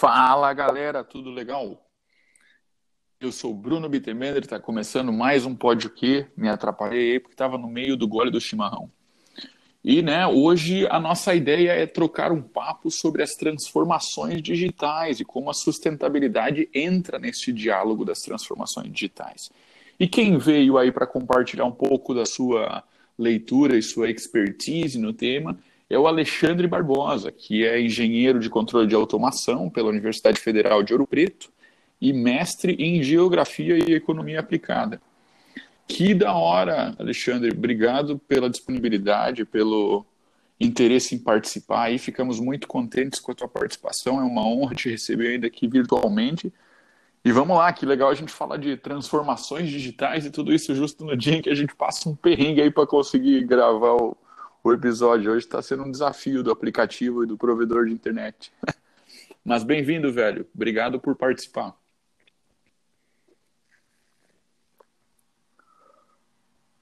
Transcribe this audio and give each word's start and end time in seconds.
Fala 0.00 0.54
galera, 0.54 1.02
tudo 1.02 1.28
legal? 1.28 1.84
Eu 3.20 3.32
sou 3.32 3.52
Bruno 3.52 3.88
Bittemender, 3.88 4.44
está 4.44 4.60
começando 4.60 5.12
mais 5.12 5.44
um 5.44 5.56
Pódio 5.56 5.90
Que. 5.90 6.24
Me 6.36 6.48
atrapalhei 6.48 7.14
aí 7.14 7.18
porque 7.18 7.34
estava 7.34 7.58
no 7.58 7.66
meio 7.66 7.96
do 7.96 8.06
gole 8.06 8.30
do 8.30 8.40
chimarrão. 8.40 8.88
E 9.82 10.00
né, 10.00 10.24
hoje 10.24 10.86
a 10.86 11.00
nossa 11.00 11.34
ideia 11.34 11.72
é 11.72 11.84
trocar 11.84 12.30
um 12.30 12.40
papo 12.40 12.92
sobre 12.92 13.24
as 13.24 13.34
transformações 13.34 14.40
digitais 14.40 15.18
e 15.18 15.24
como 15.24 15.50
a 15.50 15.52
sustentabilidade 15.52 16.68
entra 16.72 17.18
nesse 17.18 17.52
diálogo 17.52 18.04
das 18.04 18.20
transformações 18.20 18.92
digitais. 18.92 19.50
E 19.98 20.06
quem 20.06 20.38
veio 20.38 20.78
aí 20.78 20.92
para 20.92 21.08
compartilhar 21.08 21.64
um 21.64 21.72
pouco 21.72 22.14
da 22.14 22.24
sua 22.24 22.84
leitura 23.18 23.76
e 23.76 23.82
sua 23.82 24.08
expertise 24.08 24.96
no 24.96 25.12
tema 25.12 25.58
é 25.90 25.98
o 25.98 26.06
Alexandre 26.06 26.66
Barbosa, 26.66 27.32
que 27.32 27.64
é 27.64 27.80
engenheiro 27.80 28.38
de 28.38 28.50
controle 28.50 28.86
de 28.86 28.94
automação 28.94 29.70
pela 29.70 29.88
Universidade 29.88 30.38
Federal 30.38 30.82
de 30.82 30.92
Ouro 30.92 31.06
Preto 31.06 31.50
e 32.00 32.12
mestre 32.12 32.74
em 32.74 33.02
geografia 33.02 33.78
e 33.78 33.94
economia 33.94 34.40
aplicada. 34.40 35.00
Que 35.86 36.12
da 36.12 36.34
hora, 36.34 36.94
Alexandre. 36.98 37.50
Obrigado 37.50 38.18
pela 38.18 38.50
disponibilidade, 38.50 39.46
pelo 39.46 40.04
interesse 40.60 41.14
em 41.14 41.18
participar 41.18 41.90
e 41.90 41.98
ficamos 41.98 42.38
muito 42.38 42.68
contentes 42.68 43.18
com 43.20 43.32
a 43.32 43.34
tua 43.34 43.48
participação. 43.48 44.20
É 44.20 44.22
uma 44.22 44.46
honra 44.46 44.74
te 44.74 44.90
receber 44.90 45.28
ainda 45.28 45.46
aqui 45.46 45.66
virtualmente. 45.66 46.52
E 47.24 47.32
vamos 47.32 47.56
lá, 47.56 47.72
que 47.72 47.86
legal 47.86 48.10
a 48.10 48.14
gente 48.14 48.30
falar 48.30 48.58
de 48.58 48.76
transformações 48.76 49.70
digitais 49.70 50.26
e 50.26 50.30
tudo 50.30 50.52
isso 50.52 50.74
justo 50.74 51.04
no 51.04 51.16
dia 51.16 51.36
em 51.36 51.42
que 51.42 51.50
a 51.50 51.54
gente 51.54 51.74
passa 51.74 52.08
um 52.08 52.14
perrengue 52.14 52.60
aí 52.60 52.70
para 52.70 52.86
conseguir 52.86 53.44
gravar 53.44 53.94
o, 53.94 54.16
o 54.62 54.72
episódio. 54.72 55.32
Hoje 55.32 55.46
está 55.46 55.62
sendo 55.62 55.84
um 55.84 55.90
desafio 55.90 56.42
do 56.42 56.50
aplicativo 56.50 57.24
e 57.24 57.26
do 57.26 57.36
provedor 57.36 57.86
de 57.86 57.92
internet. 57.92 58.52
Mas 59.44 59.62
bem-vindo, 59.62 60.12
velho. 60.12 60.46
Obrigado 60.54 61.00
por 61.00 61.16
participar. 61.16 61.76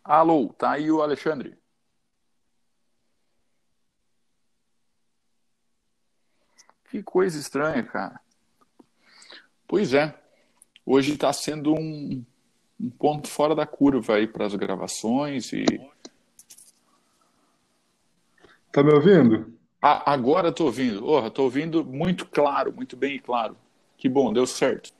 Alô, 0.02 0.52
tá 0.52 0.72
aí 0.72 0.90
o 0.90 1.02
Alexandre. 1.02 1.58
Que 6.90 7.02
coisa 7.02 7.38
estranha, 7.38 7.82
cara. 7.82 8.20
Pois 9.66 9.92
é. 9.92 10.14
Hoje 10.84 11.14
está 11.14 11.32
sendo 11.32 11.74
um, 11.74 12.24
um 12.80 12.90
ponto 12.90 13.28
fora 13.28 13.54
da 13.54 13.66
curva 13.66 14.14
aí 14.14 14.28
para 14.28 14.46
as 14.46 14.54
gravações 14.54 15.52
e 15.52 15.64
Tá 18.76 18.82
me 18.82 18.92
ouvindo? 18.92 19.54
Ah, 19.80 20.12
agora 20.12 20.50
estou 20.50 20.66
ouvindo. 20.66 21.02
Oh, 21.02 21.26
estou 21.26 21.46
ouvindo 21.46 21.82
muito 21.82 22.26
claro, 22.26 22.70
muito 22.70 22.94
bem 22.94 23.14
e 23.16 23.18
claro. 23.18 23.56
Que 23.96 24.06
bom, 24.06 24.30
deu 24.30 24.46
certo. 24.46 24.90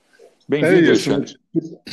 Bem-vindo, 0.48 0.88
é 0.88 0.92
isso. 0.94 1.10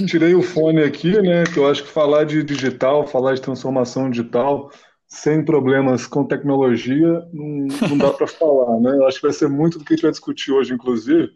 Tirei 0.08 0.34
o 0.34 0.42
fone 0.42 0.82
aqui, 0.82 1.12
né? 1.22 1.44
Que 1.44 1.60
eu 1.60 1.68
acho 1.68 1.84
que 1.84 1.90
falar 1.90 2.24
de 2.24 2.42
digital, 2.42 3.06
falar 3.06 3.34
de 3.34 3.42
transformação 3.42 4.10
digital, 4.10 4.72
sem 5.10 5.44
problemas 5.44 6.08
com 6.08 6.24
tecnologia, 6.24 7.22
não, 7.34 7.68
não 7.90 7.98
dá 7.98 8.14
para 8.14 8.28
falar, 8.32 8.80
né? 8.80 8.92
Eu 8.96 9.06
acho 9.06 9.18
que 9.18 9.28
vai 9.28 9.34
ser 9.34 9.50
muito 9.50 9.78
do 9.78 9.84
que 9.84 9.92
a 9.92 9.96
gente 9.98 10.04
vai 10.04 10.12
discutir 10.12 10.54
hoje, 10.54 10.74
inclusive. 10.74 11.32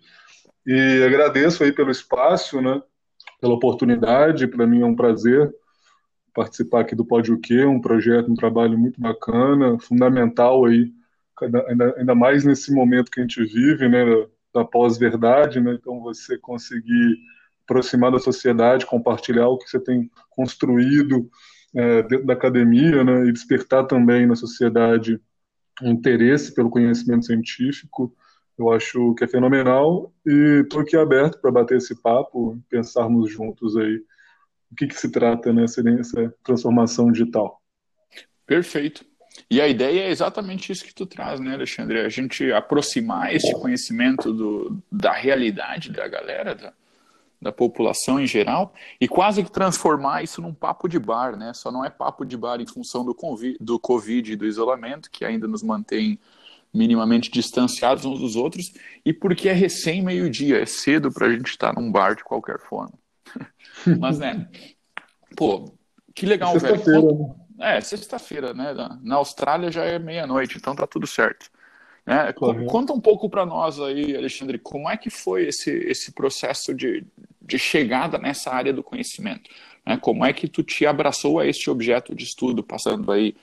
E 0.66 1.04
agradeço 1.06 1.62
aí 1.62 1.74
pelo 1.74 1.92
espaço, 1.92 2.62
né? 2.62 2.82
Pela 3.42 3.54
oportunidade, 3.54 4.48
para 4.48 4.66
mim 4.66 4.82
é 4.82 4.86
um 4.86 4.96
prazer 4.96 5.54
participar 6.38 6.82
aqui 6.82 6.96
do 6.96 7.04
Pode 7.04 7.32
o 7.32 7.40
Quê, 7.40 7.66
um 7.66 7.82
projeto, 7.82 8.32
um 8.32 8.36
trabalho 8.36 8.78
muito 8.78 9.02
bacana, 9.02 9.80
fundamental 9.80 10.66
aí, 10.66 10.94
ainda, 11.68 11.96
ainda 11.98 12.14
mais 12.14 12.46
nesse 12.46 12.72
momento 12.72 13.10
que 13.10 13.20
a 13.20 13.24
gente 13.24 13.44
vive, 13.44 13.90
né, 13.90 14.06
da 14.54 14.64
pós-verdade, 14.64 15.60
né, 15.60 15.74
então 15.74 16.00
você 16.00 16.38
conseguir 16.38 17.18
aproximar 17.64 18.12
da 18.12 18.20
sociedade, 18.20 18.86
compartilhar 18.86 19.48
o 19.48 19.58
que 19.58 19.68
você 19.68 19.80
tem 19.80 20.12
construído 20.30 21.28
é, 21.76 22.04
dentro 22.04 22.28
da 22.28 22.34
academia, 22.34 23.04
né, 23.04 23.26
e 23.26 23.34
despertar 23.34 23.88
também 23.88 24.28
na 24.28 24.36
sociedade 24.36 25.20
interesse 25.82 26.54
pelo 26.54 26.70
conhecimento 26.70 27.26
científico, 27.26 28.16
eu 28.60 28.72
acho 28.72 29.16
que 29.16 29.24
é 29.24 29.28
fenomenal. 29.28 30.14
E 30.26 30.62
estou 30.62 30.82
aqui 30.82 30.96
aberto 30.96 31.40
para 31.42 31.52
bater 31.52 31.78
esse 31.78 32.00
papo, 32.00 32.60
pensarmos 32.70 33.32
juntos 33.32 33.76
aí 33.76 34.02
o 34.72 34.76
que, 34.76 34.88
que 34.88 34.96
se 34.96 35.10
trata 35.10 35.54
nessa, 35.54 35.82
nessa 35.82 36.34
transformação 36.44 37.12
digital. 37.12 37.62
Perfeito. 38.46 39.06
E 39.50 39.62
a 39.62 39.68
ideia 39.68 40.02
é 40.02 40.10
exatamente 40.10 40.72
isso 40.72 40.84
que 40.84 40.94
tu 40.94 41.06
traz, 41.06 41.40
né, 41.40 41.54
Alexandre? 41.54 42.00
A 42.00 42.10
gente 42.10 42.52
aproximar 42.52 43.34
esse 43.34 43.54
conhecimento 43.54 44.34
do, 44.34 44.82
da 44.92 45.14
realidade 45.14 45.92
da 45.92 46.08
galera, 46.08 46.56
da, 46.56 46.74
da 47.42 47.52
população 47.52 48.20
em 48.20 48.26
geral, 48.26 48.74
e 49.00 49.08
quase 49.08 49.44
que 49.44 49.52
transformar 49.52 50.24
isso 50.24 50.42
num 50.42 50.54
papo 50.54 50.88
de 50.88 50.98
bar, 50.98 51.38
né? 51.38 51.54
Só 51.54 51.72
não 51.72 51.86
é 51.86 51.90
papo 51.90 52.26
de 52.26 52.36
bar 52.36 52.60
em 52.60 52.66
função 52.66 53.06
do, 53.06 53.16
do 53.60 53.80
Covid 53.80 54.32
e 54.32 54.36
do 54.36 54.46
isolamento, 54.46 55.12
que 55.12 55.24
ainda 55.24 55.48
nos 55.48 55.62
mantém 55.62 56.20
minimamente 56.74 57.32
distanciados 57.32 58.06
uns 58.06 58.20
dos 58.20 58.36
outros, 58.36 58.74
e 59.06 59.14
porque 59.14 59.50
é 59.50 59.54
recém 59.54 60.02
meio-dia, 60.02 60.62
é 60.62 60.66
cedo 60.66 61.12
para 61.12 61.28
a 61.28 61.32
gente 61.32 61.48
estar 61.48 61.74
num 61.74 61.92
bar 61.92 62.16
de 62.16 62.24
qualquer 62.24 62.60
forma. 62.60 62.94
Mas, 64.00 64.20
né, 64.20 64.48
pô, 65.36 65.72
que 66.14 66.26
legal, 66.26 66.58
velho. 66.58 67.36
Né? 67.58 67.78
É, 67.78 67.82
sexta-feira, 67.82 68.54
né? 68.54 68.74
Na 69.02 69.16
Austrália 69.16 69.72
já 69.72 69.84
é 69.84 69.98
meia-noite, 69.98 70.58
então 70.58 70.76
tá 70.76 70.86
tudo 70.86 71.08
certo. 71.08 71.50
Né? 72.06 72.32
Conta 72.34 72.94
um 72.94 73.02
pouco 73.02 73.30
para 73.30 73.46
nós 73.46 73.80
aí, 73.80 74.16
Alexandre, 74.16 74.58
como 74.58 74.90
é 74.90 74.96
que 74.96 75.10
foi 75.10 75.48
esse, 75.48 75.72
esse 75.72 76.12
processo 76.12 76.74
de, 76.74 77.04
de 77.42 77.60
chegada 77.60 78.18
nessa 78.18 78.52
área 78.52 78.72
do 78.72 78.82
conhecimento? 78.82 79.50
Né? 79.86 79.98
Como 79.98 80.24
é 80.24 80.32
que 80.32 80.48
tu 80.48 80.64
te 80.64 80.86
abraçou 80.86 81.40
a 81.40 81.46
este 81.46 81.70
objeto 81.70 82.16
de 82.16 82.24
estudo, 82.24 82.64
passando 82.64 83.12
aí 83.12 83.36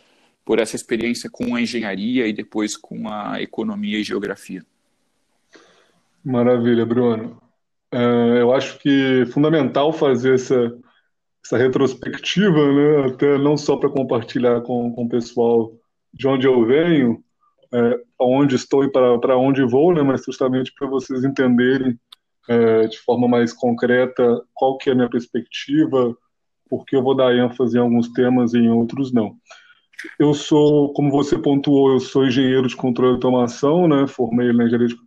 por 0.45 0.59
essa 0.59 0.77
experiência 0.77 1.29
com 1.31 1.55
a 1.55 1.61
engenharia 1.61 2.27
e 2.27 2.33
depois 2.33 2.77
com 2.77 3.09
a 3.09 3.43
economia 3.43 3.99
e 3.99 4.05
geografia? 4.05 4.65
Maravilha, 6.25 6.87
Bruno. 6.87 7.44
É, 7.95 8.41
eu 8.41 8.53
acho 8.53 8.77
que 8.81 9.23
é 9.23 9.27
fundamental 9.27 9.93
fazer 9.93 10.35
essa, 10.35 10.77
essa 11.45 11.57
retrospectiva, 11.57 12.73
né? 12.73 13.07
até 13.13 13.39
não 13.39 13.57
só 13.57 13.77
para 13.77 13.89
compartilhar 13.89 14.63
com, 14.63 14.93
com 14.93 15.05
o 15.05 15.09
pessoal 15.09 15.73
de 16.13 16.27
onde 16.27 16.45
eu 16.45 16.67
venho, 16.67 17.23
é, 17.73 18.01
onde 18.19 18.57
estou 18.57 18.83
e 18.83 18.91
para 18.91 19.39
onde 19.39 19.63
vou, 19.65 19.95
né? 19.95 20.03
mas 20.03 20.25
justamente 20.25 20.75
para 20.77 20.89
vocês 20.89 21.23
entenderem 21.23 21.97
é, 22.49 22.89
de 22.89 22.99
forma 22.99 23.29
mais 23.29 23.53
concreta 23.53 24.43
qual 24.53 24.77
que 24.77 24.91
é 24.91 24.93
a 24.93 24.97
minha 24.97 25.09
perspectiva, 25.09 26.17
porque 26.69 26.97
eu 26.97 27.03
vou 27.03 27.15
dar 27.15 27.33
ênfase 27.33 27.77
em 27.77 27.81
alguns 27.81 28.09
temas 28.13 28.55
e 28.55 28.59
em 28.59 28.71
outros 28.71 29.13
não. 29.13 29.37
Eu 30.19 30.35
sou, 30.35 30.93
como 30.95 31.13
você 31.13 31.39
pontuou, 31.39 31.93
eu 31.93 32.01
sou 32.01 32.27
engenheiro 32.27 32.67
de 32.67 32.75
controle 32.75 33.13
de 33.13 33.25
automação, 33.25 33.87
né? 33.87 34.09
formei 34.09 34.53
na, 34.53 34.65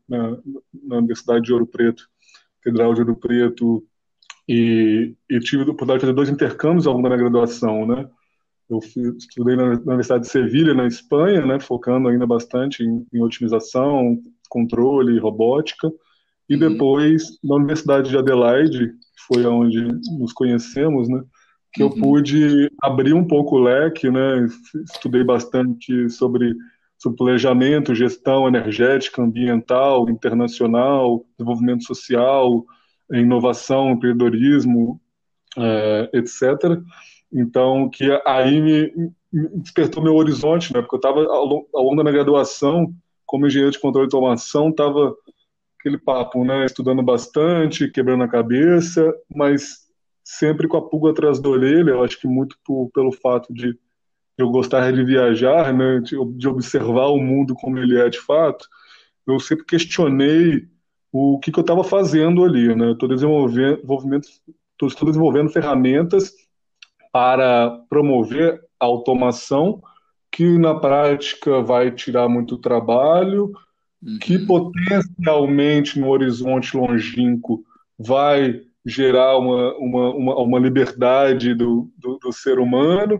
na, 0.07 0.37
na 0.85 0.97
Universidade 0.99 1.43
de 1.43 1.51
Ouro 1.51 1.67
Preto 1.67 2.07
Federal 2.67 2.93
de 2.93 3.01
Ouro 3.01 3.15
Preto 3.15 3.83
e, 4.47 5.15
e 5.29 5.39
tive 5.39 5.61
a 5.61 5.65
oportunidade 5.65 5.99
de 5.99 6.05
fazer 6.05 6.13
dois 6.13 6.29
intercâmbios 6.29 6.85
ao 6.85 6.93
longo 6.93 7.07
da 7.07 7.15
graduação, 7.15 7.85
né? 7.87 8.09
Eu 8.69 8.81
fui, 8.81 9.15
estudei 9.17 9.55
na, 9.55 9.63
Universidade 9.63 10.23
de 10.23 10.29
Sevilha, 10.29 10.73
na 10.73 10.85
Espanha, 10.85 11.45
né, 11.45 11.57
focando 11.57 12.09
ainda 12.09 12.27
bastante 12.27 12.83
em, 12.83 13.05
em 13.13 13.21
otimização, 13.21 14.17
controle, 14.49 15.17
robótica, 15.19 15.89
e 16.49 16.55
uhum. 16.55 16.59
depois 16.59 17.23
na 17.41 17.55
Universidade 17.55 18.09
de 18.09 18.17
Adelaide, 18.17 18.89
que 18.89 19.21
foi 19.25 19.45
onde 19.45 19.81
nos 20.19 20.33
conhecemos, 20.33 21.07
né, 21.07 21.23
que 21.73 21.81
uhum. 21.81 21.89
eu 21.89 21.95
pude 21.95 22.71
abrir 22.83 23.13
um 23.13 23.25
pouco 23.25 23.55
o 23.55 23.63
leque, 23.63 24.11
né, 24.11 24.45
estudei 24.93 25.23
bastante 25.23 26.09
sobre 26.09 26.53
sobre 26.97 27.17
planejamento, 27.17 27.93
gestão 27.93 28.47
energética, 28.47 29.21
ambiental, 29.21 30.09
internacional, 30.09 31.25
desenvolvimento 31.37 31.83
social, 31.83 32.65
inovação, 33.11 33.91
empreendedorismo, 33.91 34.99
é, 35.57 36.09
etc. 36.13 36.81
Então, 37.31 37.89
que 37.89 38.05
aí 38.25 38.61
me, 38.61 39.11
me, 39.31 39.49
despertou 39.61 40.03
meu 40.03 40.15
horizonte, 40.15 40.73
né? 40.73 40.81
Porque 40.81 40.95
eu 40.95 40.97
estava 40.97 41.23
ao, 41.25 41.45
longo 41.45 41.95
da 41.95 42.03
minha 42.03 42.15
graduação, 42.15 42.93
como 43.25 43.45
engenheiro 43.45 43.71
de 43.71 43.79
controle 43.79 44.07
de 44.07 44.15
automação, 44.15 44.69
estava 44.69 45.15
aquele 45.79 45.97
papo, 45.97 46.43
né? 46.43 46.65
Estudando 46.65 47.03
bastante, 47.03 47.91
quebrando 47.91 48.23
a 48.23 48.27
cabeça, 48.27 49.13
mas 49.33 49.87
sempre 50.23 50.67
com 50.67 50.77
a 50.77 50.89
pulga 50.89 51.11
atrás 51.11 51.39
da 51.39 51.49
orelha. 51.49 51.91
Eu 51.91 52.03
acho 52.03 52.19
que 52.19 52.27
muito 52.27 52.57
por, 52.65 52.89
pelo 52.93 53.11
fato 53.11 53.53
de 53.53 53.77
eu 54.37 54.49
gostar 54.49 54.91
de 54.91 55.03
viajar, 55.03 55.73
né, 55.73 55.99
de, 55.99 56.15
de, 56.35 56.47
observar 56.47 57.07
o 57.07 57.17
mundo 57.17 57.55
como 57.55 57.79
ele 57.79 57.99
é 57.99 58.07
de 58.09 58.19
fato, 58.19 58.67
eu 59.25 59.39
sempre 59.39 59.65
questionei 59.65 60.67
o 61.11 61.39
que, 61.39 61.51
que 61.51 61.59
eu 61.59 61.61
estava 61.61 61.83
fazendo 61.83 62.43
ali. 62.43 62.75
Né? 62.75 62.91
Estou 62.91 63.09
desenvolvendo, 63.09 63.81
estou 64.79 65.07
desenvolvendo 65.07 65.49
ferramentas 65.49 66.33
para 67.11 67.83
promover 67.89 68.61
a 68.79 68.85
automação, 68.85 69.81
que 70.31 70.57
na 70.57 70.75
prática 70.75 71.61
vai 71.61 71.91
tirar 71.91 72.29
muito 72.29 72.57
trabalho, 72.57 73.51
uhum. 74.03 74.19
que 74.19 74.37
potencialmente 74.45 75.99
no 75.99 76.09
horizonte 76.09 76.77
longínquo 76.77 77.63
vai 77.97 78.61
gerar 78.85 79.37
uma, 79.37 79.75
uma, 79.77 80.09
uma, 80.13 80.35
uma 80.37 80.59
liberdade 80.59 81.53
do, 81.53 81.91
do, 81.97 82.17
do, 82.19 82.31
ser 82.31 82.59
humano, 82.59 83.19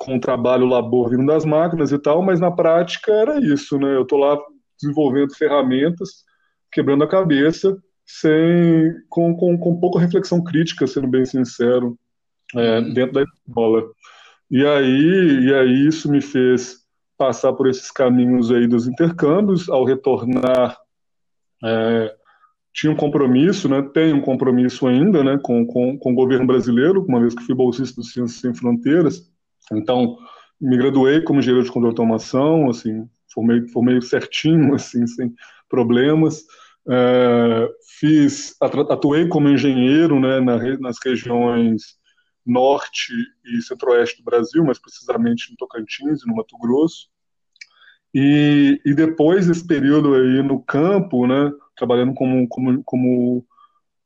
com 0.00 0.16
o 0.16 0.20
trabalho, 0.20 0.64
o 0.64 0.68
labor 0.68 1.10
vindo 1.10 1.26
das 1.26 1.44
máquinas 1.44 1.92
e 1.92 1.98
tal, 1.98 2.22
mas 2.22 2.40
na 2.40 2.50
prática 2.50 3.12
era 3.12 3.38
isso, 3.38 3.78
né? 3.78 3.94
Eu 3.94 4.02
estou 4.02 4.18
lá 4.18 4.38
desenvolvendo 4.80 5.36
ferramentas, 5.36 6.24
quebrando 6.72 7.04
a 7.04 7.08
cabeça, 7.08 7.76
sem 8.06 8.94
com, 9.10 9.36
com, 9.36 9.58
com 9.58 9.78
pouca 9.78 10.00
reflexão 10.00 10.42
crítica, 10.42 10.86
sendo 10.86 11.06
bem 11.06 11.26
sincero, 11.26 11.98
é, 12.56 12.78
uhum. 12.78 12.94
dentro 12.94 13.12
da 13.12 13.22
escola. 13.22 13.84
E 14.50 14.64
aí, 14.64 15.44
e 15.44 15.54
aí 15.54 15.86
isso 15.86 16.10
me 16.10 16.22
fez 16.22 16.78
passar 17.18 17.52
por 17.52 17.68
esses 17.68 17.90
caminhos 17.90 18.50
aí 18.50 18.66
dos 18.66 18.88
intercâmbios, 18.88 19.68
ao 19.68 19.84
retornar 19.84 20.78
é, 21.62 22.14
tinha 22.72 22.90
um 22.90 22.96
compromisso, 22.96 23.68
né, 23.68 23.82
tem 23.92 24.14
um 24.14 24.22
compromisso 24.22 24.86
ainda 24.86 25.22
né, 25.22 25.38
com, 25.42 25.66
com, 25.66 25.98
com 25.98 26.12
o 26.12 26.14
governo 26.14 26.46
brasileiro, 26.46 27.04
uma 27.06 27.20
vez 27.20 27.34
que 27.34 27.44
fui 27.44 27.54
bolsista 27.54 28.00
do 28.00 28.06
Ciências 28.06 28.40
Sem 28.40 28.54
Fronteiras. 28.54 29.29
Então, 29.72 30.18
me 30.60 30.76
graduei 30.76 31.22
como 31.22 31.38
engenheiro 31.40 31.64
de 31.64 31.70
controle 31.70 31.94
de 31.94 32.00
automação, 32.00 32.68
assim, 32.68 33.08
formei, 33.32 33.66
formei 33.68 34.00
certinho, 34.02 34.74
assim, 34.74 35.06
sem 35.06 35.34
problemas. 35.68 36.44
É, 36.88 37.68
fiz, 37.98 38.56
atuei 38.60 39.28
como 39.28 39.48
engenheiro 39.48 40.18
né, 40.18 40.40
na, 40.40 40.58
nas 40.78 40.96
regiões 41.04 41.98
norte 42.44 43.12
e 43.44 43.62
centro-oeste 43.62 44.18
do 44.18 44.24
Brasil, 44.24 44.64
mais 44.64 44.78
precisamente 44.78 45.50
no 45.50 45.56
Tocantins 45.56 46.22
e 46.22 46.26
no 46.26 46.36
Mato 46.36 46.56
Grosso. 46.58 47.08
E, 48.12 48.80
e 48.84 48.94
depois 48.94 49.46
desse 49.46 49.64
período 49.64 50.14
aí 50.14 50.42
no 50.42 50.60
campo, 50.60 51.26
né, 51.26 51.52
trabalhando 51.76 52.12
como, 52.14 52.48
como, 52.48 52.82
como 52.82 53.46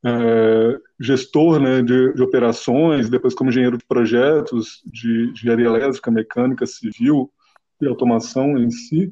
é, 0.05 0.79
gestor 0.99 1.59
né, 1.59 1.81
de, 1.81 2.13
de, 2.13 2.21
operações, 2.21 3.09
depois 3.09 3.33
como 3.33 3.49
engenheiro 3.49 3.77
de 3.77 3.85
projetos 3.85 4.83
de, 4.85 5.31
engenharia 5.31 5.65
elétrica, 5.65 6.11
mecânica, 6.11 6.65
civil 6.67 7.31
e 7.81 7.87
automação 7.87 8.57
em 8.57 8.69
si, 8.69 9.11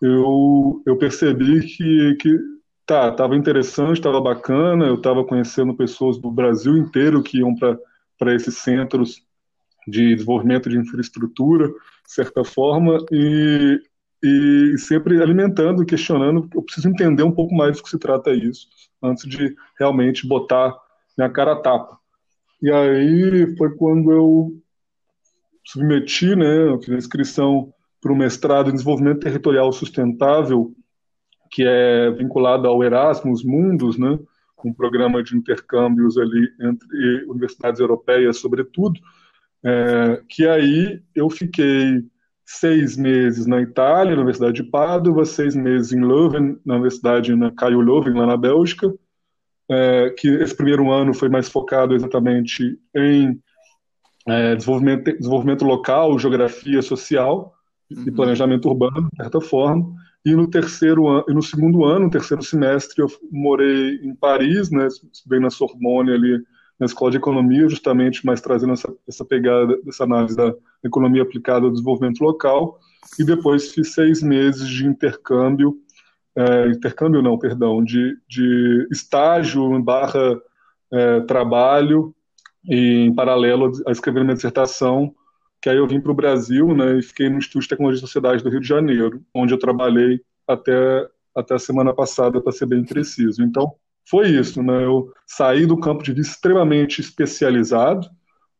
eu, 0.00 0.82
eu 0.86 0.96
percebi 0.96 1.60
que, 1.60 2.16
que 2.20 2.38
tá, 2.86 3.10
estava 3.10 3.36
interessante, 3.36 3.98
estava 3.98 4.20
bacana, 4.20 4.86
eu 4.86 4.94
estava 4.94 5.24
conhecendo 5.24 5.76
pessoas 5.76 6.18
do 6.18 6.30
Brasil 6.30 6.76
inteiro 6.76 7.22
que 7.22 7.38
iam 7.38 7.54
para 7.54 8.34
esses 8.34 8.56
centros 8.56 9.22
de 9.86 10.14
desenvolvimento 10.14 10.70
de 10.70 10.78
infraestrutura, 10.78 11.68
de 11.68 12.12
certa 12.12 12.42
forma, 12.42 12.96
e 13.12 13.78
e 14.24 14.78
sempre 14.78 15.22
alimentando, 15.22 15.84
questionando. 15.84 16.48
Eu 16.54 16.62
preciso 16.62 16.88
entender 16.88 17.22
um 17.22 17.30
pouco 17.30 17.54
mais 17.54 17.76
do 17.76 17.82
que 17.82 17.90
se 17.90 17.98
trata 17.98 18.32
isso, 18.32 18.66
antes 19.04 19.28
de 19.28 19.54
realmente 19.78 20.26
botar 20.26 20.74
minha 21.16 21.30
cara 21.30 21.52
a 21.52 21.60
tapa. 21.60 21.98
E 22.62 22.70
aí 22.70 23.56
foi 23.56 23.74
quando 23.76 24.10
eu 24.10 24.52
submeti, 25.64 26.34
né, 26.34 26.68
eu 26.68 26.80
fiz 26.80 26.94
a 26.94 26.98
inscrição 26.98 27.72
para 28.00 28.12
o 28.12 28.16
mestrado 28.16 28.70
em 28.70 28.72
desenvolvimento 28.72 29.20
territorial 29.20 29.72
sustentável, 29.72 30.74
que 31.50 31.64
é 31.64 32.10
vinculado 32.10 32.66
ao 32.66 32.82
Erasmus 32.82 33.44
Mundus, 33.44 33.96
né, 33.96 34.18
um 34.64 34.72
programa 34.72 35.22
de 35.22 35.36
intercâmbios 35.36 36.16
ali 36.16 36.48
entre 36.60 37.24
universidades 37.26 37.80
europeias, 37.80 38.38
sobretudo, 38.38 38.98
é, 39.62 40.22
que 40.28 40.46
aí 40.46 41.02
eu 41.14 41.28
fiquei 41.28 42.02
seis 42.44 42.96
meses 42.96 43.46
na 43.46 43.60
Itália, 43.60 44.14
na 44.14 44.22
Universidade 44.22 44.62
de 44.62 44.70
Padova, 44.70 45.24
seis 45.24 45.54
meses 45.56 45.92
em 45.92 46.04
Leuven, 46.04 46.58
na 46.64 46.74
Universidade 46.74 47.34
na 47.34 47.50
Caio 47.50 47.80
Leuven, 47.80 48.14
lá 48.14 48.26
na 48.26 48.36
Bélgica, 48.36 48.92
é, 49.70 50.10
que 50.10 50.28
esse 50.28 50.54
primeiro 50.54 50.90
ano 50.90 51.14
foi 51.14 51.28
mais 51.28 51.48
focado 51.48 51.94
exatamente 51.94 52.78
em 52.94 53.40
é, 54.28 54.54
desenvolvimento, 54.56 55.16
desenvolvimento 55.16 55.64
local, 55.64 56.18
geografia 56.18 56.82
social 56.82 57.54
uhum. 57.90 58.04
e 58.06 58.10
planejamento 58.10 58.68
urbano, 58.68 59.08
de 59.10 59.16
certa 59.16 59.40
forma. 59.40 59.94
E 60.24 60.34
no 60.34 60.48
terceiro 60.48 61.06
ano, 61.06 61.24
e 61.28 61.34
no 61.34 61.42
segundo 61.42 61.84
ano, 61.84 62.06
no 62.06 62.10
terceiro 62.10 62.42
semestre, 62.42 63.02
eu 63.02 63.08
morei 63.30 63.96
em 64.02 64.14
Paris, 64.14 64.70
né, 64.70 64.88
bem 65.26 65.40
na 65.40 65.50
Sorbonne 65.50 66.12
ali 66.12 66.42
na 66.78 66.86
escola 66.86 67.10
de 67.10 67.16
economia, 67.16 67.68
justamente 67.68 68.24
mais 68.26 68.40
trazendo 68.40 68.72
essa, 68.72 68.92
essa 69.08 69.24
pegada, 69.24 69.78
essa 69.86 70.04
análise 70.04 70.36
da 70.36 70.54
economia 70.82 71.22
aplicada 71.22 71.64
ao 71.64 71.70
desenvolvimento 71.70 72.20
local, 72.20 72.78
e 73.18 73.24
depois 73.24 73.72
fiz 73.72 73.92
seis 73.92 74.22
meses 74.22 74.68
de 74.68 74.86
intercâmbio, 74.86 75.76
é, 76.36 76.68
intercâmbio 76.68 77.22
não, 77.22 77.38
perdão, 77.38 77.82
de, 77.84 78.16
de 78.28 78.88
estágio 78.90 79.80
barra 79.82 80.40
é, 80.92 81.20
trabalho, 81.20 82.14
e 82.66 83.06
em 83.06 83.14
paralelo 83.14 83.70
a 83.86 83.92
escrever 83.92 84.24
minha 84.24 84.34
dissertação, 84.34 85.14
que 85.60 85.68
aí 85.68 85.76
eu 85.76 85.86
vim 85.86 86.00
para 86.00 86.12
o 86.12 86.14
Brasil, 86.14 86.74
né, 86.74 86.98
e 86.98 87.02
fiquei 87.02 87.28
no 87.28 87.38
Instituto 87.38 87.62
de 87.62 87.68
Tecnologia 87.68 87.98
e 87.98 88.00
Sociedade 88.00 88.42
do 88.42 88.50
Rio 88.50 88.60
de 88.60 88.68
Janeiro, 88.68 89.22
onde 89.34 89.54
eu 89.54 89.58
trabalhei 89.58 90.20
até, 90.46 91.08
até 91.34 91.54
a 91.54 91.58
semana 91.58 91.94
passada, 91.94 92.40
para 92.40 92.52
ser 92.52 92.66
bem 92.66 92.84
preciso. 92.84 93.42
Então, 93.42 93.74
foi 94.08 94.28
isso, 94.28 94.62
né? 94.62 94.84
Eu 94.84 95.12
saí 95.26 95.66
do 95.66 95.78
campo 95.78 96.02
de 96.02 96.12
vista 96.12 96.34
extremamente 96.34 97.00
especializado, 97.00 98.08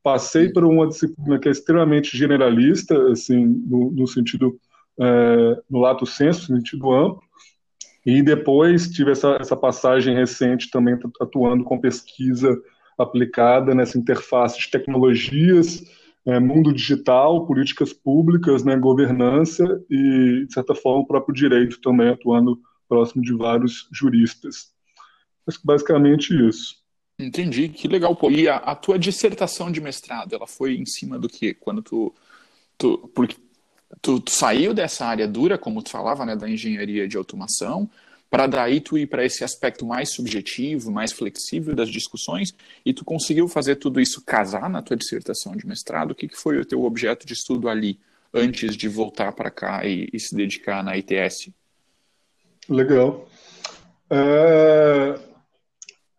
passei 0.02 0.50
por 0.52 0.64
uma 0.64 0.86
disciplina 0.86 1.38
que 1.38 1.48
é 1.48 1.52
extremamente 1.52 2.16
generalista, 2.16 3.10
assim, 3.10 3.44
no, 3.44 3.90
no 3.90 4.06
sentido, 4.06 4.58
é, 5.00 5.62
no 5.68 5.80
lato 5.80 6.06
senso, 6.06 6.52
no 6.52 6.58
sentido 6.58 6.92
amplo, 6.92 7.22
e 8.04 8.22
depois 8.22 8.90
tive 8.90 9.12
essa, 9.12 9.38
essa 9.40 9.56
passagem 9.56 10.14
recente 10.14 10.70
também 10.70 10.98
atuando 11.20 11.64
com 11.64 11.80
pesquisa 11.80 12.54
aplicada 12.98 13.74
nessa 13.74 13.98
interface 13.98 14.60
de 14.60 14.70
tecnologias, 14.70 15.82
é, 16.26 16.38
mundo 16.38 16.72
digital, 16.72 17.46
políticas 17.46 17.92
públicas, 17.92 18.64
né, 18.64 18.76
governança 18.76 19.64
e, 19.90 20.44
de 20.46 20.52
certa 20.52 20.74
forma, 20.74 21.02
o 21.02 21.06
próprio 21.06 21.34
direito 21.34 21.80
também, 21.80 22.08
atuando 22.08 22.58
próximo 22.88 23.22
de 23.22 23.34
vários 23.34 23.88
juristas. 23.92 24.73
Basicamente 25.62 26.32
isso. 26.48 26.82
Entendi, 27.18 27.68
que 27.68 27.86
legal. 27.86 28.14
Pô. 28.16 28.30
E 28.30 28.48
a, 28.48 28.56
a, 28.56 28.74
tua 28.74 28.98
dissertação 28.98 29.70
de 29.70 29.80
mestrado, 29.80 30.34
ela 30.34 30.46
foi 30.46 30.74
em 30.74 30.86
cima 30.86 31.18
do 31.18 31.28
quê? 31.28 31.54
Quando 31.54 31.82
tu, 31.82 32.14
tu 32.76 33.10
porque 33.14 33.36
tu, 34.02 34.20
tu, 34.20 34.30
saiu 34.30 34.74
dessa 34.74 35.06
área 35.06 35.28
dura, 35.28 35.56
como 35.56 35.82
tu 35.82 35.90
falava, 35.90 36.26
né, 36.26 36.34
da 36.34 36.48
engenharia 36.48 37.06
de 37.06 37.16
automação, 37.16 37.88
para 38.28 38.48
daí 38.48 38.80
tu 38.80 38.98
ir 38.98 39.06
para 39.06 39.24
esse 39.24 39.44
aspecto 39.44 39.86
mais 39.86 40.12
subjetivo, 40.12 40.90
mais 40.90 41.12
flexível 41.12 41.72
das 41.72 41.88
discussões, 41.88 42.52
e 42.84 42.92
tu 42.92 43.04
conseguiu 43.04 43.46
fazer 43.46 43.76
tudo 43.76 44.00
isso 44.00 44.20
casar 44.24 44.68
na 44.68 44.82
tua 44.82 44.96
dissertação 44.96 45.54
de 45.54 45.64
mestrado? 45.66 46.10
O 46.10 46.14
que, 46.16 46.26
que 46.26 46.36
foi 46.36 46.58
o 46.58 46.64
teu 46.64 46.82
objeto 46.82 47.24
de 47.24 47.32
estudo 47.32 47.68
ali, 47.68 47.96
antes 48.32 48.76
de 48.76 48.88
voltar 48.88 49.30
para 49.32 49.52
cá 49.52 49.86
e, 49.86 50.08
e, 50.12 50.18
se 50.18 50.34
dedicar 50.34 50.82
na 50.82 50.96
ITS? 50.96 51.50
Legal. 52.68 53.28
É, 54.10 55.20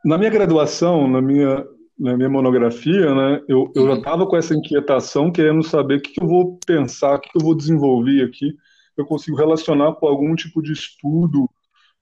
na 0.05 0.19
minha 0.19 0.29
graduação, 0.29 1.07
na 1.07 1.19
minha, 1.19 1.65
na 1.97 2.15
minha 2.15 2.29
monografia, 2.29 3.13
né, 3.15 3.41
eu, 3.47 3.71
eu 3.75 3.87
já 3.87 3.93
estava 3.95 4.27
com 4.27 4.37
essa 4.37 4.53
inquietação, 4.53 5.31
querendo 5.31 5.63
saber 5.63 5.95
o 5.95 6.01
que, 6.01 6.11
que 6.13 6.21
eu 6.21 6.27
vou 6.27 6.59
pensar, 6.65 7.15
o 7.15 7.19
que, 7.19 7.31
que 7.31 7.37
eu 7.37 7.43
vou 7.43 7.55
desenvolver 7.55 8.23
aqui. 8.23 8.55
Eu 8.95 9.03
consigo 9.03 9.35
relacionar 9.35 9.93
com 9.93 10.07
algum 10.07 10.35
tipo 10.35 10.61
de 10.61 10.73
estudo 10.73 11.49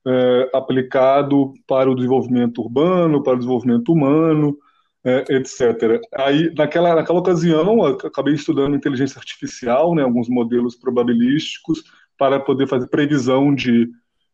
é, 0.05 0.50
aplicado 0.53 1.53
para 1.65 1.89
o 1.89 1.95
desenvolvimento 1.95 2.62
urbano, 2.62 3.24
para 3.24 3.33
o 3.33 3.38
desenvolvimento 3.38 3.93
humano, 3.93 4.57
é, 5.05 5.24
etc. 5.29 6.01
Aí, 6.13 6.53
naquela, 6.55 6.95
naquela 6.95 7.19
ocasião, 7.19 7.86
acabei 7.86 8.33
estudando 8.33 8.75
inteligência 8.75 9.17
artificial, 9.17 9.95
né, 9.95 10.03
alguns 10.03 10.27
modelos 10.27 10.75
probabilísticos, 10.75 11.81
para 12.17 12.38
poder 12.38 12.67
fazer 12.67 12.88
previsão 12.88 13.55
de, 13.55 13.89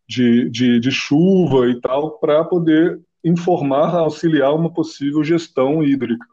de, 0.08 0.50
de, 0.50 0.80
de 0.80 0.92
chuva 0.92 1.68
e 1.70 1.80
tal, 1.80 2.18
para 2.18 2.44
poder 2.44 3.00
informar, 3.24 3.96
auxiliar 3.96 4.54
uma 4.54 4.72
possível 4.74 5.24
gestão 5.24 5.84
hídrica. 5.84 6.26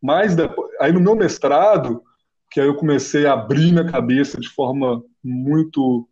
Mas 0.00 0.34
depois, 0.34 0.70
aí 0.80 0.92
no 0.92 1.00
meu 1.00 1.14
mestrado, 1.14 2.02
que 2.50 2.60
aí 2.60 2.66
eu 2.66 2.74
comecei 2.74 3.26
a 3.26 3.32
abrir 3.32 3.72
minha 3.72 3.90
cabeça 3.90 4.40
de 4.40 4.48
forma 4.48 5.02
muito 5.22 6.08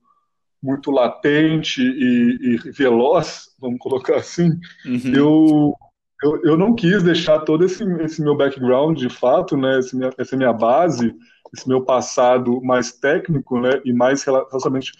muito 0.62 0.90
latente 0.90 1.80
e, 1.82 2.38
e 2.42 2.70
veloz, 2.70 3.48
vamos 3.58 3.78
colocar 3.78 4.16
assim, 4.16 4.50
uhum. 4.84 5.14
eu, 5.14 5.74
eu, 6.22 6.42
eu 6.44 6.56
não 6.56 6.74
quis 6.74 7.02
deixar 7.02 7.40
todo 7.40 7.64
esse, 7.64 7.82
esse 8.02 8.22
meu 8.22 8.36
background 8.36 8.98
de 8.98 9.08
fato, 9.08 9.56
né, 9.56 9.78
esse 9.78 9.96
minha, 9.96 10.10
essa 10.18 10.36
minha 10.36 10.52
base, 10.52 11.14
esse 11.56 11.66
meu 11.66 11.82
passado 11.82 12.60
mais 12.62 12.92
técnico, 12.92 13.58
né, 13.58 13.80
e 13.84 13.92
mais 13.92 14.22
relativamente 14.22 14.92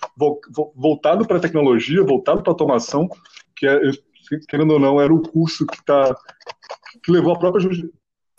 voltado 0.75 1.27
para 1.27 1.37
a 1.37 1.41
tecnologia, 1.41 2.03
voltado 2.03 2.43
para 2.43 2.51
a 2.51 2.55
automação, 2.55 3.09
que 3.55 3.67
é, 3.67 3.91
querendo 4.49 4.73
ou 4.73 4.81
não, 4.81 5.01
era 5.01 5.13
o 5.13 5.23
curso 5.23 5.67
que 5.67 5.85
tá 5.85 6.15
que 7.03 7.13
levou 7.13 7.33
a 7.33 7.39
própria 7.39 7.69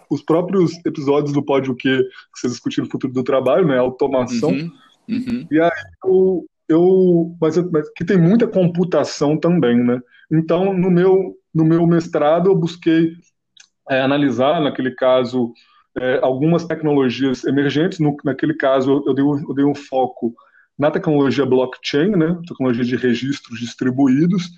os 0.09 0.21
próprios 0.21 0.73
episódios 0.85 1.31
do 1.31 1.43
Pódio 1.43 1.73
que 1.73 2.05
vocês 2.35 2.51
discutiram 2.51 2.85
o 2.85 2.91
futuro 2.91 3.13
do 3.13 3.23
trabalho, 3.23 3.65
né, 3.65 3.77
automação. 3.77 4.49
Uhum, 4.49 4.71
uhum. 5.09 5.47
E 5.49 5.59
aí 5.59 5.71
eu, 6.03 6.45
eu 6.67 7.35
mas, 7.39 7.57
mas, 7.71 7.89
que 7.93 8.03
tem 8.03 8.17
muita 8.17 8.45
computação 8.45 9.37
também, 9.37 9.81
né? 9.81 10.01
Então, 10.29 10.73
no 10.73 10.91
meu, 10.91 11.35
no 11.53 11.63
meu 11.63 11.87
mestrado, 11.87 12.49
eu 12.49 12.55
busquei 12.55 13.13
é, 13.89 14.01
analisar, 14.01 14.61
naquele 14.61 14.91
caso, 14.91 15.53
é, 15.97 16.19
algumas 16.21 16.65
tecnologias 16.65 17.45
emergentes. 17.45 17.99
No, 17.99 18.15
naquele 18.23 18.53
caso, 18.53 19.03
eu 19.05 19.13
dei, 19.13 19.23
eu 19.23 19.53
dei 19.53 19.65
um 19.65 19.75
foco 19.75 20.33
na 20.77 20.91
tecnologia 20.91 21.45
blockchain, 21.45 22.11
né? 22.11 22.37
Tecnologia 22.47 22.83
de 22.83 22.95
registros 22.95 23.59
distribuídos, 23.59 24.49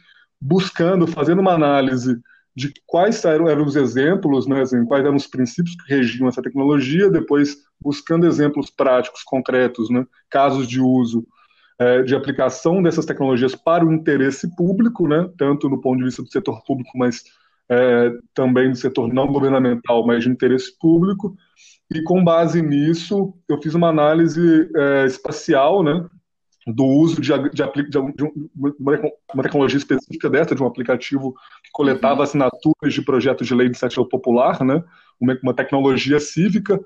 buscando, 0.44 1.08
fazendo 1.08 1.40
uma 1.40 1.54
análise 1.54 2.20
de 2.56 2.72
quais 2.86 3.24
eram, 3.24 3.48
eram 3.48 3.66
os 3.66 3.76
exemplos, 3.76 4.46
né, 4.46 4.62
assim, 4.62 4.86
quais 4.86 5.04
eram 5.04 5.16
os 5.16 5.26
princípios 5.26 5.76
que 5.76 5.94
regiam 5.94 6.28
essa 6.28 6.42
tecnologia, 6.42 7.10
depois 7.10 7.58
buscando 7.82 8.28
exemplos 8.28 8.70
práticos, 8.70 9.24
concretos, 9.24 9.90
né, 9.90 10.06
casos 10.30 10.68
de 10.68 10.80
uso 10.80 11.26
é, 11.80 12.04
de 12.04 12.14
aplicação 12.14 12.84
dessas 12.84 13.06
tecnologias 13.06 13.56
para 13.56 13.86
o 13.86 13.92
interesse 13.92 14.54
público, 14.56 15.08
né, 15.08 15.30
tanto 15.38 15.70
no 15.70 15.82
ponto 15.82 16.00
de 16.00 16.06
vista 16.06 16.22
do 16.22 16.30
setor 16.30 16.64
público, 16.64 16.92
mas 16.96 17.24
é, 17.70 18.12
também 18.34 18.70
do 18.70 18.78
setor 18.78 19.12
não 19.12 19.28
governamental, 19.28 20.06
mas 20.06 20.24
de 20.24 20.30
interesse 20.30 20.78
público. 20.78 21.36
E 21.90 22.04
com 22.04 22.24
base 22.24 22.62
nisso, 22.62 23.34
eu 23.48 23.60
fiz 23.62 23.74
uma 23.74 23.88
análise 23.88 24.70
é, 24.76 25.06
espacial, 25.06 25.82
né, 25.82 26.06
do 26.66 26.86
uso 26.86 27.20
de, 27.22 27.32
de, 27.50 27.90
de, 27.90 27.90
de 27.90 28.28
uma 29.34 29.44
tecnologia 29.44 29.78
específica 29.78 30.30
dessa, 30.30 30.56
de 30.56 30.64
um 30.64 30.68
aplicativo 30.68 31.34
que 31.64 31.70
coletava 31.72 32.18
uhum. 32.18 32.22
assinaturas 32.22 32.94
de 32.94 33.02
projetos 33.02 33.48
de 33.48 33.54
lei 33.54 33.68
de 33.68 33.72
iniciativa 33.72 34.08
popular, 34.08 34.64
né, 34.64 34.82
uma, 35.20 35.38
uma 35.44 35.54
tecnologia 35.54 36.20
cívica. 36.20 36.80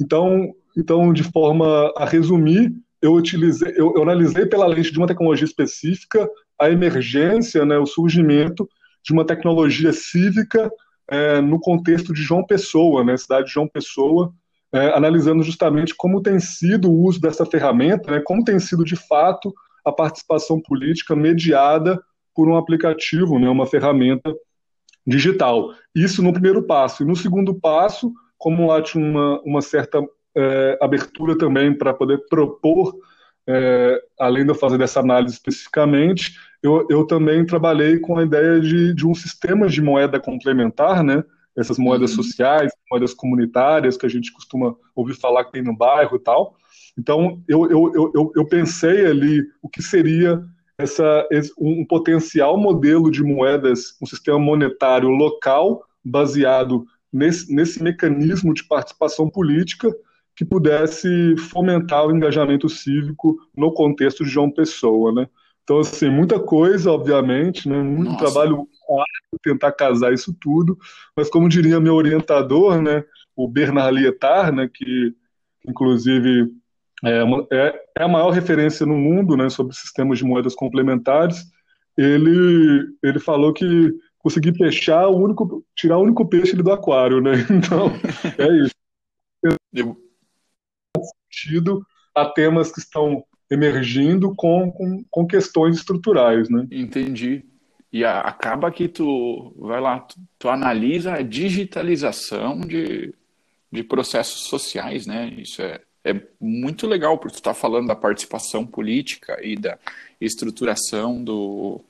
Então, 0.00 0.54
então, 0.76 1.12
de 1.12 1.22
forma 1.22 1.92
a 1.96 2.04
resumir, 2.04 2.74
eu 3.00 3.14
utilizei, 3.14 3.72
eu, 3.76 3.94
eu 3.96 4.02
analisei 4.02 4.46
pela 4.46 4.66
lente 4.66 4.92
de 4.92 4.98
uma 4.98 5.06
tecnologia 5.06 5.44
específica 5.44 6.28
a 6.60 6.70
emergência, 6.70 7.64
né, 7.64 7.78
o 7.78 7.86
surgimento 7.86 8.68
de 9.02 9.12
uma 9.12 9.24
tecnologia 9.24 9.92
cívica 9.92 10.70
é, 11.08 11.40
no 11.40 11.60
contexto 11.60 12.12
de 12.12 12.22
João 12.22 12.44
Pessoa, 12.44 13.04
né, 13.04 13.16
cidade 13.16 13.46
de 13.46 13.52
João 13.52 13.68
Pessoa, 13.68 14.32
é, 14.74 14.88
analisando 14.92 15.44
justamente 15.44 15.94
como 15.94 16.20
tem 16.20 16.40
sido 16.40 16.90
o 16.90 17.02
uso 17.04 17.20
dessa 17.20 17.46
ferramenta, 17.46 18.10
né, 18.10 18.20
como 18.20 18.42
tem 18.42 18.58
sido 18.58 18.84
de 18.84 18.96
fato 18.96 19.54
a 19.84 19.92
participação 19.92 20.60
política 20.60 21.14
mediada 21.14 22.02
por 22.34 22.48
um 22.48 22.56
aplicativo, 22.56 23.38
né, 23.38 23.48
uma 23.48 23.66
ferramenta 23.66 24.34
digital. 25.06 25.72
Isso 25.94 26.22
no 26.22 26.32
primeiro 26.32 26.62
passo. 26.64 27.04
E 27.04 27.06
no 27.06 27.14
segundo 27.14 27.54
passo, 27.54 28.12
como 28.36 28.66
lá 28.66 28.82
tinha 28.82 29.04
uma, 29.04 29.40
uma 29.42 29.62
certa 29.62 30.02
é, 30.36 30.78
abertura 30.82 31.38
também 31.38 31.72
para 31.72 31.94
poder 31.94 32.26
propor, 32.28 32.96
é, 33.46 34.02
além 34.18 34.42
de 34.42 34.50
eu 34.50 34.56
fazer 34.56 34.78
dessa 34.78 34.98
análise 34.98 35.34
especificamente, 35.34 36.36
eu, 36.60 36.84
eu 36.90 37.06
também 37.06 37.46
trabalhei 37.46 38.00
com 38.00 38.18
a 38.18 38.24
ideia 38.24 38.58
de, 38.58 38.92
de 38.92 39.06
um 39.06 39.14
sistema 39.14 39.68
de 39.68 39.80
moeda 39.80 40.18
complementar, 40.18 41.04
né? 41.04 41.22
Essas 41.56 41.78
moedas 41.78 42.10
uhum. 42.10 42.22
sociais, 42.22 42.72
moedas 42.90 43.14
comunitárias 43.14 43.96
que 43.96 44.06
a 44.06 44.08
gente 44.08 44.32
costuma 44.32 44.74
ouvir 44.94 45.14
falar 45.14 45.44
que 45.44 45.52
tem 45.52 45.62
no 45.62 45.76
bairro 45.76 46.16
e 46.16 46.20
tal. 46.20 46.56
Então, 46.98 47.42
eu, 47.48 47.70
eu, 47.70 48.10
eu, 48.14 48.32
eu 48.34 48.46
pensei 48.46 49.06
ali 49.06 49.42
o 49.62 49.68
que 49.68 49.82
seria 49.82 50.42
essa, 50.76 51.26
um 51.58 51.84
potencial 51.84 52.58
modelo 52.58 53.10
de 53.10 53.22
moedas, 53.22 53.96
um 54.02 54.06
sistema 54.06 54.38
monetário 54.38 55.08
local 55.08 55.84
baseado 56.04 56.84
nesse, 57.12 57.54
nesse 57.54 57.82
mecanismo 57.82 58.52
de 58.52 58.64
participação 58.64 59.30
política 59.30 59.94
que 60.36 60.44
pudesse 60.44 61.36
fomentar 61.36 62.06
o 62.06 62.14
engajamento 62.14 62.68
cívico 62.68 63.36
no 63.56 63.72
contexto 63.72 64.24
de 64.24 64.30
João 64.30 64.50
Pessoa, 64.50 65.12
né? 65.12 65.28
Então, 65.62 65.78
assim, 65.78 66.10
muita 66.10 66.38
coisa, 66.38 66.90
obviamente, 66.90 67.68
né? 67.68 67.80
Muito 67.80 68.12
Nossa. 68.12 68.24
trabalho 68.24 68.68
tentar 69.42 69.72
casar 69.72 70.12
isso 70.12 70.34
tudo, 70.40 70.78
mas 71.16 71.28
como 71.28 71.48
diria 71.48 71.80
meu 71.80 71.94
orientador, 71.94 72.80
né? 72.80 73.04
O 73.36 73.48
Bernard 73.48 73.96
Lietard, 73.96 74.56
né? 74.56 74.70
Que, 74.72 75.14
inclusive, 75.66 76.50
é, 77.04 77.22
é, 77.52 77.84
é 77.98 78.02
a 78.02 78.08
maior 78.08 78.30
referência 78.30 78.86
no 78.86 78.96
mundo, 78.96 79.36
né? 79.36 79.48
Sobre 79.50 79.74
sistemas 79.74 80.18
de 80.18 80.24
moedas 80.24 80.54
complementares. 80.54 81.44
Ele, 81.96 82.86
ele 83.02 83.20
falou 83.20 83.52
que 83.52 83.92
consegui 84.18 84.52
peixar 84.52 85.08
o 85.08 85.16
único, 85.16 85.64
tirar 85.76 85.98
o 85.98 86.02
único 86.02 86.26
peixe 86.26 86.56
do 86.56 86.72
aquário, 86.72 87.20
né? 87.20 87.32
Então, 87.50 87.90
é 88.38 88.64
isso. 88.64 88.74
Eu 89.72 89.96
sentido 91.34 91.84
a 92.14 92.24
temas 92.26 92.72
que 92.72 92.78
estão 92.78 93.24
emergindo 93.50 94.34
com, 94.34 94.70
com, 94.72 95.04
com 95.10 95.26
questões 95.26 95.76
estruturais, 95.76 96.48
né? 96.48 96.66
Entendi. 96.70 97.44
E 97.94 98.04
a, 98.04 98.22
acaba 98.22 98.72
que 98.72 98.88
tu, 98.88 99.54
vai 99.56 99.80
lá, 99.80 100.00
tu, 100.00 100.16
tu, 100.36 100.48
analisa 100.48 101.14
a 101.14 101.22
digitalização 101.22 102.60
de, 102.60 103.14
de 103.70 103.84
processos 103.84 104.48
sociais, 104.48 105.06
né? 105.06 105.32
Isso 105.38 105.62
é, 105.62 105.80
é 106.02 106.20
muito 106.40 106.88
legal, 106.88 107.16
porque 107.16 107.36
tu 107.36 107.38
está 107.38 107.54
falando 107.54 107.86
da 107.86 107.94
participação 107.94 108.66
política 108.66 109.38
e 109.40 109.54
da 109.54 109.78
estruturação 110.20 111.22
do, 111.22 111.80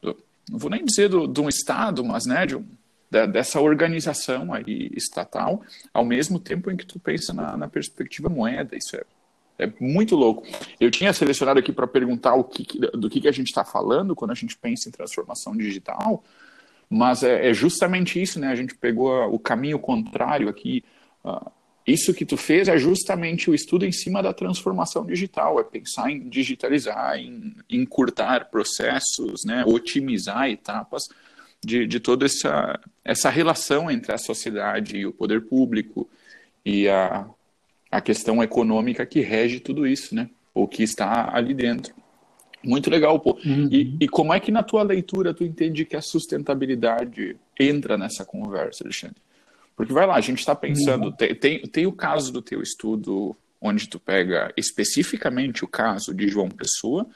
do 0.00 0.16
não 0.48 0.56
vou 0.56 0.70
nem 0.70 0.84
dizer 0.84 1.08
do, 1.08 1.26
de 1.26 1.40
um 1.40 1.48
Estado, 1.48 2.04
mas 2.04 2.26
né, 2.26 2.46
de 2.46 2.54
um, 2.54 2.64
da, 3.10 3.26
dessa 3.26 3.60
organização 3.60 4.54
aí 4.54 4.88
estatal, 4.94 5.64
ao 5.92 6.04
mesmo 6.04 6.38
tempo 6.38 6.70
em 6.70 6.76
que 6.76 6.86
tu 6.86 7.00
pensa 7.00 7.32
na, 7.32 7.56
na 7.56 7.66
perspectiva 7.66 8.28
moeda. 8.28 8.76
Isso 8.76 8.94
é, 8.94 9.02
é 9.58 9.70
muito 9.80 10.16
louco. 10.16 10.46
Eu 10.80 10.90
tinha 10.90 11.12
selecionado 11.12 11.58
aqui 11.58 11.72
para 11.72 11.86
perguntar 11.86 12.34
o 12.34 12.44
que, 12.44 12.78
do 12.78 13.08
que, 13.08 13.20
que 13.20 13.28
a 13.28 13.32
gente 13.32 13.48
está 13.48 13.64
falando 13.64 14.14
quando 14.14 14.32
a 14.32 14.34
gente 14.34 14.56
pensa 14.56 14.88
em 14.88 14.92
transformação 14.92 15.56
digital, 15.56 16.22
mas 16.88 17.22
é, 17.22 17.50
é, 17.50 17.54
justamente 17.54 18.20
isso, 18.20 18.38
né? 18.38 18.48
A 18.48 18.54
gente 18.54 18.74
pegou 18.74 19.32
o 19.32 19.38
caminho 19.38 19.78
contrário 19.78 20.48
aqui. 20.48 20.84
Isso 21.86 22.14
que 22.14 22.24
tu 22.24 22.36
fez 22.36 22.68
é 22.68 22.78
justamente 22.78 23.50
o 23.50 23.54
estudo 23.54 23.84
em 23.84 23.92
cima 23.92 24.22
da 24.22 24.32
transformação 24.32 25.04
digital, 25.04 25.60
é 25.60 25.64
pensar 25.64 26.10
em 26.10 26.28
digitalizar, 26.28 27.18
em 27.18 27.54
encurtar 27.68 28.50
processos, 28.50 29.44
né? 29.44 29.64
otimizar 29.66 30.48
etapas 30.48 31.08
de, 31.62 31.86
de 31.86 32.00
toda 32.00 32.24
essa, 32.24 32.80
essa 33.04 33.28
relação 33.28 33.90
entre 33.90 34.12
a 34.12 34.18
sociedade 34.18 34.96
e 34.96 35.06
o 35.06 35.12
poder 35.12 35.42
público 35.42 36.08
e 36.64 36.88
a, 36.88 37.26
a 37.94 38.00
questão 38.00 38.42
econômica 38.42 39.06
que 39.06 39.20
rege 39.20 39.60
tudo 39.60 39.86
isso, 39.86 40.14
né? 40.14 40.28
O 40.52 40.66
que 40.66 40.82
está 40.82 41.30
ali 41.32 41.54
dentro. 41.54 41.94
Muito 42.62 42.90
legal, 42.90 43.20
pô. 43.20 43.38
Uhum. 43.44 43.68
E, 43.70 43.96
e 44.00 44.08
como 44.08 44.34
é 44.34 44.40
que 44.40 44.50
na 44.50 44.62
tua 44.62 44.82
leitura 44.82 45.32
tu 45.32 45.44
entende 45.44 45.84
que 45.84 45.94
a 45.94 46.02
sustentabilidade 46.02 47.36
entra 47.58 47.96
nessa 47.96 48.24
conversa, 48.24 48.82
Alexandre? 48.82 49.16
Porque 49.76 49.92
vai 49.92 50.06
lá, 50.06 50.14
a 50.16 50.20
gente 50.20 50.40
está 50.40 50.54
pensando, 50.54 51.06
uhum. 51.06 51.12
tem, 51.12 51.34
tem, 51.34 51.62
tem 51.62 51.86
o 51.86 51.92
caso 51.92 52.32
do 52.32 52.42
teu 52.42 52.60
estudo 52.62 53.36
onde 53.60 53.88
tu 53.88 54.00
pega 54.00 54.52
especificamente 54.56 55.64
o 55.64 55.68
caso 55.68 56.12
de 56.12 56.26
João 56.26 56.48
Pessoa 56.48 57.06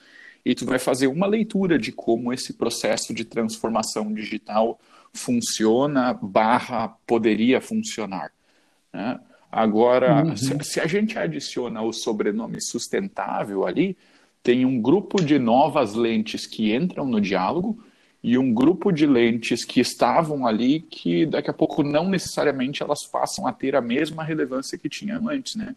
e 0.44 0.54
tu 0.54 0.64
vai 0.64 0.78
fazer 0.78 1.08
uma 1.08 1.26
leitura 1.26 1.76
de 1.76 1.90
como 1.90 2.32
esse 2.32 2.52
processo 2.52 3.12
de 3.12 3.25
transformação 3.25 4.12
digital 4.12 4.78
funciona 5.12 6.14
barra 6.14 6.88
poderia 7.06 7.61
funcionar. 7.61 8.32
Né? 8.92 9.18
Agora, 9.50 10.24
uhum. 10.24 10.36
se, 10.36 10.56
se, 10.62 10.80
a 10.80 10.86
gente 10.86 11.18
adiciona 11.18 11.80
o 11.82 11.92
sobrenome 11.92 12.60
sustentável 12.60 13.66
ali, 13.66 13.96
tem 14.42 14.64
um 14.64 14.80
grupo 14.80 15.22
de 15.22 15.38
novas 15.38 15.94
lentes 15.94 16.46
que 16.46 16.74
entram 16.74 17.06
no 17.06 17.20
diálogo 17.20 17.82
e 18.22 18.36
um 18.36 18.52
grupo 18.52 18.92
de 18.92 19.06
lentes 19.06 19.64
que 19.64 19.80
estavam 19.80 20.46
ali 20.46 20.80
que 20.80 21.24
daqui 21.24 21.50
a 21.50 21.54
pouco 21.54 21.82
não 21.82 22.08
necessariamente 22.08 22.82
elas 22.82 23.06
passam 23.06 23.46
a 23.46 23.52
ter 23.52 23.74
a 23.74 23.80
mesma 23.80 24.22
relevância 24.22 24.76
que 24.76 24.88
tinham 24.88 25.28
antes, 25.28 25.54
né? 25.54 25.74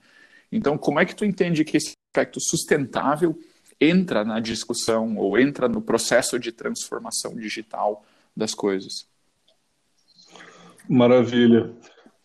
Então, 0.51 0.77
como 0.77 0.99
é 0.99 1.05
que 1.05 1.15
tu 1.15 1.23
entende 1.23 1.63
que 1.63 1.77
esse 1.77 1.93
aspecto 2.11 2.39
sustentável 2.41 3.37
entra 3.81 4.23
na 4.23 4.39
discussão 4.39 5.17
ou 5.17 5.39
entra 5.39 5.67
no 5.67 5.81
processo 5.81 6.37
de 6.37 6.51
transformação 6.51 7.35
digital 7.35 8.05
das 8.37 8.53
coisas. 8.53 9.07
Maravilha. 10.87 11.73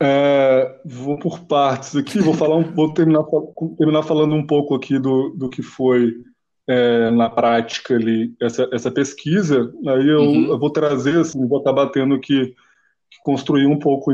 É, 0.01 0.81
vou 0.85 1.19
por 1.19 1.41
partes 1.47 1.97
aqui, 1.97 2.21
vou 2.21 2.35
falar 2.35 2.57
um, 2.57 2.63
vou 2.75 2.93
terminar, 2.93 3.25
terminar 3.79 4.03
falando 4.03 4.35
um 4.35 4.47
pouco 4.47 4.75
aqui 4.75 4.99
do, 4.99 5.31
do 5.31 5.49
que 5.49 5.63
foi 5.63 6.13
é, 6.69 7.11
na 7.11 7.31
prática 7.31 7.95
ali 7.95 8.35
essa, 8.41 8.69
essa 8.73 8.91
pesquisa. 8.91 9.73
Aí 9.87 10.09
eu, 10.09 10.21
uhum. 10.21 10.47
eu 10.49 10.59
vou 10.59 10.71
trazer, 10.71 11.19
assim, 11.19 11.47
vou 11.47 11.59
estar 11.59 11.73
batendo 11.73 12.21
que, 12.21 12.47
que 13.11 13.19
construir 13.25 13.67
um 13.67 13.79
pouco 13.79 14.13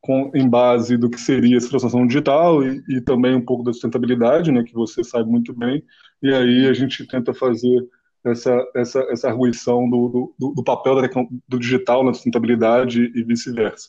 com, 0.00 0.30
em 0.34 0.48
base 0.48 0.96
do 0.96 1.10
que 1.10 1.20
seria 1.20 1.56
essa 1.56 1.68
transformação 1.68 2.06
digital 2.06 2.64
e, 2.64 2.82
e, 2.88 3.00
também 3.00 3.34
um 3.34 3.44
pouco 3.44 3.62
da 3.62 3.72
sustentabilidade, 3.72 4.50
né, 4.50 4.64
que 4.64 4.74
você 4.74 5.04
sabe 5.04 5.30
muito 5.30 5.52
bem, 5.52 5.84
e 6.22 6.32
aí 6.32 6.66
a 6.66 6.72
gente 6.72 7.06
tenta 7.06 7.34
fazer 7.34 7.86
essa, 8.24 8.66
essa, 8.74 9.00
essa 9.10 9.28
arguição 9.28 9.88
do, 9.88 10.34
do, 10.38 10.54
do 10.54 10.64
papel 10.64 11.00
da, 11.00 11.08
do 11.48 11.58
digital 11.58 12.04
na 12.04 12.14
sustentabilidade 12.14 13.12
e 13.14 13.22
vice-versa. 13.22 13.88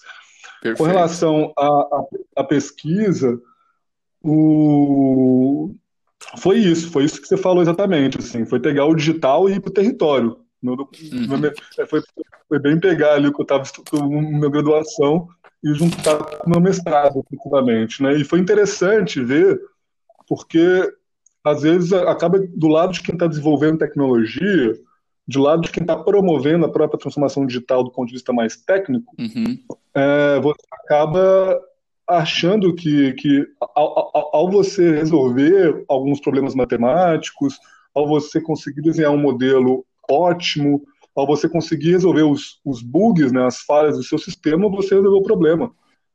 Com 0.77 0.83
relação 0.83 1.51
à, 2.35 2.43
pesquisa, 2.43 3.39
o, 4.21 5.73
foi 6.37 6.59
isso, 6.59 6.91
foi 6.91 7.05
isso 7.05 7.19
que 7.19 7.27
você 7.27 7.35
falou 7.35 7.63
exatamente, 7.63 8.19
assim, 8.19 8.45
foi 8.45 8.59
pegar 8.59 8.85
o 8.85 8.95
digital 8.95 9.49
e 9.49 9.53
ir 9.53 9.59
para 9.59 9.69
o 9.69 9.73
território. 9.73 10.37
No, 10.61 10.73
uhum. 10.73 11.45
É, 11.79 11.85
foi, 11.87 12.03
foi, 12.47 12.59
bem 12.59 12.79
pegar 12.79 13.13
ali 13.13 13.27
o 13.27 13.33
que 13.33 13.41
eu 13.41 13.43
estava 13.43 13.63
estudando 13.63 14.09
na 14.09 14.21
minha 14.21 14.49
graduação 14.49 15.27
e 15.63 15.73
juntar 15.73 16.17
com 16.23 16.47
o 16.47 16.49
meu 16.51 16.61
mestrado, 16.61 17.23
principalmente, 17.23 18.03
né? 18.03 18.15
E 18.15 18.23
foi 18.23 18.39
interessante 18.39 19.23
ver, 19.23 19.59
porque 20.27 20.93
às 21.43 21.63
vezes 21.63 21.91
acaba 21.91 22.39
do 22.39 22.67
lado 22.67 22.93
de 22.93 23.01
quem 23.01 23.13
está 23.15 23.25
desenvolvendo 23.25 23.79
tecnologia, 23.79 24.75
do 25.27 25.41
lado 25.41 25.61
de 25.61 25.71
quem 25.71 25.83
está 25.83 25.95
promovendo 25.95 26.65
a 26.65 26.71
própria 26.71 26.99
transformação 26.99 27.45
digital 27.45 27.83
do 27.83 27.91
ponto 27.91 28.07
de 28.07 28.13
vista 28.13 28.33
mais 28.33 28.55
técnico, 28.57 29.13
uhum. 29.17 29.57
é, 29.95 30.39
você 30.39 30.61
acaba 30.71 31.59
achando 32.07 32.73
que, 32.75 33.13
que 33.13 33.47
ao, 33.59 34.11
ao, 34.13 34.35
ao, 34.35 34.51
você 34.51 34.91
resolver 34.91 35.85
alguns 35.87 36.19
problemas 36.19 36.53
matemáticos, 36.53 37.57
ao 37.93 38.07
você 38.07 38.41
conseguir 38.41 38.81
desenhar 38.81 39.11
um 39.11 39.17
modelo 39.17 39.85
ótimo, 40.09 40.83
ao 41.15 41.25
você 41.27 41.47
conseguir 41.47 41.91
resolver 41.91 42.23
os, 42.23 42.59
os 42.65 42.81
bugs, 42.81 43.31
né, 43.31 43.45
as 43.45 43.61
falhas 43.61 43.97
do 43.97 44.03
seu 44.03 44.17
sistema, 44.17 44.69
você 44.69 44.95
resolveu 44.95 45.19
o 45.19 45.23
problema. 45.23 45.71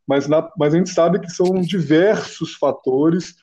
Mas, 0.06 0.28
na, 0.28 0.48
mas 0.58 0.74
a 0.74 0.78
gente 0.78 0.90
sabe 0.90 1.18
que 1.18 1.30
são 1.30 1.60
diversos 1.60 2.54
fatores 2.54 3.34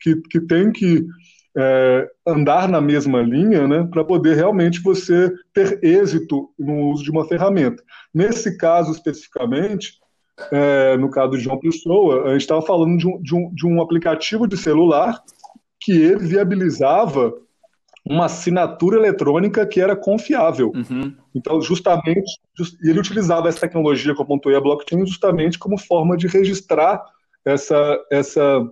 que, 0.00 0.16
que 0.16 0.40
têm 0.40 0.70
que 0.70 1.06
é, 1.56 2.10
andar 2.26 2.68
na 2.68 2.80
mesma 2.80 3.20
linha 3.20 3.68
né, 3.68 3.86
para 3.90 4.04
poder 4.04 4.36
realmente 4.36 4.80
você 4.80 5.32
ter 5.52 5.78
êxito 5.82 6.50
no 6.58 6.90
uso 6.90 7.04
de 7.04 7.10
uma 7.10 7.26
ferramenta. 7.26 7.82
Nesse 8.12 8.56
caso 8.56 8.92
especificamente, 8.92 10.00
é, 10.50 10.96
no 10.96 11.10
caso 11.10 11.32
de 11.32 11.40
João 11.40 11.58
Pessoa, 11.58 12.28
a 12.28 12.32
gente 12.32 12.42
estava 12.42 12.62
falando 12.62 12.96
de 12.96 13.06
um, 13.06 13.20
de, 13.20 13.34
um, 13.34 13.54
de 13.54 13.66
um 13.66 13.82
aplicativo 13.82 14.46
de 14.46 14.56
celular 14.56 15.22
que 15.78 15.92
ele 15.92 16.26
viabilizava 16.26 17.34
uma 18.04 18.24
assinatura 18.24 18.96
eletrônica 18.96 19.64
que 19.66 19.80
era 19.80 19.94
confiável. 19.94 20.72
Uhum. 20.74 21.14
Então, 21.34 21.60
justamente, 21.60 22.40
just, 22.56 22.76
ele 22.82 22.98
utilizava 22.98 23.48
essa 23.48 23.60
tecnologia 23.60 24.14
que 24.14 24.20
eu 24.20 24.26
pontuei 24.26 24.56
a 24.56 24.60
blockchain 24.60 25.06
justamente 25.06 25.58
como 25.58 25.78
forma 25.78 26.16
de 26.16 26.26
registrar 26.26 27.00
essa, 27.44 27.98
essa, 28.10 28.68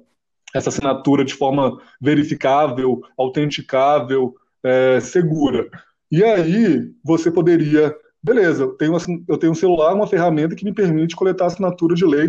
essa 0.55 0.69
assinatura 0.69 1.25
de 1.25 1.35
forma 1.35 1.81
verificável, 2.01 3.01
autenticável, 3.17 4.35
é, 4.63 5.01
segura. 5.01 5.69
E 6.11 6.25
aí 6.25 6.93
você 7.05 7.31
poderia 7.31 7.95
beleza, 8.23 8.65
eu 8.65 8.73
tenho, 8.73 8.97
eu 9.27 9.39
tenho 9.39 9.53
um 9.53 9.57
celular, 9.57 9.95
uma 9.95 10.07
ferramenta 10.07 10.55
que 10.55 10.65
me 10.65 10.75
permite 10.75 11.17
coletar 11.17 11.47
assinatura 11.47 11.95
de 11.95 12.05
lei 12.05 12.29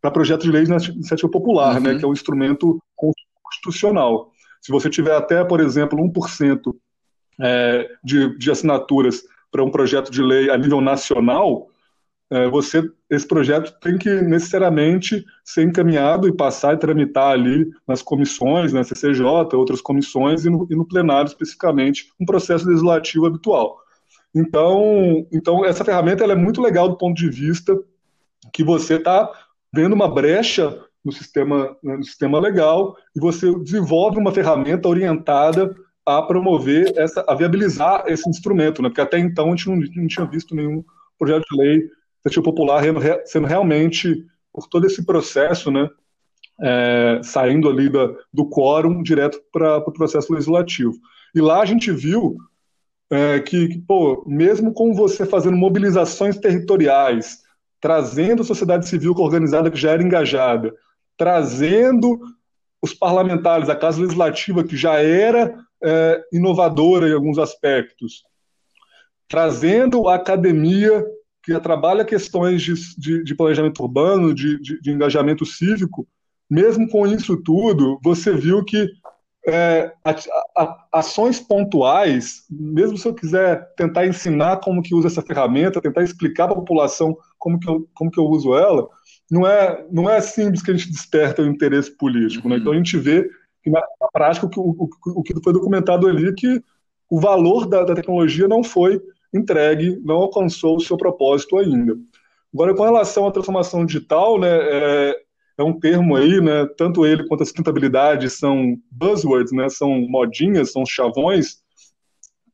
para 0.00 0.10
projeto 0.10 0.42
de 0.42 0.50
lei 0.50 0.64
de 0.64 0.72
iniciativa 0.90 1.30
popular, 1.30 1.74
né, 1.74 1.78
uhum. 1.78 1.94
né, 1.94 1.98
que 1.98 2.04
é 2.04 2.08
um 2.08 2.12
instrumento 2.12 2.82
constitucional. 3.42 4.32
Se 4.60 4.72
você 4.72 4.88
tiver 4.88 5.14
até, 5.14 5.44
por 5.44 5.60
exemplo, 5.60 5.98
1% 5.98 6.74
é, 7.40 7.88
de, 8.02 8.36
de 8.38 8.50
assinaturas 8.50 9.22
para 9.50 9.62
um 9.62 9.70
projeto 9.70 10.10
de 10.10 10.22
lei 10.22 10.50
a 10.50 10.56
nível 10.56 10.80
nacional, 10.80 11.68
você 12.50 12.82
esse 13.10 13.26
projeto 13.26 13.78
tem 13.80 13.98
que 13.98 14.08
necessariamente 14.22 15.24
ser 15.44 15.64
encaminhado 15.64 16.26
e 16.26 16.34
passar 16.34 16.74
e 16.74 16.78
tramitar 16.78 17.32
ali 17.32 17.70
nas 17.86 18.00
comissões, 18.00 18.72
na 18.72 18.82
CCJ, 18.82 19.22
outras 19.54 19.80
comissões 19.80 20.44
e 20.44 20.50
no, 20.50 20.66
e 20.70 20.74
no 20.74 20.86
plenário 20.86 21.28
especificamente, 21.28 22.10
um 22.18 22.24
processo 22.24 22.66
legislativo 22.66 23.26
habitual. 23.26 23.78
Então, 24.34 25.26
então 25.30 25.64
essa 25.64 25.84
ferramenta 25.84 26.24
é 26.24 26.34
muito 26.34 26.62
legal 26.62 26.88
do 26.88 26.96
ponto 26.96 27.16
de 27.16 27.28
vista 27.28 27.78
que 28.52 28.64
você 28.64 28.94
está 28.94 29.30
vendo 29.74 29.92
uma 29.92 30.08
brecha 30.08 30.80
no 31.04 31.12
sistema, 31.12 31.76
no 31.82 32.02
sistema 32.02 32.38
legal 32.38 32.96
e 33.14 33.20
você 33.20 33.52
desenvolve 33.58 34.18
uma 34.18 34.32
ferramenta 34.32 34.88
orientada 34.88 35.74
a 36.06 36.22
promover, 36.22 36.92
essa, 36.96 37.24
a 37.28 37.34
viabilizar 37.34 38.04
esse 38.06 38.28
instrumento, 38.28 38.82
né? 38.82 38.88
porque 38.88 39.00
até 39.00 39.18
então 39.18 39.48
a 39.48 39.50
gente 39.50 39.68
não, 39.68 39.76
não 39.76 40.06
tinha 40.06 40.26
visto 40.26 40.54
nenhum 40.54 40.84
projeto 41.18 41.44
de 41.50 41.58
lei 41.58 41.90
iniciativa 42.24 42.42
popular 42.42 42.82
sendo 43.24 43.46
realmente, 43.46 44.24
por 44.52 44.68
todo 44.68 44.86
esse 44.86 45.04
processo, 45.04 45.70
né, 45.70 45.88
é, 46.60 47.20
saindo 47.22 47.68
ali 47.68 47.88
da, 47.88 48.08
do 48.32 48.48
quórum 48.48 49.02
direto 49.02 49.40
para 49.52 49.78
o 49.78 49.82
pro 49.82 49.92
processo 49.92 50.32
legislativo. 50.32 50.92
E 51.34 51.40
lá 51.40 51.60
a 51.60 51.64
gente 51.64 51.90
viu 51.90 52.36
é, 53.10 53.40
que, 53.40 53.68
que, 53.68 53.78
pô, 53.78 54.24
mesmo 54.26 54.72
com 54.72 54.94
você 54.94 55.26
fazendo 55.26 55.56
mobilizações 55.56 56.38
territoriais, 56.38 57.40
trazendo 57.80 58.42
a 58.42 58.44
sociedade 58.44 58.88
civil 58.88 59.12
organizada 59.16 59.70
que 59.70 59.78
já 59.78 59.90
era 59.90 60.02
engajada, 60.02 60.72
trazendo 61.16 62.20
os 62.80 62.94
parlamentares, 62.94 63.68
a 63.68 63.76
Casa 63.76 64.00
Legislativa 64.00 64.64
que 64.64 64.76
já 64.76 64.94
era 64.94 65.54
é, 65.82 66.22
inovadora 66.32 67.08
em 67.08 67.12
alguns 67.12 67.38
aspectos, 67.38 68.22
trazendo 69.28 70.08
a 70.08 70.14
academia 70.14 71.04
que 71.42 71.58
trabalha 71.60 72.04
questões 72.04 72.62
de, 72.62 72.74
de, 72.96 73.24
de 73.24 73.34
planejamento 73.34 73.82
urbano, 73.82 74.34
de, 74.34 74.58
de, 74.60 74.90
engajamento 74.90 75.44
cívico, 75.44 76.06
mesmo 76.48 76.88
com 76.88 77.06
isso 77.06 77.36
tudo, 77.36 77.98
você 78.02 78.32
viu 78.32 78.64
que 78.64 78.88
é, 79.46 79.92
a, 80.04 80.14
a, 80.56 80.86
ações 80.92 81.40
pontuais, 81.40 82.44
mesmo 82.48 82.96
se 82.96 83.08
eu 83.08 83.14
quiser 83.14 83.74
tentar 83.74 84.06
ensinar 84.06 84.58
como 84.58 84.82
que 84.82 84.94
usa 84.94 85.08
essa 85.08 85.22
ferramenta, 85.22 85.80
tentar 85.80 86.04
explicar 86.04 86.46
para 86.46 86.54
a 86.54 86.60
população 86.60 87.16
como 87.38 87.58
que, 87.58 87.68
eu, 87.68 87.88
como 87.92 88.10
que 88.10 88.20
eu 88.20 88.26
uso 88.26 88.54
ela, 88.54 88.88
não 89.30 89.46
é, 89.46 89.84
não 89.90 90.08
é 90.08 90.20
simples 90.20 90.62
que 90.62 90.70
a 90.70 90.74
gente 90.74 90.92
desperta 90.92 91.42
o 91.42 91.46
interesse 91.46 91.90
político. 91.96 92.48
Né? 92.48 92.54
Uhum. 92.54 92.60
Então 92.60 92.72
a 92.72 92.76
gente 92.76 92.96
vê 92.98 93.28
que 93.62 93.70
na, 93.70 93.82
prática 94.12 94.46
o 94.46 94.50
que, 94.50 94.60
o, 94.60 94.88
o, 95.06 95.22
que 95.22 95.34
foi 95.42 95.52
documentado 95.52 96.06
ali 96.06 96.28
é 96.28 96.32
que 96.32 96.62
o 97.10 97.18
valor 97.18 97.66
da, 97.66 97.82
da 97.82 97.94
tecnologia 97.94 98.46
não 98.46 98.62
foi 98.62 99.00
entregue, 99.32 100.00
não 100.04 100.16
alcançou 100.16 100.76
o 100.76 100.80
seu 100.80 100.96
propósito 100.96 101.58
ainda. 101.58 101.96
Agora, 102.52 102.74
com 102.74 102.82
relação 102.82 103.26
à 103.26 103.30
transformação 103.30 103.86
digital, 103.86 104.38
né, 104.38 104.48
é, 104.50 105.16
é 105.58 105.62
um 105.62 105.78
termo 105.78 106.16
aí, 106.16 106.40
né? 106.40 106.66
Tanto 106.76 107.06
ele 107.06 107.26
quanto 107.26 107.42
a 107.42 107.46
sustentabilidade 107.46 108.28
são 108.28 108.76
buzzwords, 108.90 109.52
né? 109.52 109.68
São 109.68 110.00
modinhas, 110.08 110.72
são 110.72 110.84
chavões 110.84 111.62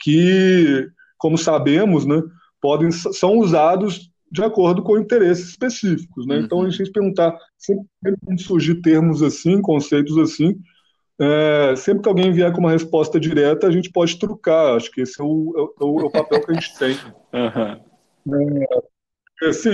que, 0.01 0.89
como 1.17 1.37
sabemos, 1.37 2.07
né? 2.07 2.23
Podem 2.61 2.91
são 2.91 3.39
usados 3.39 4.11
de 4.31 4.43
acordo 4.43 4.83
com 4.83 4.99
interesses 4.99 5.49
específicos, 5.49 6.27
né? 6.27 6.39
Então, 6.41 6.63
a 6.63 6.71
gente 6.71 6.93
perguntar 6.93 7.37
sempre 7.57 7.87
que 8.37 8.43
surgir 8.43 8.81
termos 8.83 9.23
assim, 9.23 9.61
conceitos 9.63 10.19
assim, 10.19 10.59
é, 11.21 11.75
sempre 11.77 12.03
que 12.03 12.09
alguém 12.09 12.33
vier 12.33 12.53
com 12.53 12.61
uma 12.61 12.71
resposta 12.71 13.19
direta, 13.19 13.67
a 13.67 13.71
gente 13.71 13.91
pode 13.91 14.19
trucar. 14.19 14.77
Acho 14.77 14.91
que 14.91 15.01
esse 15.01 15.21
é 15.21 15.25
o, 15.25 15.73
é 15.81 15.85
o, 15.85 16.01
é 16.01 16.05
o 16.05 16.11
papel 16.11 16.45
que 16.45 16.51
a 16.53 16.55
gente 16.55 16.79
tem. 16.79 16.97
Uhum. 17.33 18.65
É, 19.43 19.49
assim, 19.49 19.73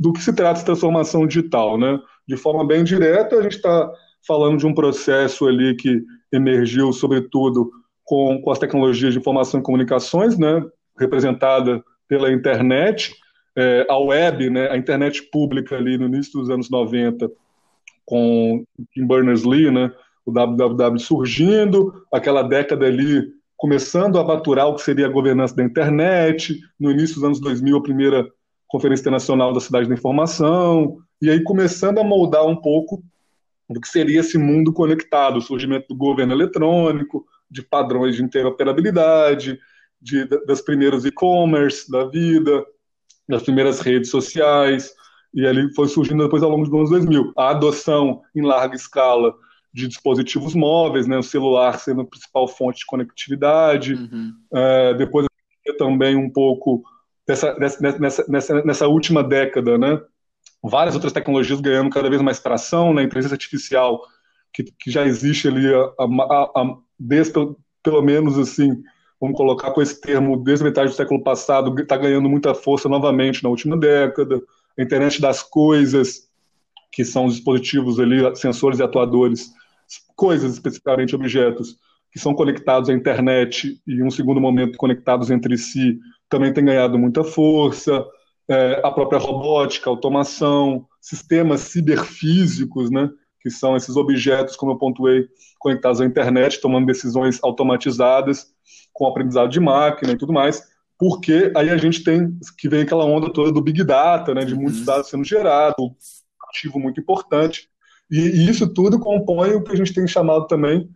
do 0.00 0.12
que 0.12 0.22
se 0.22 0.32
trata 0.32 0.58
essa 0.58 0.66
transformação 0.66 1.26
digital, 1.26 1.78
né? 1.78 1.98
de 2.26 2.36
forma 2.36 2.66
bem 2.66 2.84
direta, 2.84 3.36
a 3.36 3.42
gente 3.42 3.56
está 3.56 3.90
falando 4.26 4.58
de 4.58 4.66
um 4.66 4.74
processo 4.74 5.46
ali 5.46 5.74
que 5.76 6.02
emergiu, 6.32 6.92
sobretudo, 6.92 7.70
com, 8.04 8.40
com 8.40 8.50
as 8.50 8.58
tecnologias 8.58 9.12
de 9.12 9.18
informação 9.18 9.60
e 9.60 9.62
comunicações, 9.62 10.38
né, 10.38 10.64
representada 10.98 11.82
pela 12.08 12.32
internet, 12.32 13.14
é, 13.56 13.86
a 13.88 13.98
web, 13.98 14.50
né, 14.50 14.70
a 14.70 14.76
internet 14.76 15.22
pública 15.30 15.76
ali 15.76 15.98
no 15.98 16.06
início 16.06 16.38
dos 16.38 16.50
anos 16.50 16.70
90, 16.70 17.30
com 18.04 18.64
Tim 18.92 19.06
Berners-Lee, 19.06 19.70
né, 19.70 19.92
o 20.24 20.32
www 20.32 20.98
surgindo, 20.98 21.92
aquela 22.12 22.42
década 22.42 22.86
ali 22.86 23.24
começando 23.56 24.18
a 24.18 24.24
maturar 24.24 24.66
o 24.66 24.74
que 24.74 24.82
seria 24.82 25.06
a 25.06 25.10
governança 25.10 25.54
da 25.54 25.62
internet, 25.62 26.58
no 26.78 26.90
início 26.90 27.16
dos 27.16 27.24
anos 27.24 27.40
2000, 27.40 27.76
a 27.76 27.82
primeira 27.82 28.28
Conferência 28.66 29.02
Internacional 29.02 29.52
da 29.52 29.60
Cidade 29.60 29.88
da 29.88 29.94
Informação, 29.94 30.96
e 31.20 31.30
aí 31.30 31.42
começando 31.42 31.98
a 31.98 32.04
moldar 32.04 32.44
um 32.46 32.56
pouco 32.56 33.02
do 33.70 33.80
que 33.80 33.86
seria 33.86 34.20
esse 34.20 34.36
mundo 34.36 34.72
conectado, 34.72 35.36
o 35.36 35.42
surgimento 35.42 35.86
do 35.88 35.94
governo 35.94 36.32
eletrônico, 36.32 37.24
de 37.50 37.62
padrões 37.62 38.16
de 38.16 38.22
interoperabilidade, 38.22 39.58
de, 40.00 40.24
das 40.46 40.60
primeiras 40.60 41.04
e-commerce 41.04 41.90
da 41.90 42.04
vida, 42.04 42.64
das 43.28 43.42
primeiras 43.42 43.80
redes 43.80 44.10
sociais, 44.10 44.92
e 45.34 45.46
ali 45.46 45.72
foi 45.74 45.86
surgindo 45.86 46.24
depois 46.24 46.42
ao 46.42 46.50
longo 46.50 46.64
dos 46.64 46.74
anos 46.74 46.90
2000. 46.90 47.32
A 47.36 47.50
adoção 47.50 48.22
em 48.34 48.42
larga 48.42 48.74
escala 48.74 49.34
de 49.72 49.88
dispositivos 49.88 50.54
móveis, 50.54 51.06
né, 51.06 51.16
o 51.18 51.22
celular 51.22 51.78
sendo 51.78 52.02
a 52.02 52.06
principal 52.06 52.46
fonte 52.46 52.80
de 52.80 52.86
conectividade, 52.86 53.94
uhum. 53.94 54.32
é, 54.54 54.94
depois 54.94 55.26
também 55.78 56.16
um 56.16 56.30
pouco 56.30 56.82
dessa, 57.26 57.54
nessa, 57.58 58.26
nessa, 58.28 58.64
nessa 58.64 58.88
última 58.88 59.22
década, 59.22 59.78
né? 59.78 60.00
Várias 60.62 60.94
outras 60.94 61.12
tecnologias 61.12 61.60
ganhando 61.60 61.90
cada 61.90 62.08
vez 62.10 62.20
mais 62.20 62.40
tração, 62.40 62.92
né? 62.92 63.02
Inteligência 63.02 63.34
artificial, 63.34 64.00
que, 64.52 64.64
que 64.64 64.90
já 64.90 65.06
existe 65.06 65.48
ali 65.48 65.72
a, 65.72 65.92
a, 65.98 66.42
a, 66.60 66.76
desde, 66.98 67.32
pelo 67.82 68.02
menos 68.02 68.38
assim, 68.38 68.82
vamos 69.20 69.36
colocar 69.36 69.70
com 69.70 69.80
esse 69.80 70.00
termo, 70.00 70.36
desde 70.36 70.64
metade 70.64 70.90
do 70.90 70.96
século 70.96 71.22
passado, 71.22 71.80
está 71.80 71.96
ganhando 71.96 72.28
muita 72.28 72.54
força 72.54 72.88
novamente 72.88 73.42
na 73.42 73.48
última 73.48 73.76
década. 73.76 74.40
A 74.78 74.82
internet 74.82 75.20
das 75.20 75.42
coisas, 75.42 76.28
que 76.90 77.04
são 77.04 77.26
os 77.26 77.34
dispositivos 77.34 77.98
ali, 77.98 78.18
sensores 78.36 78.78
e 78.78 78.82
atuadores, 78.82 79.52
coisas, 80.16 80.54
especificamente 80.54 81.14
objetos, 81.14 81.76
que 82.10 82.18
são 82.18 82.34
conectados 82.34 82.90
à 82.90 82.92
internet 82.92 83.80
e, 83.86 83.94
em 83.94 84.02
um 84.02 84.10
segundo 84.10 84.40
momento, 84.40 84.76
conectados 84.76 85.30
entre 85.30 85.56
si, 85.56 85.98
também 86.28 86.52
tem 86.52 86.64
ganhado 86.64 86.98
muita 86.98 87.24
força. 87.24 88.04
É, 88.48 88.80
a 88.84 88.90
própria 88.90 89.18
robótica, 89.18 89.88
automação, 89.88 90.86
sistemas 91.00 91.60
ciberfísicos, 91.60 92.90
né, 92.90 93.08
que 93.40 93.50
são 93.50 93.76
esses 93.76 93.96
objetos, 93.96 94.56
como 94.56 94.72
eu 94.72 94.78
pontuei, 94.78 95.26
conectados 95.58 96.00
à 96.00 96.04
internet, 96.04 96.60
tomando 96.60 96.86
decisões 96.86 97.38
automatizadas, 97.42 98.48
com 98.92 99.06
aprendizado 99.06 99.48
de 99.48 99.60
máquina 99.60 100.12
e 100.12 100.18
tudo 100.18 100.32
mais, 100.32 100.62
porque 100.98 101.50
aí 101.56 101.70
a 101.70 101.76
gente 101.76 102.04
tem 102.04 102.38
que 102.58 102.68
vem 102.68 102.82
aquela 102.82 103.04
onda 103.04 103.32
toda 103.32 103.50
do 103.50 103.62
Big 103.62 103.82
Data, 103.82 104.34
né, 104.34 104.44
de 104.44 104.54
muitos 104.54 104.80
uhum. 104.80 104.86
dados 104.86 105.08
sendo 105.08 105.24
gerados, 105.24 105.74
um 105.78 105.94
ativo 106.48 106.78
muito 106.78 107.00
importante, 107.00 107.68
e, 108.12 108.50
isso 108.50 108.68
tudo 108.72 109.00
compõe 109.00 109.54
o 109.54 109.64
que 109.64 109.72
a 109.72 109.76
gente 109.76 109.94
tem 109.94 110.06
chamado 110.06 110.46
também 110.46 110.86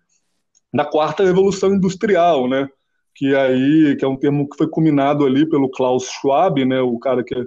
da 0.73 0.85
quarta 0.85 1.25
revolução 1.25 1.75
industrial, 1.75 2.47
né? 2.47 2.69
Que 3.15 3.35
aí 3.35 3.97
que 3.97 4.05
é 4.05 4.09
um 4.09 4.19
termo 4.19 4.47
que 4.47 4.59
foi 4.59 4.69
culminado 4.69 5.25
ali 5.25 5.49
pelo 5.49 5.71
Klaus 5.71 6.05
Schwab, 6.11 6.63
né? 6.67 6.81
O 6.83 6.99
cara 6.99 7.25
que 7.25 7.35
é, 7.35 7.43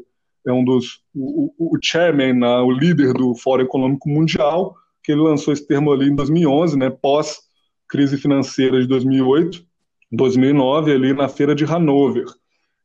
é 0.48 0.52
um 0.52 0.66
dos 0.66 1.02
o, 1.14 1.54
o, 1.60 1.78
chairman, 1.80 2.34
né? 2.34 2.58
o 2.62 2.72
líder 2.72 3.14
do 3.14 3.36
Fórum 3.36 3.64
Econômico 3.64 4.10
Mundial, 4.10 4.74
que 5.04 5.12
ele 5.12 5.22
lançou 5.22 5.54
esse 5.54 5.68
termo 5.68 5.92
ali 5.92 6.10
em 6.10 6.16
2011, 6.16 6.76
né? 6.76 6.90
Pós 6.90 7.38
crise 7.88 8.18
financeira 8.18 8.82
de 8.82 8.88
2008, 8.88 9.64
2009 10.12 10.92
ali 10.92 11.14
na 11.14 11.30
feira 11.30 11.54
de 11.54 11.66
Hanover. 11.66 12.26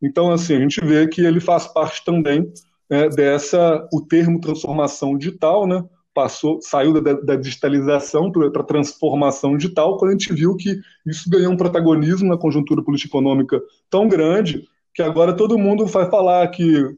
Então 0.02 0.30
assim 0.30 0.56
a 0.56 0.60
gente 0.60 0.84
vê 0.84 1.08
que 1.08 1.22
ele 1.22 1.40
faz 1.40 1.66
parte 1.66 2.04
também 2.04 2.52
é, 2.90 3.08
dessa 3.08 3.88
o 3.90 4.02
termo 4.02 4.38
transformação 4.38 5.16
digital, 5.16 5.66
né? 5.66 5.82
Passou, 6.14 6.62
saiu 6.62 7.00
da, 7.02 7.12
da 7.12 7.36
digitalização 7.36 8.30
para 8.30 8.60
a 8.60 8.64
transformação 8.64 9.56
digital, 9.56 9.98
quando 9.98 10.10
a 10.10 10.12
gente 10.12 10.32
viu 10.32 10.56
que 10.56 10.80
isso 11.04 11.28
ganhou 11.28 11.52
um 11.52 11.56
protagonismo 11.56 12.28
na 12.28 12.38
conjuntura 12.38 12.82
político-econômica 12.82 13.60
tão 13.90 14.06
grande 14.06 14.64
que 14.94 15.02
agora 15.02 15.36
todo 15.36 15.58
mundo 15.58 15.84
vai 15.86 16.08
falar 16.08 16.46
que 16.48 16.96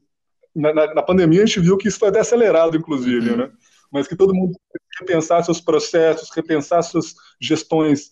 na, 0.55 0.73
na, 0.73 0.95
na, 0.95 1.03
pandemia 1.03 1.43
a 1.43 1.47
gente 1.47 1.61
viu 1.61 1.79
que 1.79 1.89
isso 1.89 1.99
foi 1.99 2.11
até 2.11 2.21
acelerado, 2.21 2.77
inclusive, 2.77 3.31
uhum. 3.31 3.37
né? 3.39 3.51
Mas 3.91 4.07
que 4.07 4.17
todo 4.17 4.35
mundo 4.35 4.59
repensar 5.01 5.43
seus 5.45 5.61
processos, 5.61 6.31
repensar 6.31 6.83
suas 6.83 7.15
gestões 7.41 8.11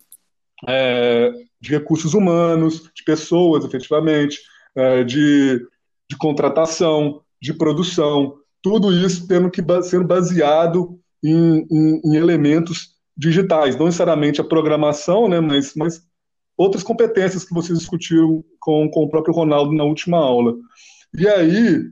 é, 0.66 1.32
de 1.60 1.70
recursos 1.70 2.14
humanos, 2.14 2.90
de 2.94 3.02
pessoas, 3.04 3.64
efetivamente, 3.64 4.40
é, 4.74 5.04
de, 5.04 5.66
de 6.08 6.16
contratação, 6.16 7.22
de 7.40 7.52
produção, 7.52 8.38
tudo 8.64 8.90
isso 8.90 9.28
tendo 9.28 9.50
que 9.50 9.62
ser 9.82 10.02
baseado 10.02 10.98
em, 11.22 11.66
em, 11.70 12.00
em, 12.02 12.16
elementos 12.16 12.94
digitais, 13.14 13.76
não 13.76 13.84
necessariamente 13.84 14.40
a 14.40 14.44
programação, 14.44 15.28
né, 15.28 15.38
mas, 15.38 15.74
mas 15.74 16.02
outras 16.56 16.82
competências 16.82 17.44
que 17.44 17.52
vocês 17.52 17.78
discutiram 17.78 18.42
com, 18.58 18.88
com 18.90 19.04
o 19.04 19.08
próprio 19.10 19.34
Ronaldo 19.34 19.72
na 19.72 19.84
última 19.84 20.16
aula. 20.16 20.56
E 21.16 21.28
aí, 21.28 21.90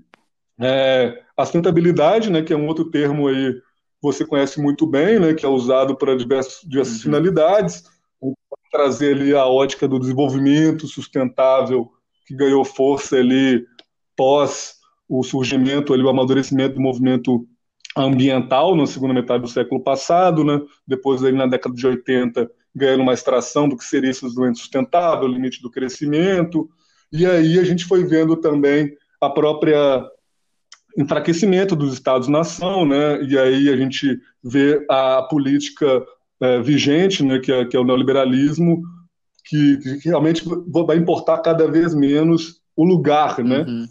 é, 0.59 1.23
a 1.37 1.45
sustentabilidade, 1.45 2.31
né, 2.31 2.41
que 2.41 2.55
é 2.55 2.57
um 2.57 2.67
outro 2.67 2.91
termo 2.91 3.29
aí 3.29 3.55
você 4.01 4.25
conhece 4.25 4.61
muito 4.61 4.87
bem, 4.87 5.21
né, 5.21 5.35
que 5.35 5.45
é 5.45 5.49
usado 5.49 5.95
para 5.95 6.17
diversos, 6.17 6.67
diversas 6.67 6.97
uhum. 6.97 7.03
finalidades, 7.03 7.85
trazer 8.71 9.15
ali 9.15 9.35
a 9.35 9.45
ótica 9.45 9.87
do 9.87 10.01
desenvolvimento 10.01 10.89
sustentável 10.89 11.93
que 12.27 12.35
ganhou 12.35 12.65
força 12.65 13.17
ali 13.17 13.67
pós 14.17 14.81
o 15.15 15.23
surgimento, 15.23 15.93
ali, 15.93 16.03
o 16.03 16.09
amadurecimento 16.09 16.77
do 16.77 16.81
movimento 16.81 17.47
ambiental 17.95 18.75
na 18.75 18.87
segunda 18.87 19.13
metade 19.13 19.43
do 19.43 19.49
século 19.49 19.83
passado, 19.83 20.43
né? 20.43 20.59
depois 20.87 21.23
ali 21.23 21.37
na 21.37 21.47
década 21.47 21.75
de 21.75 21.87
80 21.87 22.51
ganhando 22.75 23.03
uma 23.03 23.13
extração 23.13 23.69
do 23.69 23.77
que 23.77 23.85
seria 23.85 24.09
esse 24.09 24.23
desenvolvimento 24.23 24.61
sustentável, 24.61 25.29
o 25.29 25.31
limite 25.31 25.61
do 25.61 25.71
crescimento, 25.71 26.67
e 27.13 27.27
aí 27.27 27.59
a 27.59 27.65
gente 27.65 27.85
foi 27.85 28.03
vendo 28.07 28.35
também 28.37 28.91
a 29.21 29.29
própria 29.29 30.03
enfraquecimento 30.97 31.77
dos 31.77 31.93
Estados-nação, 31.93 32.87
né? 32.87 33.23
e 33.23 33.39
aí 33.39 33.69
a 33.69 33.77
gente 33.77 34.19
vê 34.43 34.83
a 34.89 35.21
política 35.29 36.03
é, 36.41 36.63
vigente, 36.63 37.23
né? 37.23 37.39
que, 37.39 37.53
é, 37.53 37.67
que 37.67 37.77
é 37.77 37.81
o 37.81 37.85
neoliberalismo, 37.85 38.81
que, 39.45 39.77
que, 39.77 40.09
realmente 40.09 40.43
vai 40.87 40.97
importar 40.97 41.37
cada 41.41 41.71
vez 41.71 41.95
menos 41.95 42.63
o 42.75 42.83
lugar, 42.83 43.45
né? 43.45 43.67
Uhum. 43.69 43.87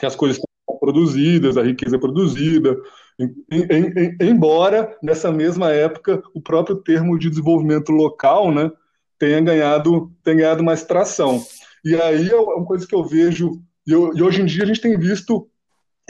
que 0.00 0.06
as 0.06 0.16
coisas 0.16 0.40
produzidas, 0.74 1.56
a 1.56 1.62
riqueza 1.62 1.98
produzida, 1.98 2.76
em, 3.18 3.34
em, 3.50 3.92
em, 3.96 4.16
embora 4.20 4.96
nessa 5.02 5.32
mesma 5.32 5.72
época 5.72 6.22
o 6.34 6.40
próprio 6.40 6.76
termo 6.76 7.18
de 7.18 7.30
desenvolvimento 7.30 7.90
local 7.92 8.52
né, 8.52 8.70
tenha, 9.18 9.40
ganhado, 9.40 10.12
tenha 10.22 10.36
ganhado 10.36 10.64
mais 10.64 10.84
tração. 10.84 11.42
E 11.84 11.94
aí 11.94 12.28
é 12.28 12.36
uma 12.36 12.64
coisa 12.64 12.86
que 12.86 12.94
eu 12.94 13.04
vejo, 13.04 13.60
e, 13.86 13.92
eu, 13.92 14.12
e 14.14 14.22
hoje 14.22 14.42
em 14.42 14.46
dia 14.46 14.64
a 14.64 14.66
gente 14.66 14.80
tem 14.80 14.98
visto 14.98 15.48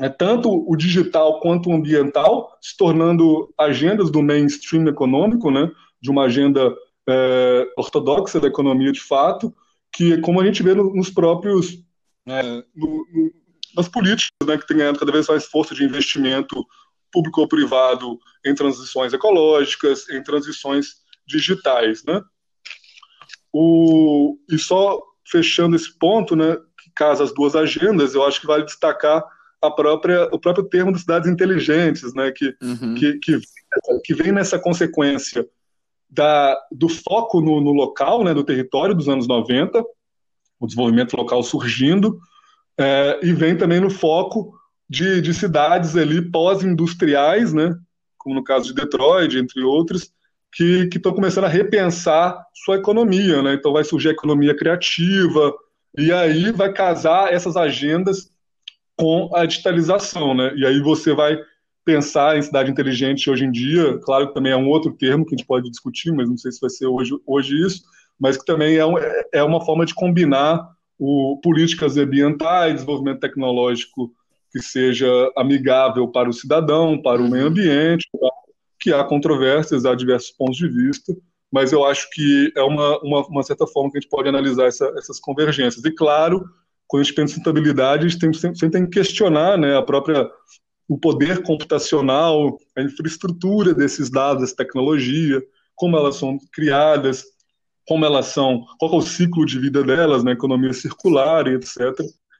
é, 0.00 0.08
tanto 0.08 0.50
o 0.50 0.76
digital 0.76 1.40
quanto 1.40 1.70
o 1.70 1.74
ambiental 1.74 2.56
se 2.60 2.76
tornando 2.76 3.52
agendas 3.58 4.10
do 4.10 4.22
mainstream 4.22 4.86
econômico, 4.88 5.50
né, 5.50 5.70
de 6.00 6.10
uma 6.10 6.24
agenda 6.24 6.74
é, 7.08 7.66
ortodoxa 7.76 8.40
da 8.40 8.48
economia 8.48 8.92
de 8.92 9.00
fato, 9.00 9.54
que 9.92 10.20
como 10.20 10.40
a 10.40 10.44
gente 10.44 10.62
vê 10.62 10.74
nos 10.74 11.08
próprios 11.08 11.82
é, 12.26 12.42
no, 12.42 12.64
no, 12.74 13.32
das 13.76 13.88
políticas, 13.88 14.30
né, 14.46 14.56
que 14.56 14.66
têm 14.66 14.78
ganhado 14.78 14.98
cada 14.98 15.12
vez 15.12 15.28
mais 15.28 15.44
força 15.44 15.74
de 15.74 15.84
investimento 15.84 16.64
público 17.12 17.42
ou 17.42 17.48
privado 17.48 18.18
em 18.44 18.54
transições 18.54 19.12
ecológicas, 19.12 20.08
em 20.08 20.22
transições 20.22 20.96
digitais, 21.26 22.02
né? 22.04 22.22
O, 23.52 24.38
e 24.50 24.58
só 24.58 25.00
fechando 25.30 25.76
esse 25.76 25.96
ponto, 25.98 26.34
né, 26.34 26.56
que 26.82 26.90
casa 26.94 27.24
as 27.24 27.34
duas 27.34 27.54
agendas, 27.54 28.14
eu 28.14 28.24
acho 28.24 28.40
que 28.40 28.46
vale 28.46 28.64
destacar 28.64 29.24
a 29.62 29.70
própria, 29.70 30.24
o 30.32 30.38
próprio 30.38 30.68
termo 30.68 30.92
das 30.92 31.00
cidades 31.02 31.28
inteligentes, 31.28 32.14
né, 32.14 32.30
que, 32.30 32.54
uhum. 32.62 32.94
que, 32.94 33.18
que, 33.18 33.40
que, 34.04 34.14
vem 34.14 34.30
nessa 34.30 34.58
consequência 34.58 35.46
da, 36.08 36.56
do 36.70 36.88
foco 36.88 37.40
no, 37.40 37.60
no 37.60 37.72
local, 37.72 38.22
né, 38.22 38.32
do 38.32 38.44
território 38.44 38.94
dos 38.94 39.08
anos 39.08 39.26
90, 39.26 39.82
o 40.60 40.66
desenvolvimento 40.66 41.16
local 41.16 41.42
surgindo, 41.42 42.18
é, 42.78 43.20
e 43.22 43.32
vem 43.32 43.56
também 43.56 43.80
no 43.80 43.90
foco 43.90 44.54
de, 44.88 45.20
de 45.20 45.34
cidades 45.34 45.96
ali 45.96 46.22
pós-industriais, 46.22 47.52
né, 47.52 47.74
como 48.16 48.34
no 48.34 48.44
caso 48.44 48.66
de 48.66 48.74
Detroit, 48.74 49.36
entre 49.36 49.62
outros, 49.62 50.10
que 50.52 50.88
estão 50.94 51.12
começando 51.12 51.44
a 51.44 51.48
repensar 51.48 52.42
sua 52.64 52.76
economia, 52.76 53.42
né? 53.42 53.54
Então 53.54 53.74
vai 53.74 53.84
surgir 53.84 54.08
a 54.08 54.12
economia 54.12 54.56
criativa 54.56 55.54
e 55.96 56.10
aí 56.10 56.50
vai 56.50 56.72
casar 56.72 57.32
essas 57.32 57.56
agendas 57.56 58.30
com 58.96 59.30
a 59.34 59.44
digitalização, 59.44 60.34
né? 60.34 60.54
E 60.56 60.64
aí 60.64 60.80
você 60.80 61.14
vai 61.14 61.38
pensar 61.84 62.36
em 62.36 62.42
cidade 62.42 62.70
inteligente 62.70 63.30
hoje 63.30 63.44
em 63.44 63.50
dia, 63.52 63.98
claro 63.98 64.28
que 64.28 64.34
também 64.34 64.50
é 64.50 64.56
um 64.56 64.68
outro 64.68 64.92
termo 64.92 65.24
que 65.24 65.34
a 65.34 65.38
gente 65.38 65.46
pode 65.46 65.70
discutir, 65.70 66.10
mas 66.10 66.28
não 66.28 66.36
sei 66.36 66.50
se 66.50 66.60
vai 66.60 66.70
ser 66.70 66.86
hoje, 66.86 67.12
hoje 67.24 67.54
isso, 67.64 67.82
mas 68.18 68.36
que 68.36 68.44
também 68.44 68.76
é, 68.76 68.84
um, 68.84 68.94
é 69.32 69.42
uma 69.42 69.64
forma 69.64 69.86
de 69.86 69.94
combinar 69.94 70.66
o, 70.98 71.38
políticas 71.42 71.96
ambientais, 71.96 72.74
desenvolvimento 72.74 73.20
tecnológico 73.20 74.12
que 74.50 74.60
seja 74.62 75.08
amigável 75.36 76.08
para 76.08 76.28
o 76.28 76.32
cidadão, 76.32 77.00
para 77.00 77.20
o 77.20 77.28
meio 77.28 77.46
ambiente, 77.46 78.08
que 78.80 78.92
há 78.92 79.04
controvérsias, 79.04 79.84
há 79.84 79.94
diversos 79.94 80.30
pontos 80.30 80.56
de 80.56 80.68
vista, 80.68 81.14
mas 81.52 81.72
eu 81.72 81.84
acho 81.84 82.08
que 82.10 82.52
é 82.56 82.62
uma, 82.62 82.98
uma, 83.02 83.26
uma 83.26 83.42
certa 83.42 83.66
forma 83.66 83.90
que 83.90 83.98
a 83.98 84.00
gente 84.00 84.10
pode 84.10 84.28
analisar 84.28 84.66
essa, 84.66 84.86
essas 84.96 85.20
convergências. 85.20 85.84
E 85.84 85.90
claro, 85.90 86.44
quando 86.86 87.02
a 87.02 87.04
gente 87.04 87.14
pensa 87.14 87.32
em 87.32 87.34
sustentabilidade, 87.34 88.06
a 88.06 88.08
gente 88.08 88.20
tem, 88.20 88.32
sempre 88.32 88.70
tem 88.70 88.84
que 88.84 88.98
questionar 88.98 89.58
né, 89.58 89.76
a 89.76 89.82
própria 89.82 90.30
o 90.88 90.96
poder 90.96 91.42
computacional, 91.42 92.58
a 92.76 92.82
infraestrutura 92.82 93.74
desses 93.74 94.08
dados, 94.08 94.44
essa 94.44 94.56
tecnologia, 94.56 95.42
como 95.74 95.96
elas 95.96 96.16
são 96.16 96.38
criadas, 96.52 97.24
como 97.86 98.04
elas 98.04 98.26
são, 98.26 98.66
qual 98.78 98.92
é 98.92 98.96
o 98.96 99.00
ciclo 99.00 99.46
de 99.46 99.58
vida 99.58 99.82
delas, 99.82 100.24
na 100.24 100.30
né, 100.30 100.32
economia 100.32 100.72
circular 100.72 101.46
e 101.46 101.54
etc. 101.54 101.76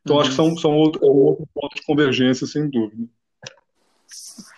Então, 0.02 0.16
uhum. 0.16 0.20
acho 0.20 0.30
que 0.30 0.37
são, 0.37 0.56
são 0.56 0.76
outro, 0.76 1.04
é 1.04 1.09
outro 1.09 1.46
ponto 1.54 1.74
de 1.74 1.82
convergência, 1.82 2.46
sem 2.46 2.68
dúvida. 2.68 3.09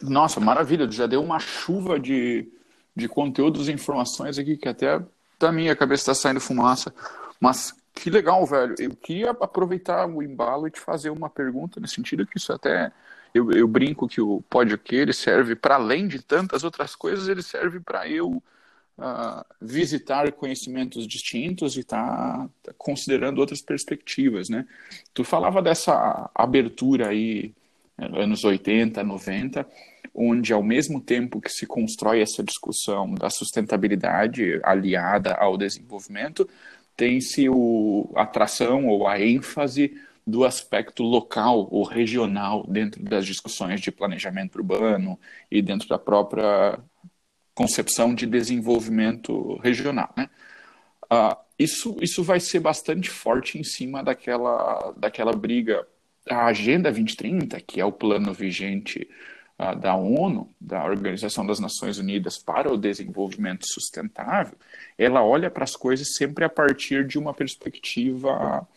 Nossa, 0.00 0.40
maravilha, 0.40 0.90
já 0.90 1.06
deu 1.06 1.22
uma 1.22 1.38
chuva 1.38 1.98
de, 1.98 2.48
de 2.94 3.08
conteúdos 3.08 3.68
e 3.68 3.72
informações 3.72 4.38
aqui 4.38 4.56
que 4.56 4.68
até 4.68 5.02
da 5.38 5.52
minha 5.52 5.76
cabeça 5.76 6.02
está 6.02 6.14
saindo 6.14 6.40
fumaça. 6.40 6.92
Mas 7.40 7.74
que 7.94 8.10
legal, 8.10 8.44
velho. 8.46 8.74
Eu 8.78 8.94
queria 8.96 9.30
aproveitar 9.30 10.06
o 10.06 10.22
embalo 10.22 10.66
e 10.66 10.70
te 10.70 10.80
fazer 10.80 11.10
uma 11.10 11.28
pergunta 11.28 11.80
nesse 11.80 11.94
sentido 11.94 12.26
que 12.26 12.38
isso 12.38 12.52
até 12.52 12.92
eu, 13.34 13.50
eu 13.52 13.68
brinco 13.68 14.08
que 14.08 14.20
o 14.20 14.42
podcast 14.48 14.94
ele 14.94 15.12
serve 15.12 15.54
para 15.54 15.74
além 15.74 16.08
de 16.08 16.22
tantas 16.22 16.64
outras 16.64 16.94
coisas, 16.94 17.28
ele 17.28 17.42
serve 17.42 17.80
para 17.80 18.08
eu 18.08 18.42
uh, 18.98 19.44
visitar 19.60 20.30
conhecimentos 20.32 21.06
distintos 21.06 21.76
e 21.76 21.80
estar 21.80 22.48
tá, 22.62 22.74
considerando 22.76 23.38
outras 23.38 23.62
perspectivas, 23.62 24.48
né? 24.48 24.66
Tu 25.14 25.24
falava 25.24 25.62
dessa 25.62 26.30
abertura 26.34 27.08
aí 27.08 27.54
anos 27.96 28.44
80, 28.44 29.02
90, 29.02 29.66
onde 30.14 30.52
ao 30.52 30.62
mesmo 30.62 31.00
tempo 31.00 31.40
que 31.40 31.50
se 31.50 31.66
constrói 31.66 32.20
essa 32.20 32.42
discussão 32.42 33.14
da 33.14 33.30
sustentabilidade 33.30 34.60
aliada 34.62 35.34
ao 35.34 35.56
desenvolvimento, 35.56 36.48
tem-se 36.96 37.46
a 38.14 38.22
atração 38.22 38.86
ou 38.86 39.06
a 39.06 39.20
ênfase 39.20 39.96
do 40.26 40.44
aspecto 40.44 41.02
local 41.02 41.68
ou 41.70 41.84
regional 41.84 42.66
dentro 42.68 43.02
das 43.02 43.24
discussões 43.24 43.80
de 43.80 43.90
planejamento 43.90 44.56
urbano 44.56 45.18
e 45.50 45.62
dentro 45.62 45.88
da 45.88 45.98
própria 45.98 46.78
concepção 47.58 48.14
de 48.14 48.24
desenvolvimento 48.24 49.56
regional. 49.56 50.14
Né? 50.16 50.30
Uh, 51.12 51.36
isso, 51.58 51.96
isso 52.00 52.22
vai 52.22 52.38
ser 52.38 52.60
bastante 52.60 53.10
forte 53.10 53.58
em 53.58 53.64
cima 53.64 54.00
daquela, 54.00 54.94
daquela 54.96 55.32
briga. 55.32 55.84
A 56.30 56.46
Agenda 56.46 56.88
2030, 56.92 57.60
que 57.62 57.80
é 57.80 57.84
o 57.84 57.90
plano 57.90 58.32
vigente 58.32 59.10
uh, 59.58 59.74
da 59.74 59.96
ONU, 59.96 60.54
da 60.60 60.84
Organização 60.84 61.44
das 61.44 61.58
Nações 61.58 61.98
Unidas 61.98 62.38
para 62.38 62.72
o 62.72 62.78
Desenvolvimento 62.78 63.66
Sustentável, 63.66 64.56
ela 64.96 65.24
olha 65.24 65.50
para 65.50 65.64
as 65.64 65.74
coisas 65.74 66.14
sempre 66.14 66.44
a 66.44 66.48
partir 66.48 67.04
de 67.04 67.18
uma 67.18 67.34
perspectiva 67.34 68.68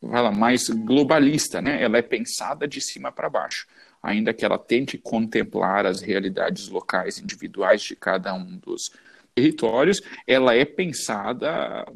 lá, 0.00 0.30
mais 0.30 0.68
globalista, 0.68 1.60
né? 1.60 1.82
ela 1.82 1.98
é 1.98 2.02
pensada 2.02 2.68
de 2.68 2.80
cima 2.80 3.10
para 3.10 3.28
baixo 3.28 3.66
ainda 4.02 4.32
que 4.32 4.44
ela 4.44 4.58
tente 4.58 4.96
contemplar 4.98 5.86
as 5.86 6.00
realidades 6.00 6.68
locais 6.68 7.18
individuais 7.18 7.82
de 7.82 7.96
cada 7.96 8.32
um 8.34 8.56
dos 8.58 8.90
territórios, 9.34 10.00
ela 10.26 10.54
é 10.54 10.64
pensada 10.64 11.86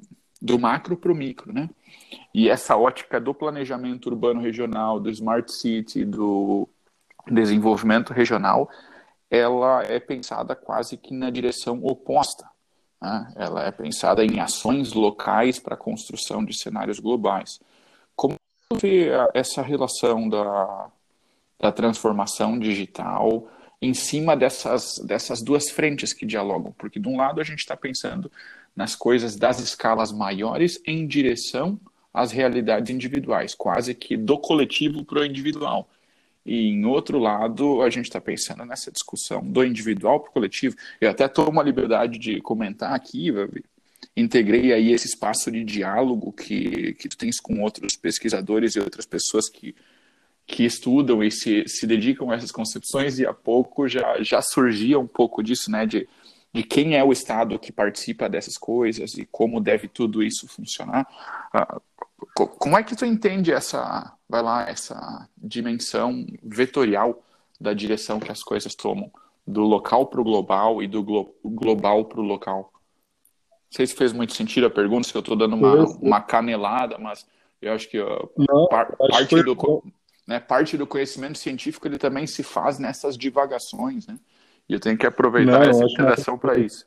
do 0.41 0.59
macro 0.59 0.97
para 0.97 1.13
o 1.13 1.15
micro, 1.15 1.53
né? 1.53 1.69
E 2.35 2.49
essa 2.49 2.77
ótica 2.77 3.21
do 3.21 3.33
planejamento 3.33 4.07
urbano 4.07 4.41
regional, 4.41 4.99
do 4.99 5.11
smart 5.11 5.53
city, 5.53 6.05
do 6.05 6.69
desenvolvimento 7.31 8.13
regional, 8.13 8.69
ela 9.31 9.83
é 9.85 10.01
pensada 10.01 10.55
quase 10.55 10.97
que 10.97 11.15
na 11.15 11.31
direção 11.31 11.81
oposta. 11.85 12.49
Né? 13.01 13.33
Ela 13.37 13.67
é 13.67 13.71
pensada 13.71 14.25
em 14.25 14.41
ações 14.41 14.93
locais 14.93 15.59
para 15.59 15.75
a 15.75 15.79
construção 15.79 16.45
de 16.45 16.57
cenários 16.59 16.99
globais. 16.99 17.61
Como 18.15 18.37
vê 18.81 19.11
essa 19.35 19.63
relação 19.63 20.29
da, 20.29 20.91
da 21.63 21.71
transformação 21.71 22.59
digital 22.59 23.49
em 23.81 23.95
cima 23.95 24.37
dessas, 24.37 24.99
dessas 24.99 25.41
duas 25.41 25.71
frentes 25.71 26.13
que 26.13 26.27
dialogam. 26.27 26.75
Porque, 26.77 26.99
de 26.99 27.09
um 27.09 27.17
lado, 27.17 27.41
a 27.41 27.45
gente 27.45 27.61
está 27.61 27.77
pensando 27.77 28.31
nas 28.75 28.97
coisas 28.97 29.37
das 29.37 29.61
escalas 29.61 30.11
maiores 30.11 30.81
em 30.85 31.07
direção 31.07 31.81
às 32.13 32.33
realidades 32.33 32.93
individuais, 32.93 33.55
quase 33.55 33.95
que 33.95 34.17
do 34.17 34.37
coletivo 34.39 35.05
para 35.05 35.21
o 35.21 35.25
individual. 35.25 35.89
E, 36.45 36.69
em 36.69 36.85
outro 36.85 37.19
lado, 37.19 37.81
a 37.81 37.89
gente 37.91 38.07
está 38.07 38.21
pensando 38.21 38.65
nessa 38.65 38.91
discussão 38.91 39.41
do 39.45 39.65
individual 39.65 40.19
para 40.19 40.31
o 40.31 40.33
coletivo. 40.33 40.75
Eu 41.01 41.11
até 41.11 41.29
tomo 41.29 41.61
a 41.61 41.65
liberdade 41.65 42.19
de 42.19 42.41
comentar 42.41 42.93
aqui, 42.93 43.29
integrei 44.17 44.73
aí 44.73 44.93
esse 44.93 45.07
espaço 45.07 45.51
de 45.51 45.63
diálogo 45.63 46.33
que, 46.33 46.95
que 46.95 47.09
tu 47.09 47.17
tens 47.17 47.39
com 47.39 47.63
outros 47.63 47.97
pesquisadores 47.97 48.75
e 48.75 48.81
outras 48.81 49.07
pessoas 49.07 49.49
que 49.49 49.75
que 50.47 50.65
estudam 50.65 51.23
e 51.23 51.31
se, 51.31 51.65
se 51.67 51.87
dedicam 51.87 52.31
a 52.31 52.35
essas 52.35 52.53
concepções 52.53 53.19
e 53.19 53.27
há 53.27 53.33
pouco 53.33 53.89
já, 53.89 54.23
já 54.23 54.43
surgia 54.43 54.99
um 54.99 55.07
pouco 55.07 55.43
disso, 55.43 55.71
né, 55.71 55.87
de, 55.87 56.09
de 56.53 56.63
quem 56.63 56.97
é 56.97 57.05
o 57.05 57.13
Estado 57.13 57.59
que 57.59 57.73
participa 57.73 58.29
dessas 58.29 58.59
coisas 58.59 59.15
e 59.15 59.25
como 59.25 59.61
deve 59.61 59.89
tudo 59.89 60.23
isso 60.23 60.49
funcionar. 60.49 61.07
Uh, 61.55 61.81
como 62.59 62.79
é 62.79 62.83
que 62.83 62.97
tu 62.97 63.05
entende 63.05 63.53
essa, 63.53 64.13
vai 64.29 64.43
lá, 64.43 64.69
essa 64.69 65.29
dimensão 65.37 66.27
vetorial 66.43 67.23
da 67.61 67.73
direção 67.73 68.21
que 68.21 68.31
as 68.31 68.43
coisas 68.43 68.75
tomam, 68.75 69.11
do 69.47 69.63
local 69.63 70.07
para 70.07 70.21
o 70.21 70.25
global 70.25 70.83
e 70.83 70.87
do 70.87 71.03
glo 71.03 71.35
global 71.45 72.05
para 72.05 72.21
o 72.21 72.25
local? 72.25 72.73
Não 72.73 73.77
sei 73.77 73.87
se 73.87 73.95
fez 73.95 74.13
muito 74.13 74.35
sentido 74.35 74.67
a 74.67 74.71
pergunta, 74.71 75.09
se 75.09 75.15
eu 75.15 75.21
estou 75.21 75.37
dando 75.37 75.57
uma, 75.57 75.85
uma 75.99 76.21
canelada, 76.21 76.99
mas 76.99 77.27
eu 77.61 77.73
acho 77.73 77.89
que 77.89 77.99
uh, 77.99 78.31
Não, 78.37 78.67
par 78.69 78.97
parte 78.97 79.43
do... 79.43 79.55
Bom 79.55 79.83
né, 80.33 80.41
parte 80.41 80.79
do 80.79 80.87
conhecimento 80.87 81.37
científico 81.37 81.87
ele 81.87 81.99
também 81.99 82.27
se 82.27 82.43
faz 82.43 82.79
nessas 82.79 83.19
divagações, 83.19 84.07
né? 84.07 84.19
E 84.67 84.73
eu 84.73 84.81
tenho 84.81 84.97
que 84.97 85.07
aproveitar 85.07 85.61
Não, 85.61 85.71
essa 85.71 85.85
interação 85.85 86.39
para 86.39 86.59
isso. 86.59 86.87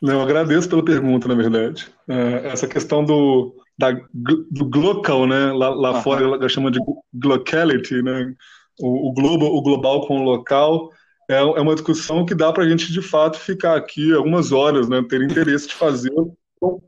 Não, 0.00 0.14
eu 0.14 0.20
agradeço 0.22 0.68
pela 0.68 0.82
pergunta, 0.82 1.28
na 1.28 1.34
verdade. 1.34 1.92
É, 2.08 2.48
essa 2.48 2.66
questão 2.66 3.04
do, 3.04 3.54
da, 3.78 3.90
do 4.12 4.64
global, 4.70 5.26
né? 5.26 5.52
Lá, 5.52 5.68
lá 5.68 6.02
fora 6.02 6.24
ela 6.24 6.48
chama 6.48 6.70
de 6.70 6.78
glocality, 7.12 8.02
né? 8.02 8.34
O, 8.80 9.10
o, 9.10 9.12
globo, 9.12 9.44
o 9.44 9.60
global 9.60 10.06
com 10.06 10.20
o 10.20 10.22
local 10.22 10.90
é, 11.28 11.36
é 11.36 11.60
uma 11.60 11.74
discussão 11.74 12.24
que 12.24 12.34
dá 12.34 12.52
para 12.52 12.64
a 12.64 12.68
gente 12.68 12.90
de 12.90 13.02
fato 13.02 13.38
ficar 13.38 13.76
aqui 13.76 14.14
algumas 14.14 14.50
horas, 14.50 14.88
né? 14.88 15.04
Ter 15.06 15.20
interesse 15.20 15.68
de 15.68 15.74
fazer 15.74 16.12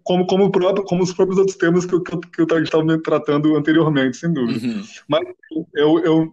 como, 0.03 0.27
como, 0.27 0.51
próprio, 0.51 0.85
como 0.85 1.03
os 1.03 1.13
próprios 1.13 1.39
outros 1.39 1.57
temas 1.57 1.85
que, 1.85 1.99
que, 2.01 2.19
que 2.19 2.41
eu 2.41 2.63
estava 2.63 3.03
tratando 3.03 3.57
anteriormente, 3.57 4.17
sem 4.17 4.33
dúvida. 4.33 4.67
Uhum. 4.67 4.83
Mas 5.09 5.27
eu, 5.75 5.99
eu 6.01 6.33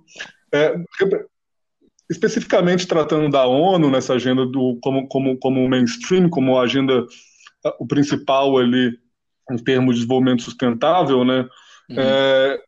é, 0.54 0.76
especificamente 2.10 2.88
tratando 2.88 3.30
da 3.30 3.46
ONU 3.46 3.90
nessa 3.90 4.14
agenda 4.14 4.46
do 4.46 4.78
como 4.82 5.08
como 5.08 5.38
como 5.38 5.68
mainstream, 5.68 6.30
como 6.30 6.60
agenda 6.60 7.06
o 7.80 7.88
principal 7.88 8.58
ali 8.58 8.98
em 9.52 9.58
termos 9.58 9.96
de 9.96 10.02
desenvolvimento 10.02 10.44
sustentável, 10.44 11.24
né? 11.24 11.48
Uhum. 11.90 11.96
É, 11.98 12.60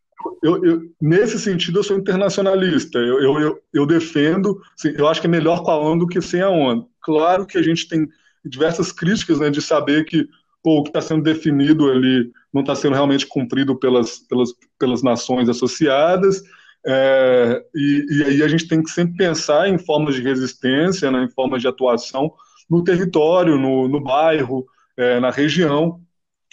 eu, 0.44 0.66
eu, 0.66 0.82
nesse 1.02 1.40
sentido, 1.40 1.80
eu 1.80 1.84
sou 1.84 1.98
internacionalista. 1.98 3.00
Eu, 3.00 3.40
eu, 3.40 3.60
eu, 3.74 3.86
defendo, 3.86 4.60
assim, 4.78 4.94
eu 4.98 5.08
acho 5.08 5.22
que 5.22 5.28
é 5.28 5.30
melhor 5.30 5.64
com 5.64 5.72
a 5.72 5.78
ONU 5.78 6.00
do 6.02 6.08
que 6.08 6.22
sem 6.22 6.42
a 6.42 6.50
ONU. 6.50 6.90
Claro 7.02 7.46
que 7.46 7.58
a 7.58 7.62
gente 7.62 7.88
tem 7.88 8.08
diversas 8.46 8.92
críticas 8.92 9.40
né, 9.40 9.50
de 9.50 9.62
saber 9.62 10.06
que 10.06 10.28
pô, 10.64 10.80
o 10.80 10.84
que 10.84 10.90
está 10.90 11.02
sendo 11.02 11.24
definido 11.24 11.90
ali 11.90 12.32
não 12.54 12.62
está 12.62 12.76
sendo 12.76 12.94
realmente 12.94 13.26
cumprido 13.26 13.78
pelas, 13.78 14.20
pelas, 14.20 14.50
pelas 14.80 15.04
nações 15.04 15.50
associadas, 15.50 16.42
é, 16.86 17.64
e, 17.76 18.06
e, 18.10 18.24
aí 18.24 18.44
a 18.44 18.48
gente 18.48 18.68
tem 18.68 18.82
que 18.82 18.90
sempre 18.90 19.18
pensar 19.18 19.68
em 19.68 19.78
formas 19.78 20.16
de 20.16 20.22
resistência, 20.22 21.12
né, 21.12 21.24
em 21.24 21.30
formas 21.30 21.62
de 21.62 21.68
atuação 21.68 22.32
no 22.70 22.84
território, 22.84 23.58
no, 23.58 23.88
no 23.88 24.02
bairro, 24.02 24.66
é, 24.96 25.20
na 25.20 25.30
região, 25.30 26.02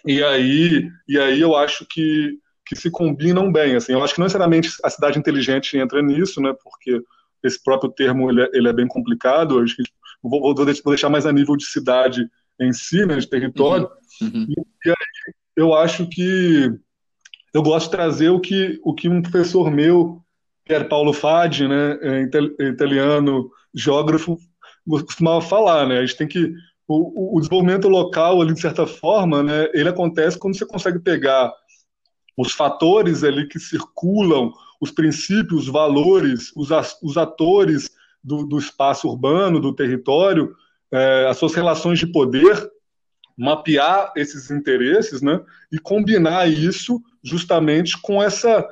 e 0.06 0.22
aí, 0.22 0.90
e 1.08 1.18
aí 1.18 1.40
eu 1.40 1.56
acho 1.56 1.86
que, 1.88 2.38
que 2.66 2.76
se 2.76 2.90
combinam 2.90 3.50
bem. 3.50 3.76
Assim, 3.76 3.92
eu 3.92 4.02
acho 4.02 4.14
que 4.14 4.20
não 4.20 4.26
necessariamente 4.26 4.70
a 4.82 4.90
cidade 4.90 5.18
inteligente 5.18 5.78
entra 5.78 6.02
nisso, 6.02 6.40
né, 6.40 6.52
porque 6.62 7.00
esse 7.42 7.62
próprio 7.62 7.90
termo 7.90 8.30
ele 8.30 8.42
é, 8.42 8.50
ele 8.52 8.68
é 8.68 8.72
bem 8.72 8.86
complicado, 8.86 9.60
acho 9.60 9.76
que 9.76 9.82
vou, 10.22 10.54
vou, 10.54 10.64
deixar 10.64 11.10
mais 11.10 11.26
a 11.26 11.32
nível 11.32 11.56
de 11.56 11.66
cidade 11.66 12.28
em 12.60 12.72
si, 12.72 13.04
né, 13.04 13.16
de 13.16 13.28
território. 13.28 13.88
Uhum. 14.20 14.28
Uhum. 14.28 14.46
E, 14.48 14.88
e, 14.88 14.90
aí 14.90 15.34
eu 15.56 15.74
acho 15.74 16.08
que 16.08 16.70
eu 17.52 17.62
gosto 17.62 17.86
de 17.86 17.92
trazer 17.92 18.30
o 18.30 18.40
que, 18.40 18.80
o 18.82 18.94
que 18.94 19.08
um 19.08 19.22
professor 19.22 19.70
meu, 19.70 20.20
que 20.64 20.72
era 20.72 20.84
Paulo 20.84 21.12
Fadi, 21.12 21.68
né, 21.68 21.98
é, 22.02 22.28
italiano, 22.68 23.50
geógrafo, 23.74 24.38
costumava 24.88 25.40
falar, 25.40 25.86
né? 25.86 25.98
A 25.98 26.00
gente 26.06 26.16
tem 26.16 26.28
que 26.28 26.52
o, 26.86 27.36
o, 27.36 27.40
desenvolvimento 27.40 27.88
local 27.88 28.40
ali 28.40 28.52
de 28.52 28.60
certa 28.60 28.86
forma, 28.86 29.42
né, 29.42 29.70
ele 29.72 29.88
acontece 29.88 30.38
quando 30.38 30.56
você 30.56 30.66
consegue 30.66 30.98
pegar 30.98 31.50
os 32.36 32.52
fatores 32.52 33.24
ali 33.24 33.48
que 33.48 33.58
circulam, 33.58 34.52
os 34.80 34.90
princípios, 34.90 35.62
os 35.62 35.68
valores, 35.68 36.52
os, 36.54 36.68
os 37.02 37.16
atores 37.16 37.88
do, 38.22 38.44
do 38.44 38.58
espaço 38.58 39.08
urbano, 39.08 39.60
do 39.60 39.74
território, 39.74 40.54
é, 40.94 41.26
as 41.26 41.36
suas 41.36 41.54
relações 41.54 41.98
de 41.98 42.06
poder, 42.06 42.70
mapear 43.36 44.12
esses 44.16 44.48
interesses 44.48 45.20
né, 45.20 45.40
e 45.72 45.78
combinar 45.78 46.48
isso 46.48 47.02
justamente 47.22 48.00
com 48.00 48.22
essa 48.22 48.64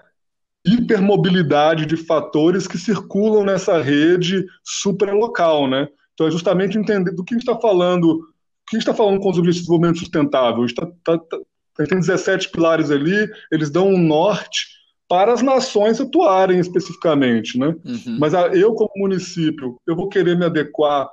hipermobilidade 0.65 1.85
de 1.85 1.97
fatores 1.97 2.69
que 2.69 2.79
circulam 2.79 3.45
nessa 3.45 3.83
rede 3.83 4.47
supralocal. 4.63 5.69
Né? 5.69 5.89
Então, 6.15 6.29
é 6.29 6.31
justamente 6.31 6.79
entender 6.79 7.11
do 7.11 7.25
que 7.25 7.35
a 7.35 7.39
gente 7.39 7.49
está 7.49 7.61
falando, 7.61 8.05
o 8.05 8.21
que 8.69 8.77
a 8.77 8.79
gente 8.79 8.89
está 8.89 8.95
falando 8.95 9.19
com 9.19 9.31
os 9.31 9.39
objetivos 9.39 9.57
de 9.57 9.61
desenvolvimento 9.63 9.99
sustentável. 9.99 10.63
A 10.63 10.67
gente, 10.67 10.77
tá, 10.77 10.87
tá, 11.03 11.19
tá, 11.19 11.37
a 11.79 11.83
gente 11.83 11.91
tem 11.91 11.99
17 11.99 12.51
pilares 12.51 12.93
ali, 12.93 13.29
eles 13.51 13.69
dão 13.69 13.89
um 13.89 13.99
norte 13.99 14.69
para 15.09 15.33
as 15.33 15.43
nações 15.43 16.01
atuarem 16.01 16.61
especificamente, 16.61 17.59
né? 17.59 17.75
Uhum. 17.85 18.19
Mas 18.21 18.33
a, 18.33 18.47
eu, 18.49 18.73
como 18.75 18.91
município, 18.97 19.77
eu 19.87 19.97
vou 19.97 20.09
querer 20.09 20.39
me 20.39 20.45
adequar 20.45 21.11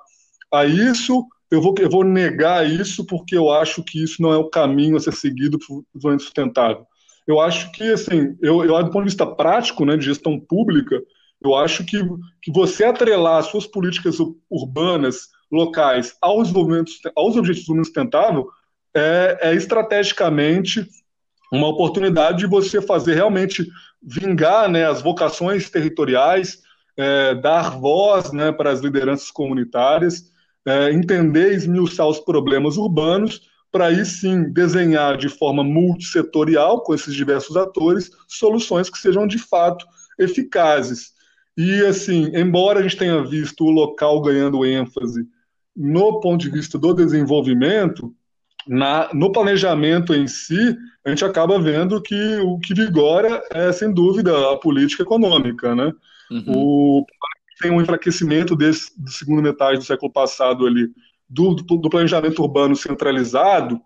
a 0.51 0.65
isso, 0.65 1.25
eu 1.51 1.61
vou, 1.61 1.75
eu 1.79 1.89
vou 1.89 2.03
negar 2.03 2.69
isso 2.69 3.05
porque 3.05 3.35
eu 3.35 3.51
acho 3.51 3.83
que 3.83 4.03
isso 4.03 4.21
não 4.21 4.31
é 4.31 4.37
o 4.37 4.49
caminho 4.49 4.97
a 4.97 4.99
ser 4.99 5.13
seguido 5.13 5.57
para 5.59 5.75
o 5.75 5.85
desenvolvimento 5.93 6.23
sustentável. 6.23 6.85
Eu 7.27 7.39
acho 7.39 7.71
que, 7.71 7.83
assim, 7.83 8.35
eu, 8.41 8.63
eu, 8.63 8.83
do 8.83 8.91
ponto 8.91 9.03
de 9.03 9.09
vista 9.09 9.25
prático, 9.25 9.85
né, 9.85 9.95
de 9.95 10.05
gestão 10.05 10.39
pública, 10.39 11.01
eu 11.41 11.55
acho 11.55 11.85
que, 11.85 11.97
que 12.41 12.51
você 12.51 12.83
atrelar 12.83 13.37
as 13.37 13.45
suas 13.47 13.65
políticas 13.65 14.17
urbanas, 14.49 15.29
locais, 15.51 16.15
aos, 16.21 16.49
aos 17.15 17.35
objetivos 17.35 17.45
de 17.45 17.53
desenvolvimento 17.53 17.85
sustentável 17.85 18.47
é, 18.95 19.37
é 19.41 19.55
estrategicamente 19.55 20.85
uma 21.51 21.67
oportunidade 21.67 22.39
de 22.39 22.47
você 22.47 22.81
fazer 22.81 23.15
realmente 23.15 23.67
vingar 24.01 24.69
né, 24.69 24.85
as 24.85 25.01
vocações 25.01 25.69
territoriais, 25.69 26.59
é, 26.95 27.35
dar 27.35 27.71
voz 27.71 28.31
né, 28.31 28.51
para 28.51 28.71
as 28.71 28.81
lideranças 28.81 29.31
comunitárias, 29.31 30.31
é, 30.69 30.91
entender 30.91 31.51
e 31.51 31.55
esmiuçar 31.55 32.07
os 32.07 32.19
problemas 32.19 32.77
urbanos, 32.77 33.41
para 33.71 33.87
aí 33.87 34.05
sim 34.05 34.51
desenhar 34.51 35.17
de 35.17 35.29
forma 35.29 35.63
multissetorial, 35.63 36.81
com 36.81 36.93
esses 36.93 37.13
diversos 37.13 37.55
atores, 37.55 38.11
soluções 38.27 38.89
que 38.89 38.97
sejam 38.97 39.27
de 39.27 39.37
fato 39.37 39.85
eficazes. 40.17 41.13
E, 41.57 41.85
assim, 41.85 42.31
embora 42.33 42.79
a 42.79 42.83
gente 42.83 42.97
tenha 42.97 43.23
visto 43.23 43.65
o 43.65 43.71
local 43.71 44.21
ganhando 44.21 44.65
ênfase 44.65 45.27
no 45.75 46.19
ponto 46.19 46.41
de 46.41 46.49
vista 46.49 46.77
do 46.77 46.93
desenvolvimento, 46.93 48.13
na, 48.67 49.09
no 49.13 49.31
planejamento 49.31 50.13
em 50.13 50.27
si, 50.27 50.77
a 51.05 51.09
gente 51.09 51.23
acaba 51.23 51.59
vendo 51.59 52.01
que 52.01 52.37
o 52.37 52.59
que 52.59 52.73
vigora 52.73 53.41
é, 53.51 53.71
sem 53.71 53.91
dúvida, 53.93 54.51
a 54.51 54.57
política 54.57 55.03
econômica. 55.03 55.73
Né? 55.75 55.91
Uhum. 56.29 56.43
O, 56.47 57.05
tem 57.59 57.71
um 57.71 57.81
enfraquecimento 57.81 58.55
desse, 58.55 58.91
da 59.01 59.11
segunda 59.11 59.41
metade 59.41 59.77
do 59.77 59.83
século 59.83 60.11
passado 60.11 60.65
ali, 60.65 60.89
do, 61.29 61.53
do 61.53 61.89
planejamento 61.89 62.41
urbano 62.41 62.75
centralizado, 62.75 63.79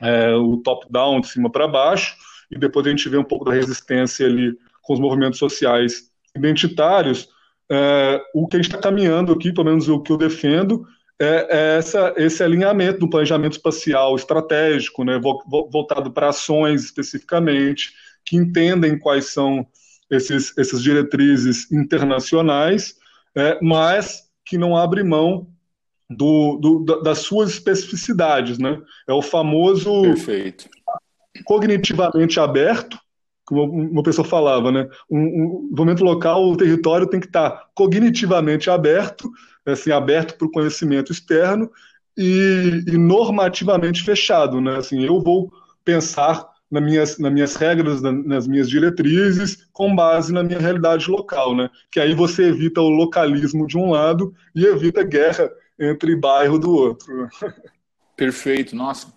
é, 0.00 0.34
o 0.34 0.58
top-down, 0.58 1.20
de 1.20 1.28
cima 1.28 1.50
para 1.50 1.66
baixo, 1.66 2.14
e 2.50 2.58
depois 2.58 2.86
a 2.86 2.90
gente 2.90 3.08
vê 3.08 3.16
um 3.16 3.24
pouco 3.24 3.44
da 3.44 3.52
resistência 3.52 4.26
ali 4.26 4.56
com 4.82 4.92
os 4.92 5.00
movimentos 5.00 5.38
sociais 5.38 6.10
identitários, 6.36 7.28
é, 7.70 8.22
o 8.34 8.46
que 8.46 8.56
a 8.56 8.58
gente 8.62 8.70
está 8.70 8.78
caminhando 8.78 9.32
aqui, 9.32 9.52
pelo 9.52 9.66
menos 9.66 9.88
o 9.88 10.00
que 10.00 10.12
eu 10.12 10.16
defendo, 10.16 10.86
é, 11.18 11.48
é 11.50 11.78
essa, 11.78 12.14
esse 12.16 12.42
alinhamento 12.42 13.00
do 13.00 13.10
planejamento 13.10 13.54
espacial 13.54 14.14
estratégico, 14.14 15.02
né, 15.02 15.18
voltado 15.18 16.12
para 16.12 16.28
ações 16.28 16.84
especificamente, 16.84 17.92
que 18.24 18.36
entendem 18.36 18.98
quais 18.98 19.32
são 19.32 19.66
esses, 20.10 20.56
essas 20.56 20.82
diretrizes 20.82 21.70
internacionais, 21.72 22.96
é, 23.36 23.58
mas 23.60 24.24
que 24.44 24.56
não 24.56 24.76
abre 24.76 25.02
mão 25.02 25.46
do, 26.08 26.56
do, 26.56 27.02
das 27.02 27.18
suas 27.18 27.50
especificidades. 27.50 28.58
Né? 28.58 28.80
É 29.08 29.12
o 29.12 29.22
famoso 29.22 30.02
Perfeito. 30.02 30.68
cognitivamente 31.44 32.40
aberto, 32.40 32.98
como 33.44 33.64
uma 33.64 34.02
pessoa 34.02 34.26
falava, 34.26 34.72
né? 34.72 34.88
Um, 35.08 35.20
um 35.20 35.70
momento 35.76 36.02
local, 36.02 36.50
o 36.50 36.56
território 36.56 37.06
tem 37.06 37.20
que 37.20 37.26
estar 37.26 37.66
cognitivamente 37.76 38.68
aberto, 38.68 39.30
assim, 39.64 39.92
aberto 39.92 40.36
para 40.36 40.48
o 40.48 40.50
conhecimento 40.50 41.12
externo 41.12 41.70
e, 42.18 42.82
e, 42.88 42.98
normativamente 42.98 44.02
fechado, 44.02 44.60
né? 44.60 44.78
Assim, 44.78 45.04
eu 45.04 45.20
vou 45.20 45.52
pensar 45.84 46.44
nas 46.70 46.82
minhas, 46.82 47.18
nas 47.18 47.32
minhas 47.32 47.56
regras, 47.56 48.02
nas 48.02 48.46
minhas 48.46 48.68
diretrizes, 48.68 49.66
com 49.72 49.94
base 49.94 50.32
na 50.32 50.42
minha 50.42 50.58
realidade 50.58 51.10
local, 51.10 51.54
né? 51.54 51.70
Que 51.90 52.00
aí 52.00 52.14
você 52.14 52.48
evita 52.48 52.80
o 52.80 52.88
localismo 52.88 53.66
de 53.66 53.78
um 53.78 53.90
lado 53.90 54.34
e 54.54 54.64
evita 54.64 55.02
guerra 55.02 55.50
entre 55.78 56.16
bairro 56.16 56.58
do 56.58 56.72
outro. 56.72 57.28
Perfeito, 58.16 58.74
nossa. 58.74 59.12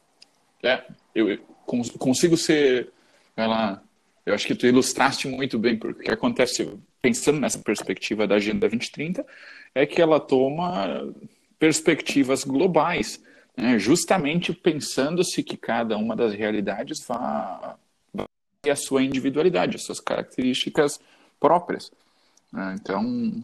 É, 0.63 0.83
eu, 1.15 1.37
consigo 1.65 2.35
ser, 2.35 2.91
lá, 3.37 3.81
eu 4.25 4.33
acho 4.33 4.45
que 4.45 4.55
tu 4.55 4.67
ilustraste 4.67 5.27
muito 5.27 5.57
bem, 5.57 5.77
porque 5.77 6.01
o 6.01 6.05
que 6.05 6.11
acontece, 6.11 6.69
pensando 7.01 7.39
nessa 7.39 7.59
perspectiva 7.59 8.27
da 8.27 8.35
Agenda 8.35 8.59
2030, 8.61 9.25
é 9.73 9.85
que 9.85 10.01
ela 10.01 10.19
toma 10.19 11.13
perspectivas 11.57 12.43
globais, 12.43 13.21
né? 13.59 13.79
justamente 13.79 14.53
pensando-se 14.53 15.43
que 15.43 15.57
cada 15.57 15.97
uma 15.97 16.15
das 16.15 16.33
realidades 16.33 17.05
vai, 17.07 17.75
vai 18.13 18.25
ter 18.61 18.71
a 18.71 18.75
sua 18.75 19.03
individualidade, 19.03 19.75
as 19.75 19.83
suas 19.83 19.99
características 19.99 20.99
próprias. 21.39 21.91
Né? 22.51 22.75
Então, 22.79 23.43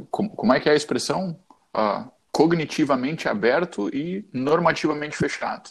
como 0.00 0.52
é 0.52 0.60
que 0.60 0.68
é 0.68 0.72
a 0.72 0.76
expressão? 0.76 1.38
Uh, 1.74 2.10
cognitivamente 2.32 3.28
aberto 3.28 3.88
e 3.94 4.24
normativamente 4.32 5.16
fechado. 5.16 5.70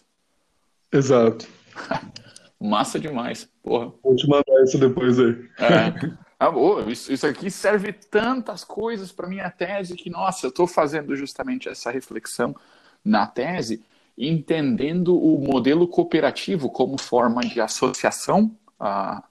Exato. 0.91 1.47
Massa 2.59 2.99
demais, 2.99 3.47
porra. 3.63 3.93
Vou 4.03 4.15
te 4.15 4.27
mandar 4.27 4.63
isso 4.63 4.77
depois 4.77 5.19
aí. 5.19 5.47
É. 5.59 6.17
Ah, 6.39 6.51
boa. 6.51 6.91
Isso, 6.91 7.11
isso 7.11 7.25
aqui 7.25 7.49
serve 7.49 7.93
tantas 7.93 8.63
coisas 8.63 9.11
para 9.11 9.27
minha 9.27 9.49
tese 9.49 9.95
que, 9.95 10.09
nossa, 10.09 10.45
eu 10.45 10.49
estou 10.49 10.67
fazendo 10.67 11.15
justamente 11.15 11.69
essa 11.69 11.89
reflexão 11.89 12.55
na 13.07 13.25
tese, 13.25 13.81
entendendo 14.17 15.17
o 15.17 15.39
modelo 15.39 15.87
cooperativo 15.87 16.69
como 16.69 16.99
forma 16.99 17.41
de 17.41 17.61
associação, 17.61 18.55
a, 18.79 19.23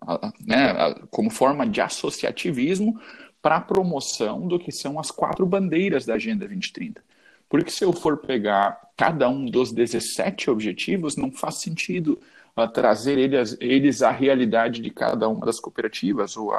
a, 0.00 0.32
né, 0.44 0.70
a, 0.70 0.94
como 1.10 1.30
forma 1.30 1.66
de 1.66 1.80
associativismo 1.80 3.00
para 3.40 3.56
a 3.56 3.60
promoção 3.60 4.46
do 4.46 4.58
que 4.58 4.72
são 4.72 4.98
as 4.98 5.10
quatro 5.10 5.46
bandeiras 5.46 6.04
da 6.04 6.14
Agenda 6.14 6.46
2030. 6.46 7.02
Porque 7.48 7.70
se 7.70 7.84
eu 7.84 7.92
for 7.92 8.18
pegar 8.18 8.80
cada 8.96 9.28
um 9.28 9.46
dos 9.46 9.72
17 9.72 10.50
objetivos, 10.50 11.16
não 11.16 11.30
faz 11.32 11.56
sentido 11.56 12.20
a 12.54 12.66
trazer 12.66 13.18
eles, 13.18 13.56
eles 13.60 14.02
à 14.02 14.10
realidade 14.10 14.80
de 14.80 14.90
cada 14.90 15.28
uma 15.28 15.46
das 15.46 15.58
cooperativas 15.58 16.36
ou 16.36 16.52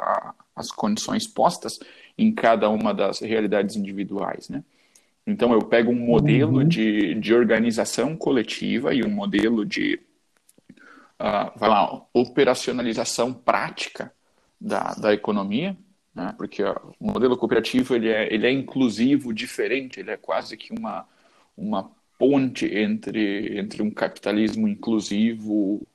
as 0.56 0.70
condições 0.70 1.26
postas 1.26 1.78
em 2.16 2.32
cada 2.32 2.68
uma 2.68 2.92
das 2.92 3.20
realidades 3.20 3.76
individuais, 3.76 4.48
né? 4.48 4.62
Então 5.26 5.52
eu 5.52 5.60
pego 5.60 5.90
um 5.92 6.06
modelo 6.06 6.58
uhum. 6.58 6.68
de, 6.68 7.14
de 7.14 7.34
organização 7.34 8.16
coletiva 8.16 8.92
e 8.92 9.04
um 9.04 9.10
modelo 9.10 9.64
de 9.64 10.00
uh, 11.20 11.56
vai 11.56 11.68
lá, 11.68 12.02
operacionalização 12.12 13.32
prática 13.32 14.12
da, 14.60 14.94
da 14.94 15.12
economia, 15.12 15.76
né? 16.14 16.34
porque 16.36 16.62
o 16.62 16.94
modelo 17.00 17.36
cooperativo 17.36 17.94
ele 17.94 18.08
é, 18.08 18.32
ele 18.32 18.46
é 18.46 18.50
inclusivo, 18.50 19.32
diferente, 19.32 20.00
ele 20.00 20.10
é 20.10 20.16
quase 20.16 20.56
que 20.56 20.72
uma, 20.72 21.06
uma 21.56 21.90
ponte 22.18 22.66
entre, 22.66 23.58
entre 23.58 23.82
um 23.82 23.90
capitalismo 23.90 24.68
inclusivo 24.68 25.86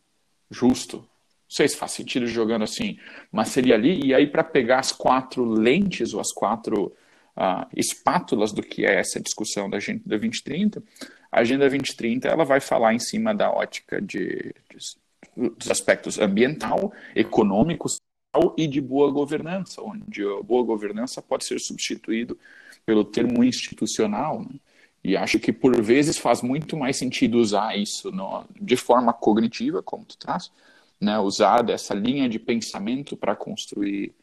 justo. 0.50 0.98
Não 0.98 1.56
sei 1.56 1.68
se 1.68 1.78
faz 1.78 1.94
sentido 1.94 2.28
jogando 2.28 2.64
assim, 2.64 2.98
mas 3.32 3.50
seria 3.50 3.76
ali. 3.76 4.06
E 4.06 4.14
aí, 4.14 4.28
para 4.28 4.44
pegar 4.44 4.80
as 4.80 4.92
quatro 4.92 5.46
lentes 5.46 6.14
ou 6.14 6.20
as 6.20 6.34
quatro 6.34 6.94
espátulas 7.76 8.52
do 8.52 8.64
que 8.64 8.86
é 8.86 9.00
essa 9.00 9.20
discussão 9.20 9.70
da 9.70 9.78
Agenda 9.78 10.02
2030, 10.06 10.82
a 11.32 11.42
Agenda 11.42 11.70
2030 11.70 12.28
ela 12.28 12.44
vai 12.44 12.60
falar 12.60 12.94
em 12.94 13.00
cima 13.00 13.34
da 13.34 13.52
ótica 13.52 14.02
de, 14.02 14.54
de 14.70 14.78
dos 15.36 15.70
aspectos 15.70 16.20
ambiental, 16.20 16.92
econômico 17.16 17.88
e 18.58 18.68
de 18.68 18.82
boa 18.82 19.12
governança, 19.12 19.82
onde 19.82 20.24
a 20.24 20.42
boa 20.42 20.64
governança 20.64 21.22
pode 21.22 21.46
ser 21.46 21.60
substituído 21.60 22.38
pelo 22.86 23.04
termo 23.04 23.44
institucional. 23.44 24.42
Né? 24.42 24.60
E 25.04 25.16
acho 25.16 25.40
que 25.40 25.54
por 25.54 25.80
vezes 25.82 26.18
faz 26.18 26.42
muito 26.42 26.76
mais 26.76 26.98
sentido 26.98 27.38
usar 27.38 27.78
isso 27.78 28.12
no, 28.12 28.46
de 28.60 28.76
forma 28.76 29.14
cognitiva, 29.14 29.82
como 29.82 30.06
tu 30.06 30.18
traz, 30.18 30.52
né? 31.00 31.20
usar 31.20 31.62
dessa 31.62 31.94
linha 31.94 32.28
de 32.28 32.40
pensamento 32.40 33.16
para 33.16 33.36
construir 33.36 34.14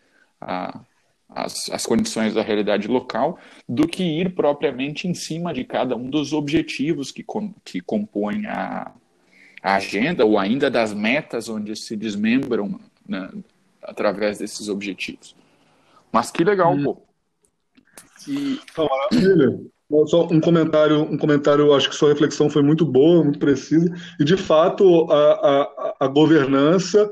a, 0.41 0.81
as, 1.29 1.69
as 1.71 1.87
condições 1.87 2.35
da 2.35 2.43
realidade 2.43 2.89
local, 2.89 3.39
do 3.69 3.87
que 3.87 4.03
ir 4.03 4.35
propriamente 4.35 5.09
em 5.09 5.15
cima 5.15 5.53
de 5.53 5.65
cada 5.65 5.97
um 5.97 6.09
dos 6.09 6.33
objetivos 6.33 7.11
que, 7.11 7.25
que 7.65 7.81
compõem 7.81 8.47
a, 8.47 8.93
a 9.63 9.75
agenda, 9.77 10.25
ou 10.25 10.39
ainda 10.39 10.71
das 10.71 10.93
metas 10.93 11.49
onde 11.49 11.75
se 11.77 11.97
desmembram 11.97 12.79
né, 13.09 13.31
através 13.83 14.39
desses 14.39 14.69
objetivos. 14.69 15.35
Mas 16.13 16.31
que 16.31 16.45
legal, 16.45 16.75
hum. 16.75 16.85
pô. 16.85 17.03
E... 18.29 18.61
Maravilha. 18.77 19.61
Só 20.07 20.27
um 20.27 20.41
comentário, 20.41 21.03
um 21.03 21.17
comentário, 21.17 21.73
acho 21.75 21.91
que 21.91 21.95
sua 21.95 22.09
reflexão 22.09 22.49
foi 22.49 22.63
muito 22.63 22.85
boa, 22.85 23.23
muito 23.23 23.39
precisa, 23.39 23.95
e 24.19 24.25
de 24.25 24.37
fato 24.37 25.11
a, 25.13 25.33
a, 25.33 25.95
a 26.01 26.09
governança 26.09 27.09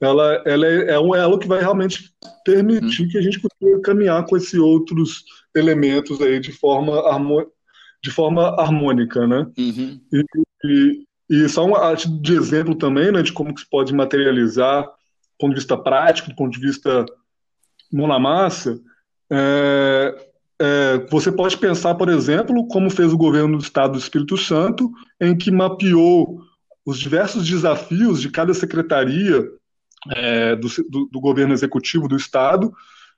ela, 0.00 0.42
ela 0.44 0.66
é, 0.66 0.90
é, 0.90 1.00
um 1.00 1.14
elo 1.14 1.38
que 1.38 1.48
vai 1.48 1.60
realmente 1.60 2.12
permitir 2.44 3.02
uhum. 3.02 3.08
que 3.08 3.18
a 3.18 3.22
gente 3.22 3.40
consiga 3.40 3.80
caminhar 3.82 4.24
com 4.26 4.36
esses 4.36 4.54
outros 4.54 5.24
elementos 5.54 6.20
aí 6.20 6.40
de 6.40 6.52
forma, 6.52 6.94
de 8.02 8.10
forma 8.10 8.60
harmônica, 8.60 9.26
né? 9.26 9.46
Uhum. 9.56 10.00
E, 10.12 10.24
e, 10.64 11.06
e, 11.30 11.48
só 11.48 11.64
um 11.64 12.20
de 12.20 12.34
exemplo 12.34 12.74
também, 12.74 13.12
né, 13.12 13.22
de 13.22 13.32
como 13.32 13.54
que 13.54 13.60
se 13.60 13.70
pode 13.70 13.94
materializar 13.94 14.84
do 14.84 15.38
ponto 15.38 15.50
de 15.50 15.60
vista 15.60 15.76
prático, 15.76 16.30
do 16.30 16.36
ponto 16.36 16.52
de 16.52 16.64
vista 16.64 17.06
mão 17.92 18.06
na 18.06 18.18
massa, 18.18 18.80
é, 19.30 20.28
é, 20.60 20.98
você 21.10 21.30
pode 21.32 21.56
pensar, 21.58 21.94
por 21.94 22.08
exemplo, 22.08 22.66
como 22.68 22.90
fez 22.90 23.12
o 23.12 23.18
governo 23.18 23.58
do 23.58 23.62
Estado 23.62 23.92
do 23.92 23.98
Espírito 23.98 24.36
Santo, 24.36 24.90
em 25.20 25.36
que 25.36 25.50
mapeou 25.50 26.40
os 26.84 26.98
diversos 26.98 27.46
desafios 27.46 28.20
de 28.20 28.30
cada 28.30 28.52
secretaria 28.52 29.48
é, 30.12 30.56
do, 30.56 30.68
do, 30.88 31.06
do, 31.06 31.20
governo 31.20 31.52
executivo 31.52 32.08
do 32.08 32.16
Estado, 32.16 32.72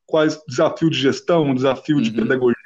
quais 0.05 0.41
desafio 0.49 0.91
de 0.91 0.99
gestão, 0.99 1.55
desafio 1.55 2.01
de 2.01 2.11
uhum. 2.11 2.17
pedagogia, 2.17 2.57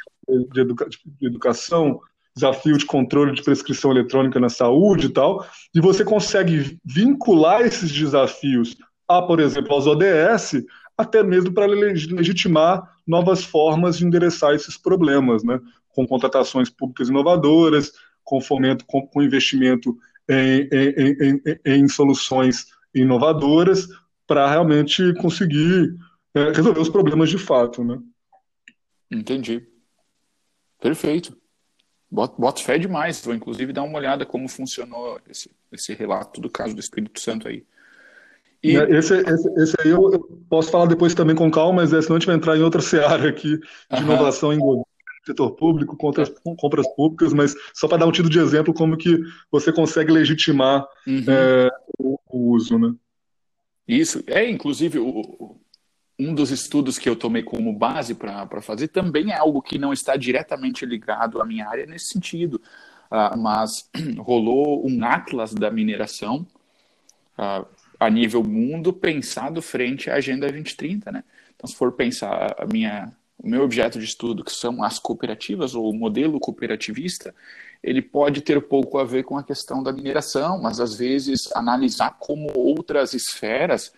de, 0.53 0.61
educa 0.61 0.89
de, 0.89 1.27
educação, 1.27 2.01
desafio 2.35 2.77
de 2.77 2.87
controle 2.87 3.33
de 3.33 3.43
prescrição 3.43 3.91
eletrônica 3.91 4.39
na 4.39 4.49
saúde 4.49 5.07
e 5.07 5.11
tal, 5.11 5.47
e 5.75 5.81
você 5.81 6.05
consegue 6.05 6.79
vincular 6.85 7.62
esses 7.62 7.91
desafios 7.91 8.77
a, 9.09 9.21
por 9.23 9.41
exemplo, 9.41 9.73
aos 9.73 9.87
ODS, 9.87 10.62
até 10.97 11.23
mesmo 11.23 11.53
para 11.53 11.66
legitimar 11.66 12.83
novas 13.07 13.43
formas 13.43 13.99
de 13.99 14.07
endereçar 14.07 14.55
esses 14.55 14.77
problemas, 14.77 15.43
né? 15.43 15.59
com 15.89 16.07
contratações 16.07 16.71
públicas 16.71 17.09
inovadoras, 17.09 17.93
com 18.23 18.41
fomento, 18.41 18.85
com, 18.87 19.07
com 19.07 19.23
investimento 19.23 19.97
em, 20.29 20.68
em, 20.73 21.16
em, 21.21 21.61
em, 21.64 21.89
soluções 21.89 22.66
inovadoras, 22.95 23.89
para 24.31 24.49
realmente 24.49 25.12
conseguir 25.14 25.93
é, 26.33 26.53
resolver 26.53 26.78
os 26.78 26.89
problemas 26.89 27.28
de 27.28 27.37
fato. 27.37 27.83
Né? 27.83 27.99
Entendi. 29.11 29.66
Perfeito. 30.81 31.37
Boto 32.09 32.62
fé 32.62 32.78
demais. 32.78 33.24
Vou 33.24 33.35
inclusive 33.35 33.72
dar 33.72 33.83
uma 33.83 33.99
olhada 33.99 34.24
como 34.24 34.49
funcionou 34.49 35.20
esse, 35.28 35.51
esse 35.72 35.95
relato 35.95 36.41
do 36.41 36.49
caso 36.49 36.74
do 36.74 36.81
Espírito 36.81 37.18
Santo 37.18 37.49
aí. 37.49 37.66
E... 38.62 38.78
Né, 38.78 38.99
esse, 38.99 39.14
esse, 39.14 39.49
esse, 39.61 39.76
aí 39.81 39.91
eu, 39.91 40.12
eu, 40.12 40.20
posso 40.49 40.70
falar 40.70 40.87
depois 40.87 41.12
também 41.12 41.35
com 41.35 41.51
calma, 41.51 41.83
mas 41.83 41.93
é, 41.93 42.01
senão 42.01 42.14
a 42.14 42.20
gente 42.20 42.28
vai 42.28 42.37
entrar 42.37 42.57
em 42.57 42.62
outra 42.62 42.81
seara 42.81 43.28
aqui 43.28 43.59
de 43.59 43.97
uhum. 43.97 44.03
inovação 44.03 44.53
em 44.53 44.61
governo, 44.61 44.87
setor 45.26 45.57
público, 45.57 45.97
contra, 45.97 46.24
compras 46.57 46.87
públicas, 46.95 47.33
mas 47.33 47.53
só 47.74 47.89
para 47.89 47.99
dar 47.99 48.07
um 48.07 48.12
título 48.12 48.31
de 48.31 48.39
exemplo 48.39 48.72
como 48.72 48.97
que 48.97 49.18
você 49.51 49.72
consegue 49.72 50.12
legitimar 50.12 50.87
uhum. 51.05 51.24
é, 51.26 51.68
o, 51.99 52.16
o, 52.28 52.55
uso, 52.55 52.78
né? 52.78 52.95
Isso, 53.91 54.22
é 54.28 54.49
inclusive 54.49 55.01
o, 55.01 55.57
um 56.16 56.32
dos 56.32 56.53
estudos 56.53 56.97
que 56.97 57.09
eu 57.09 57.16
tomei 57.16 57.43
como 57.43 57.72
base 57.72 58.14
para 58.14 58.62
fazer 58.62 58.86
também 58.86 59.32
é 59.32 59.36
algo 59.36 59.61
que 59.61 59.78
não 59.78 59.93
está 59.93 60.16
diretamente 60.16 60.86
ligado 60.86 61.43
à 61.43 61.45
minha 61.45 61.68
área 61.68 61.86
nesse 61.86 62.12
sentido, 62.12 62.62
uh, 63.11 63.36
mas 63.36 63.91
rolou 64.18 64.86
um 64.86 65.05
atlas 65.05 65.53
da 65.53 65.72
mineração 65.72 66.47
uh, 67.36 67.66
a 67.99 68.09
nível 68.09 68.45
mundo 68.45 68.93
pensado 68.93 69.61
frente 69.61 70.09
à 70.09 70.14
Agenda 70.14 70.47
2030, 70.47 71.11
né? 71.11 71.24
Então, 71.57 71.66
se 71.68 71.74
for 71.74 71.91
pensar 71.91 72.55
a 72.59 72.66
minha, 72.66 73.12
o 73.36 73.49
meu 73.49 73.64
objeto 73.64 73.99
de 73.99 74.05
estudo, 74.05 74.45
que 74.45 74.53
são 74.53 74.84
as 74.84 75.01
cooperativas 75.01 75.74
ou 75.74 75.91
o 75.91 75.93
modelo 75.93 76.38
cooperativista, 76.38 77.34
ele 77.83 78.03
pode 78.03 78.43
ter 78.43 78.61
pouco 78.61 78.99
a 78.99 79.05
ver 79.05 79.24
com 79.24 79.39
a 79.39 79.43
questão 79.43 79.83
da 79.83 79.93
mineração, 79.93 80.61
mas 80.61 80.81
às 80.81 80.95
vezes 80.95 81.51
analisar 81.55 82.16
como 82.18 82.51
outras 82.57 83.14
esferas 83.14 83.93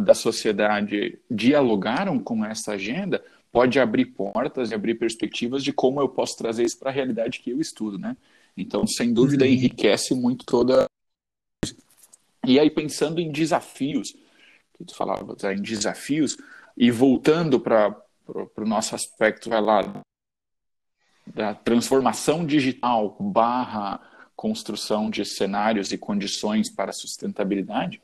da 0.00 0.14
sociedade 0.14 1.18
dialogaram 1.30 2.18
com 2.18 2.44
essa 2.44 2.72
agenda, 2.72 3.22
pode 3.52 3.78
abrir 3.78 4.06
portas 4.06 4.70
e 4.70 4.74
abrir 4.74 4.94
perspectivas 4.94 5.62
de 5.62 5.72
como 5.72 6.00
eu 6.00 6.08
posso 6.08 6.36
trazer 6.36 6.64
isso 6.64 6.78
para 6.78 6.90
a 6.90 6.92
realidade 6.92 7.40
que 7.40 7.50
eu 7.50 7.60
estudo, 7.60 7.98
né? 7.98 8.16
Então, 8.56 8.86
sem 8.86 9.12
dúvida, 9.12 9.44
uhum. 9.44 9.50
enriquece 9.50 10.14
muito 10.14 10.44
toda. 10.46 10.86
E 12.46 12.58
aí, 12.58 12.70
pensando 12.70 13.20
em 13.20 13.30
desafios, 13.30 14.12
que 14.74 14.84
tu 14.84 14.94
falava 14.94 15.36
em 15.52 15.62
desafios, 15.62 16.36
e 16.76 16.90
voltando 16.90 17.60
para 17.60 17.96
o 18.56 18.64
nosso 18.64 18.94
aspecto, 18.94 19.48
vai 19.48 19.60
lá, 19.60 20.02
da 21.26 21.54
transformação 21.54 22.44
digital 22.44 23.16
barra 23.18 24.00
construção 24.36 25.08
de 25.08 25.24
cenários 25.24 25.92
e 25.92 25.98
condições 25.98 26.70
para 26.70 26.92
sustentabilidade, 26.92 28.02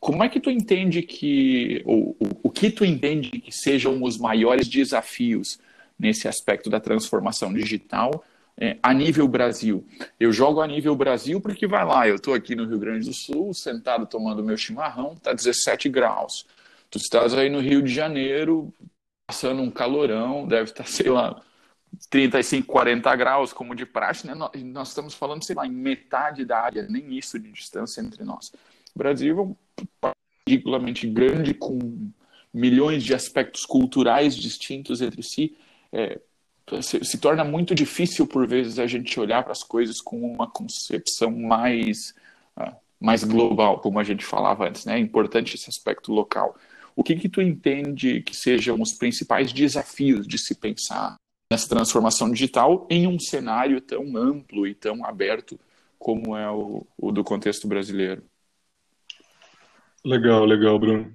como 0.00 0.22
é 0.22 0.28
que 0.28 0.40
tu 0.40 0.50
entende 0.50 1.02
que, 1.02 1.82
ou, 1.84 2.16
o 2.42 2.50
que 2.50 2.70
tu 2.70 2.84
entende 2.84 3.30
que 3.30 3.52
sejam 3.52 4.02
os 4.02 4.16
maiores 4.16 4.68
desafios 4.68 5.58
nesse 5.98 6.28
aspecto 6.28 6.70
da 6.70 6.78
transformação 6.78 7.52
digital 7.52 8.24
é, 8.56 8.78
a 8.82 8.94
nível 8.94 9.26
Brasil? 9.26 9.84
Eu 10.18 10.32
jogo 10.32 10.60
a 10.60 10.66
nível 10.66 10.94
Brasil 10.94 11.40
porque 11.40 11.66
vai 11.66 11.84
lá, 11.84 12.06
eu 12.06 12.16
estou 12.16 12.34
aqui 12.34 12.54
no 12.54 12.66
Rio 12.66 12.78
Grande 12.78 13.06
do 13.06 13.12
Sul, 13.12 13.52
sentado 13.52 14.06
tomando 14.06 14.44
meu 14.44 14.56
chimarrão, 14.56 15.14
está 15.14 15.32
17 15.32 15.88
graus. 15.88 16.46
Tu 16.90 16.98
estás 16.98 17.34
aí 17.34 17.50
no 17.50 17.60
Rio 17.60 17.82
de 17.82 17.92
Janeiro, 17.92 18.72
passando 19.26 19.60
um 19.60 19.70
calorão, 19.70 20.46
deve 20.46 20.70
estar, 20.70 20.84
tá, 20.84 20.88
sei 20.88 21.10
lá, 21.10 21.42
35, 22.10 22.66
40 22.66 23.16
graus, 23.16 23.52
como 23.52 23.74
de 23.74 23.84
praxe, 23.84 24.26
né? 24.26 24.34
Nós 24.34 24.88
estamos 24.88 25.14
falando, 25.14 25.44
sei 25.44 25.54
lá, 25.54 25.66
em 25.66 25.72
metade 25.72 26.44
da 26.44 26.60
área, 26.60 26.86
nem 26.88 27.16
isso 27.16 27.38
de 27.38 27.50
distância 27.50 28.00
entre 28.00 28.24
nós. 28.24 28.52
O 28.94 28.98
Brasil 28.98 29.38
é 29.38 29.42
um 29.42 29.56
particularmente 30.00 31.06
grande, 31.06 31.52
com 31.52 32.10
milhões 32.52 33.04
de 33.04 33.14
aspectos 33.14 33.66
culturais 33.66 34.34
distintos 34.34 35.02
entre 35.02 35.22
si, 35.22 35.56
é, 35.92 36.18
se, 36.82 37.02
se, 37.04 37.18
torna 37.18 37.44
muito 37.44 37.74
difícil, 37.74 38.26
por 38.26 38.46
vezes, 38.46 38.78
a 38.78 38.86
gente 38.86 39.18
olhar 39.18 39.42
para 39.42 39.52
as 39.52 39.62
coisas 39.62 40.00
com 40.00 40.20
uma 40.20 40.46
concepção 40.46 41.30
mais, 41.30 42.14
uh, 42.58 42.74
mais 43.00 43.24
global, 43.24 43.80
como 43.80 43.98
a 43.98 44.04
gente 44.04 44.24
falava 44.24 44.68
antes. 44.68 44.84
Né? 44.84 44.96
É 44.96 44.98
importante 44.98 45.54
esse 45.54 45.68
aspecto 45.68 46.12
local. 46.12 46.56
O 46.94 47.02
que, 47.02 47.16
que 47.16 47.28
tu 47.28 47.40
entende 47.40 48.22
que 48.22 48.36
sejam 48.36 48.80
os 48.80 48.92
principais 48.92 49.52
desafios 49.52 50.26
de 50.26 50.36
se 50.36 50.54
pensar 50.54 51.16
nessa 51.50 51.68
transformação 51.68 52.30
digital 52.30 52.86
em 52.90 53.06
um 53.06 53.18
cenário 53.18 53.80
tão 53.80 54.16
amplo 54.16 54.66
e 54.66 54.74
tão 54.74 55.04
aberto 55.04 55.58
como 55.98 56.36
é 56.36 56.50
o, 56.50 56.86
o 56.96 57.10
do 57.10 57.24
contexto 57.24 57.66
brasileiro? 57.66 58.22
Legal, 60.04 60.44
legal, 60.44 60.78
Bruno. 60.78 61.12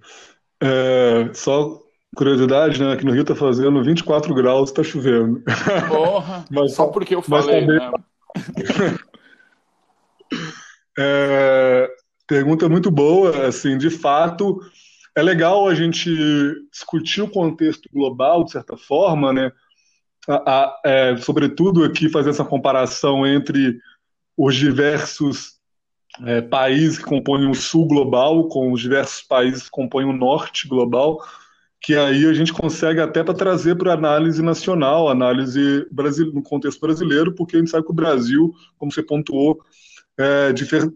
É, 0.62 1.34
só 1.34 1.80
curiosidade, 2.16 2.82
né? 2.82 2.94
Aqui 2.94 3.06
no 3.06 3.14
Rio 3.14 3.24
tá 3.24 3.36
fazendo 3.36 3.84
24 3.84 4.34
graus, 4.34 4.72
tá 4.72 4.84
chovendo. 4.84 5.42
Porra! 5.88 6.46
mas, 6.52 6.74
só 6.74 6.88
porque 6.88 7.16
eu 7.16 7.22
falei, 7.22 7.66
também... 7.66 7.80
né? 7.80 7.92
é, 11.00 11.90
pergunta 12.28 12.68
muito 12.68 12.92
boa, 12.92 13.48
assim, 13.48 13.78
de 13.78 13.90
fato, 13.90 14.60
é 15.16 15.22
legal 15.22 15.68
a 15.68 15.76
gente 15.76 16.10
discutir 16.72 17.22
o 17.22 17.30
contexto 17.30 17.90
global, 17.92 18.44
de 18.44 18.52
certa 18.52 18.76
forma, 18.76 19.32
né? 19.32 19.52
A, 20.28 20.36
a, 20.36 20.82
é, 20.86 21.18
sobretudo 21.18 21.84
aqui 21.84 22.10
fazer 22.10 22.30
essa 22.30 22.46
comparação 22.46 23.28
entre 23.28 23.80
os 24.38 24.56
diversos 24.56 25.54
é, 26.26 26.42
países 26.42 26.98
que 26.98 27.04
compõem 27.04 27.50
o 27.50 27.54
sul 27.54 27.88
global, 27.88 28.48
com 28.48 28.72
os 28.72 28.82
diversos 28.82 29.22
países 29.24 29.64
que 29.64 29.72
compõem 29.72 30.06
o 30.06 30.14
norte 30.14 30.68
global, 30.68 31.20
que 31.82 31.96
aí 31.96 32.26
a 32.26 32.34
gente 32.34 32.54
consegue 32.54 33.02
até 33.02 33.24
para 33.24 33.34
trazer 33.34 33.76
para 33.76 33.94
análise 33.94 34.42
nacional, 34.42 35.10
análise 35.10 35.86
no 36.34 36.42
contexto 36.42 36.80
brasileiro, 36.80 37.34
porque 37.36 37.58
a 37.58 37.60
gente 37.60 37.72
sabe 37.72 37.86
que 37.86 37.92
o 37.92 37.96
Brasil, 37.96 38.54
como 38.78 38.92
você 38.92 39.04
pontuou, 39.04 39.60
é, 40.18 40.54
difer, 40.54 40.90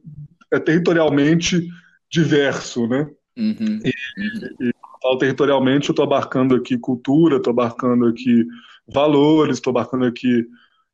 é 0.51 0.59
territorialmente 0.59 1.67
diverso, 2.09 2.87
né? 2.87 3.09
Uhum. 3.37 3.79
E, 3.83 3.89
e, 3.89 4.69
e 4.69 5.17
territorialmente, 5.19 5.89
eu 5.89 5.93
estou 5.93 6.05
abarcando 6.05 6.55
aqui 6.55 6.77
cultura, 6.77 7.37
estou 7.37 7.51
abarcando 7.51 8.05
aqui 8.05 8.45
valores, 8.87 9.57
estou 9.57 9.71
abarcando 9.71 10.05
aqui 10.05 10.45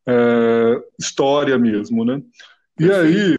é, 0.08 0.82
história 1.00 1.58
mesmo, 1.58 2.04
né? 2.04 2.22
E 2.80 2.92
aí, 2.92 3.36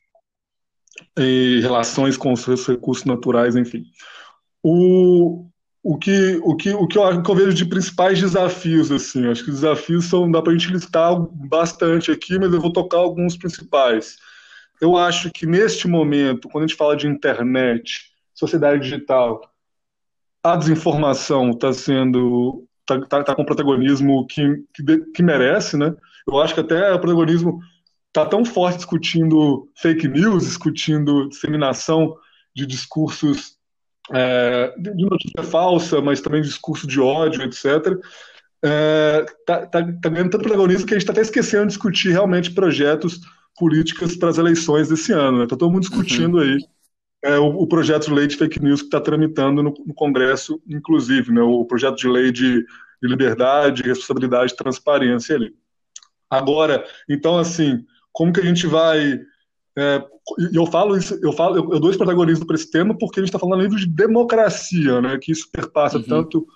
e 1.18 1.60
relações 1.60 2.16
com 2.16 2.32
os 2.32 2.46
recursos 2.66 3.04
naturais, 3.04 3.56
enfim. 3.56 3.84
O, 4.62 5.46
o, 5.82 5.98
que, 5.98 6.40
o, 6.42 6.56
que, 6.56 6.72
o, 6.72 6.86
que, 6.86 6.98
eu, 6.98 7.02
o 7.02 7.22
que 7.22 7.30
eu 7.30 7.34
vejo 7.34 7.54
de 7.54 7.66
principais 7.66 8.20
desafios, 8.20 8.90
assim, 8.90 9.26
acho 9.26 9.44
que 9.44 9.50
os 9.50 9.60
desafios 9.60 10.06
são, 10.06 10.30
dá 10.30 10.40
para 10.40 10.52
a 10.52 10.56
gente 10.56 10.72
listar 10.72 11.14
bastante 11.48 12.10
aqui, 12.10 12.38
mas 12.38 12.52
eu 12.52 12.60
vou 12.60 12.72
tocar 12.72 12.98
alguns 12.98 13.36
principais. 13.36 14.16
Eu 14.80 14.96
acho 14.96 15.30
que 15.30 15.46
neste 15.46 15.86
momento, 15.86 16.48
quando 16.48 16.64
a 16.64 16.66
gente 16.66 16.76
fala 16.76 16.96
de 16.96 17.06
internet, 17.06 18.12
sociedade 18.34 18.82
digital, 18.82 19.40
a 20.42 20.56
desinformação 20.56 21.50
está 21.50 21.72
sendo 21.72 22.66
está 22.84 23.00
tá, 23.06 23.24
tá 23.24 23.34
com 23.34 23.44
protagonismo 23.44 24.26
que, 24.26 24.62
que, 24.74 24.98
que 25.12 25.22
merece, 25.22 25.76
né? 25.76 25.94
Eu 26.26 26.40
acho 26.40 26.54
que 26.54 26.60
até 26.60 26.92
o 26.92 27.00
protagonismo 27.00 27.58
está 28.08 28.26
tão 28.26 28.44
forte 28.44 28.76
discutindo 28.76 29.68
fake 29.76 30.06
news, 30.06 30.44
discutindo 30.44 31.28
disseminação 31.28 32.16
de 32.54 32.66
discursos 32.66 33.56
é, 34.12 34.74
de 34.78 35.04
notícia 35.04 35.42
falsa, 35.42 36.00
mas 36.00 36.20
também 36.20 36.42
discurso 36.42 36.86
de 36.86 37.00
ódio, 37.00 37.42
etc. 37.42 37.98
É, 38.62 39.26
tá, 39.46 39.66
tá, 39.66 39.82
tá 39.82 40.08
ganhando 40.08 40.30
tanto 40.30 40.42
protagonismo 40.42 40.86
que 40.86 40.94
a 40.94 40.96
gente 40.96 41.02
está 41.02 41.12
até 41.12 41.22
esquecendo 41.22 41.66
de 41.66 41.68
discutir 41.68 42.10
realmente 42.10 42.52
projetos 42.52 43.20
políticas 43.56 44.16
para 44.16 44.28
as 44.28 44.38
eleições 44.38 44.88
desse 44.88 45.12
ano. 45.12 45.42
Está 45.42 45.54
né? 45.54 45.58
todo 45.58 45.70
mundo 45.70 45.82
discutindo 45.82 46.36
uhum. 46.36 46.42
aí 46.42 46.58
é, 47.24 47.38
o, 47.38 47.46
o, 47.46 47.66
projeto 47.66 48.06
de 48.06 48.14
lei 48.14 48.26
de 48.26 48.36
fake 48.36 48.62
news 48.62 48.82
que 48.82 48.88
está 48.88 49.00
tramitando 49.00 49.62
no, 49.62 49.74
no, 49.86 49.94
Congresso, 49.94 50.60
inclusive, 50.68 51.32
né, 51.32 51.40
o 51.40 51.64
projeto 51.64 51.96
de 51.96 52.06
lei 52.06 52.30
de, 52.30 52.60
de 52.60 53.08
liberdade, 53.08 53.82
responsabilidade 53.82 54.52
e 54.52 54.56
transparência 54.56 55.34
ali. 55.34 55.54
Agora, 56.28 56.84
então, 57.08 57.38
assim, 57.38 57.84
como 58.12 58.30
que 58.30 58.40
a 58.40 58.44
gente 58.44 58.66
vai. 58.66 59.20
É, 59.76 60.04
e 60.52 60.56
eu 60.56 60.66
falo 60.66 60.96
isso, 60.96 61.18
eu 61.22 61.32
falo, 61.32 61.56
eu, 61.56 61.72
eu 61.72 61.80
dou 61.80 61.88
esse 61.88 61.98
protagonismo 61.98 62.46
para 62.46 62.56
esse 62.56 62.70
tema 62.70 62.96
porque 62.96 63.18
a 63.18 63.22
gente 63.22 63.30
está 63.30 63.38
falando 63.38 63.62
livro 63.62 63.78
de 63.78 63.86
democracia, 63.86 65.00
né? 65.00 65.18
Que 65.18 65.32
isso 65.32 65.48
perpassa 65.50 65.96
uhum. 65.96 66.04
tanto 66.04 66.46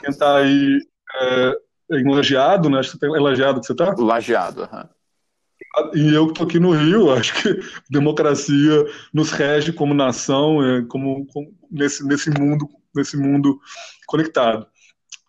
quem 0.00 0.08
está 0.08 0.38
aí 0.38 0.80
é, 1.20 1.56
em 1.92 2.14
Lajeado, 2.14 2.70
né? 2.70 2.78
Acho 2.78 2.98
que 2.98 3.04
é 3.04 3.08
Lajeado 3.08 3.60
que 3.60 3.66
você 3.66 3.72
está? 3.72 3.94
Lajeado, 3.98 4.62
aham. 4.62 4.88
E 5.94 6.14
eu 6.14 6.26
que 6.26 6.32
estou 6.32 6.46
aqui 6.46 6.58
no 6.58 6.72
Rio, 6.72 7.10
acho 7.14 7.34
que 7.42 7.60
democracia 7.88 8.86
nos 9.12 9.30
rege 9.30 9.72
como 9.72 9.94
nação, 9.94 10.62
é, 10.64 10.84
como, 10.86 11.26
como, 11.26 11.52
nesse, 11.70 12.04
nesse 12.06 12.30
mundo 12.30 12.68
nesse 12.94 13.16
mundo 13.16 13.60
conectado. 14.06 14.66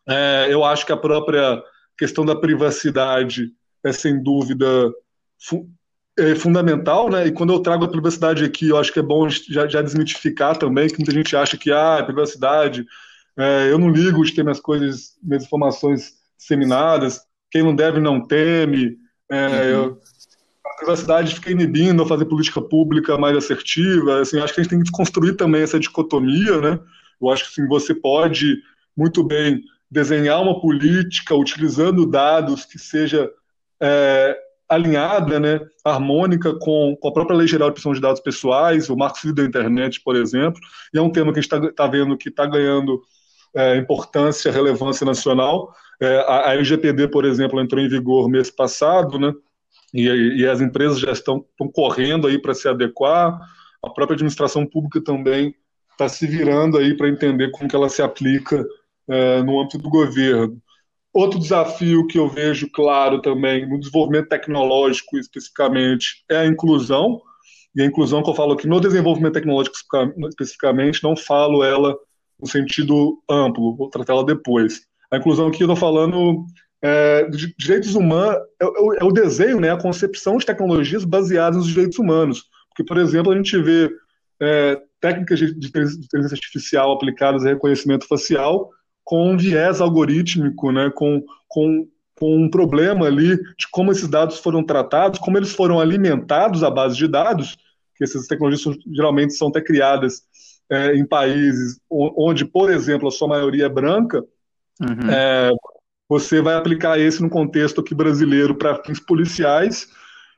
É, 0.07 0.47
eu 0.49 0.63
acho 0.63 0.85
que 0.85 0.91
a 0.91 0.97
própria 0.97 1.61
questão 1.97 2.25
da 2.25 2.35
privacidade 2.35 3.51
é 3.83 3.91
sem 3.91 4.21
dúvida 4.21 4.91
fu 5.39 5.69
é 6.19 6.35
fundamental, 6.35 7.09
né? 7.09 7.27
E 7.27 7.31
quando 7.31 7.53
eu 7.53 7.61
trago 7.61 7.85
a 7.85 7.89
privacidade 7.89 8.43
aqui, 8.43 8.67
eu 8.67 8.77
acho 8.77 8.91
que 8.91 8.99
é 8.99 9.03
bom 9.03 9.29
já, 9.29 9.65
já 9.65 9.81
desmitificar 9.81 10.57
também, 10.57 10.89
que 10.89 10.97
muita 10.97 11.13
gente 11.13 11.35
acha 11.37 11.57
que 11.57 11.71
ah, 11.71 12.03
privacidade, 12.03 12.85
é, 13.37 13.71
eu 13.71 13.79
não 13.79 13.89
ligo 13.89 14.23
de 14.23 14.33
ter 14.33 14.43
minhas 14.43 14.59
coisas, 14.59 15.15
minhas 15.23 15.45
informações 15.45 16.11
disseminadas, 16.37 17.21
quem 17.49 17.63
não 17.63 17.73
deve 17.73 18.01
não 18.01 18.27
teme, 18.27 18.97
é, 19.31 19.47
uhum. 19.47 19.55
eu, 19.55 20.01
privacidade 20.81 21.35
fica 21.35 21.51
inibindo 21.51 22.03
a 22.03 22.07
fazer 22.07 22.25
política 22.25 22.61
pública 22.61 23.17
mais 23.17 23.37
assertiva. 23.37 24.21
Assim, 24.21 24.39
acho 24.39 24.53
que 24.53 24.59
a 24.59 24.63
gente 24.63 24.71
tem 24.71 24.83
que 24.83 24.91
construir 24.91 25.33
também 25.33 25.61
essa 25.61 25.79
dicotomia, 25.79 26.59
né? 26.59 26.79
Eu 27.21 27.29
acho 27.29 27.45
que 27.45 27.61
assim, 27.61 27.69
você 27.69 27.93
pode 27.93 28.57
muito 28.97 29.23
bem 29.23 29.63
desenhar 29.89 30.41
uma 30.41 30.59
política 30.59 31.35
utilizando 31.35 32.05
dados 32.05 32.65
que 32.65 32.79
seja 32.79 33.29
é, 33.81 34.37
alinhada, 34.69 35.39
né, 35.39 35.59
harmônica 35.83 36.53
com, 36.59 36.95
com, 36.95 37.07
a 37.09 37.11
própria 37.11 37.35
Lei 37.35 37.47
Geral 37.47 37.69
de 37.69 37.73
Proteção 37.73 37.93
de 37.93 37.99
Dados 37.99 38.21
Pessoais, 38.21 38.89
o 38.89 38.95
Marco 38.95 39.19
Civil 39.19 39.35
da 39.35 39.43
Internet, 39.43 39.99
por 40.01 40.15
exemplo, 40.15 40.61
e 40.93 40.97
é 40.97 41.01
um 41.01 41.09
tema 41.09 41.33
que 41.33 41.39
a 41.39 41.41
gente 41.41 41.53
está 41.53 41.73
tá 41.73 41.87
vendo 41.87 42.17
que 42.17 42.29
está 42.29 42.45
ganhando 42.45 43.01
é, 43.53 43.75
importância, 43.75 44.51
relevância 44.51 45.05
nacional. 45.05 45.73
É, 46.01 46.19
a, 46.19 46.49
a 46.49 46.53
LGPD, 46.53 47.09
por 47.09 47.25
exemplo, 47.25 47.59
entrou 47.59 47.81
em 47.81 47.89
vigor 47.89 48.29
mês 48.29 48.49
passado, 48.49 49.19
né, 49.19 49.33
e, 49.93 50.07
e 50.41 50.47
as 50.47 50.61
empresas 50.61 50.99
já 50.99 51.11
estão, 51.11 51.45
estão 51.49 51.69
correndo 51.71 52.27
aí 52.27 52.41
para 52.41 52.53
se 52.53 52.67
adequar, 52.67 53.39
a 53.83 53.89
própria 53.89 54.15
administração 54.15 54.65
pública 54.65 55.01
também 55.01 55.55
está 55.91 56.07
se 56.07 56.25
virando 56.25 56.77
aí 56.77 56.95
para 56.95 57.09
entender 57.09 57.51
como 57.51 57.69
que 57.69 57.75
ela 57.75 57.89
se 57.89 58.01
aplica 58.01 58.65
é, 59.07 59.41
no 59.43 59.59
âmbito 59.59 59.77
do 59.77 59.89
governo. 59.89 60.61
Outro 61.13 61.39
desafio 61.39 62.07
que 62.07 62.17
eu 62.17 62.29
vejo 62.29 62.69
claro 62.71 63.21
também 63.21 63.67
no 63.67 63.79
desenvolvimento 63.79 64.29
tecnológico 64.29 65.17
especificamente 65.17 66.23
é 66.29 66.37
a 66.37 66.45
inclusão. 66.45 67.21
E 67.75 67.81
a 67.81 67.85
inclusão 67.85 68.23
que 68.23 68.29
eu 68.29 68.35
falo 68.35 68.53
aqui 68.53 68.67
no 68.67 68.79
desenvolvimento 68.79 69.33
tecnológico 69.33 69.75
especificamente, 70.29 71.03
não 71.03 71.15
falo 71.15 71.63
ela 71.63 71.97
no 72.39 72.47
sentido 72.47 73.21
amplo, 73.29 73.75
vou 73.75 73.89
tratar 73.89 74.13
ela 74.13 74.25
depois. 74.25 74.81
A 75.11 75.17
inclusão 75.17 75.47
aqui 75.47 75.63
eu 75.63 75.65
estou 75.65 75.75
falando 75.75 76.45
é, 76.81 77.29
direitos 77.57 77.95
humanos, 77.95 78.37
é, 78.61 78.65
é, 78.65 79.03
o 79.03 79.11
desenho, 79.11 79.59
né, 79.59 79.71
a 79.71 79.77
concepção 79.77 80.37
de 80.37 80.45
tecnologias 80.45 81.05
baseadas 81.05 81.57
nos 81.57 81.67
direitos 81.67 81.99
humanos. 81.99 82.45
Porque, 82.69 82.83
por 82.83 82.97
exemplo, 82.97 83.31
a 83.31 83.35
gente 83.35 83.61
vê 83.61 83.89
é, 84.41 84.81
técnicas 84.99 85.39
de, 85.39 85.53
de 85.53 85.67
inteligência 85.67 86.35
artificial 86.35 86.91
aplicadas 86.91 87.45
a 87.45 87.49
reconhecimento 87.49 88.07
facial 88.07 88.69
com 89.03 89.31
um 89.31 89.37
viés 89.37 89.81
algorítmico, 89.81 90.71
né, 90.71 90.89
com, 90.95 91.23
com, 91.47 91.87
com 92.15 92.35
um 92.37 92.49
problema 92.49 93.05
ali 93.07 93.35
de 93.35 93.67
como 93.71 93.91
esses 93.91 94.07
dados 94.07 94.39
foram 94.39 94.63
tratados, 94.63 95.19
como 95.19 95.37
eles 95.37 95.51
foram 95.51 95.79
alimentados 95.79 96.63
à 96.63 96.69
base 96.69 96.95
de 96.95 97.07
dados, 97.07 97.57
que 97.95 98.03
essas 98.03 98.25
tecnologias 98.25 98.61
são, 98.61 98.73
geralmente 98.93 99.33
são 99.33 99.49
até 99.49 99.61
criadas 99.61 100.21
é, 100.69 100.95
em 100.95 101.05
países 101.05 101.79
onde, 101.89 102.45
por 102.45 102.71
exemplo, 102.71 103.07
a 103.07 103.11
sua 103.11 103.27
maioria 103.27 103.65
é 103.65 103.69
branca, 103.69 104.23
uhum. 104.79 105.11
é, 105.11 105.51
você 106.11 106.41
vai 106.41 106.55
aplicar 106.55 106.99
esse 106.99 107.21
no 107.21 107.29
contexto 107.29 107.79
aqui 107.79 107.95
brasileiro 107.95 108.53
para 108.53 108.83
fins 108.83 108.99
policiais, 108.99 109.87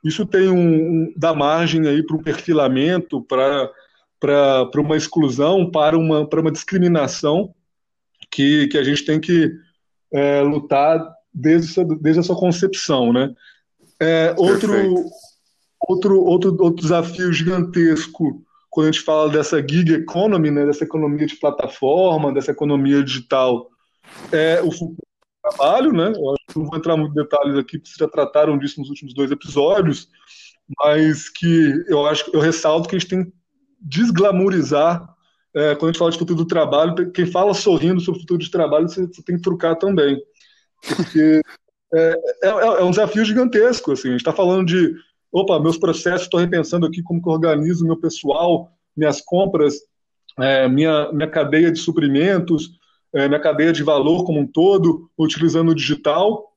isso 0.03 0.23
tem 0.23 0.47
um, 0.47 0.55
um 0.55 1.13
dá 1.17 1.33
margem 1.33 1.87
aí 1.87 2.05
para 2.05 2.15
um 2.15 2.21
perfilamento, 2.21 3.23
para 3.23 3.71
para 4.19 4.79
uma 4.79 4.95
exclusão, 4.95 5.69
para 5.69 5.97
uma, 5.97 6.25
para 6.25 6.39
uma 6.39 6.51
discriminação 6.51 7.53
que, 8.31 8.67
que 8.67 8.77
a 8.77 8.83
gente 8.83 9.03
tem 9.03 9.19
que 9.19 9.51
é, 10.13 10.41
lutar 10.41 11.05
desde, 11.33 11.83
desde 11.99 12.21
a 12.21 12.23
sua 12.23 12.37
concepção. 12.37 13.11
Né? 13.11 13.33
É, 13.99 14.33
outro, 14.37 14.71
outro, 15.89 16.23
outro, 16.23 16.57
outro 16.57 16.81
desafio 16.81 17.33
gigantesco 17.33 18.41
quando 18.69 18.87
a 18.87 18.91
gente 18.93 19.03
fala 19.03 19.29
dessa 19.29 19.59
gig 19.59 19.91
economy, 19.93 20.49
né, 20.49 20.65
dessa 20.65 20.85
economia 20.85 21.27
de 21.27 21.35
plataforma, 21.35 22.33
dessa 22.33 22.51
economia 22.51 23.03
digital, 23.03 23.69
é 24.31 24.61
o 24.61 24.71
futuro 24.71 25.12
trabalho. 25.43 25.91
Né? 25.91 26.13
Eu 26.15 26.35
não 26.55 26.65
vou 26.65 26.77
entrar 26.77 26.97
muito 26.97 27.11
em 27.11 27.21
detalhes 27.21 27.55
aqui, 27.55 27.77
porque 27.77 27.89
vocês 27.89 27.97
já 27.99 28.07
trataram 28.07 28.57
disso 28.57 28.79
nos 28.79 28.89
últimos 28.89 29.13
dois 29.13 29.31
episódios, 29.31 30.07
mas 30.79 31.29
que 31.29 31.83
eu 31.87 32.05
acho 32.07 32.31
eu 32.33 32.39
ressalto 32.39 32.87
que 32.87 32.95
a 32.95 32.99
gente 32.99 33.09
tem 33.09 33.33
desglamorizar 33.79 35.13
é, 35.55 35.75
quando 35.75 35.89
a 35.89 35.91
gente 35.91 35.99
fala 35.99 36.11
de 36.11 36.17
futuro 36.17 36.39
do 36.39 36.47
trabalho, 36.47 37.11
quem 37.11 37.25
fala 37.27 37.53
sorrindo 37.53 38.01
sobre 38.01 38.17
o 38.17 38.21
futuro 38.21 38.39
de 38.39 38.49
trabalho, 38.49 38.89
você, 38.89 39.05
você 39.05 39.21
tem 39.21 39.35
que 39.35 39.41
trucar 39.41 39.75
também. 39.75 40.19
Porque 40.95 41.41
é, 41.93 42.13
é, 42.43 42.47
é, 42.47 42.83
um 42.83 42.89
desafio 42.89 43.23
gigantesco. 43.23 43.91
Assim. 43.91 44.07
A 44.07 44.11
gente 44.11 44.21
está 44.21 44.33
falando 44.33 44.65
de, 44.65 44.95
opa, 45.31 45.59
meus 45.59 45.77
processos, 45.77 46.23
estou 46.23 46.39
repensando 46.39 46.87
aqui 46.87 47.03
como 47.03 47.21
que 47.21 47.29
eu 47.29 47.33
organizo 47.33 47.85
meu 47.85 47.97
pessoal, 47.97 48.71
minhas 48.97 49.21
compras, 49.21 49.75
é, 50.39 50.67
minha, 50.67 51.11
minha 51.11 51.29
cadeia 51.29 51.71
de 51.71 51.77
suprimentos, 51.77 52.71
é, 53.15 53.39
cadeia 53.39 53.71
de 53.71 53.83
valor 53.83 54.23
como 54.25 54.39
um 54.39 54.47
todo, 54.47 55.09
utilizando 55.17 55.69
o 55.69 55.75
digital. 55.75 56.51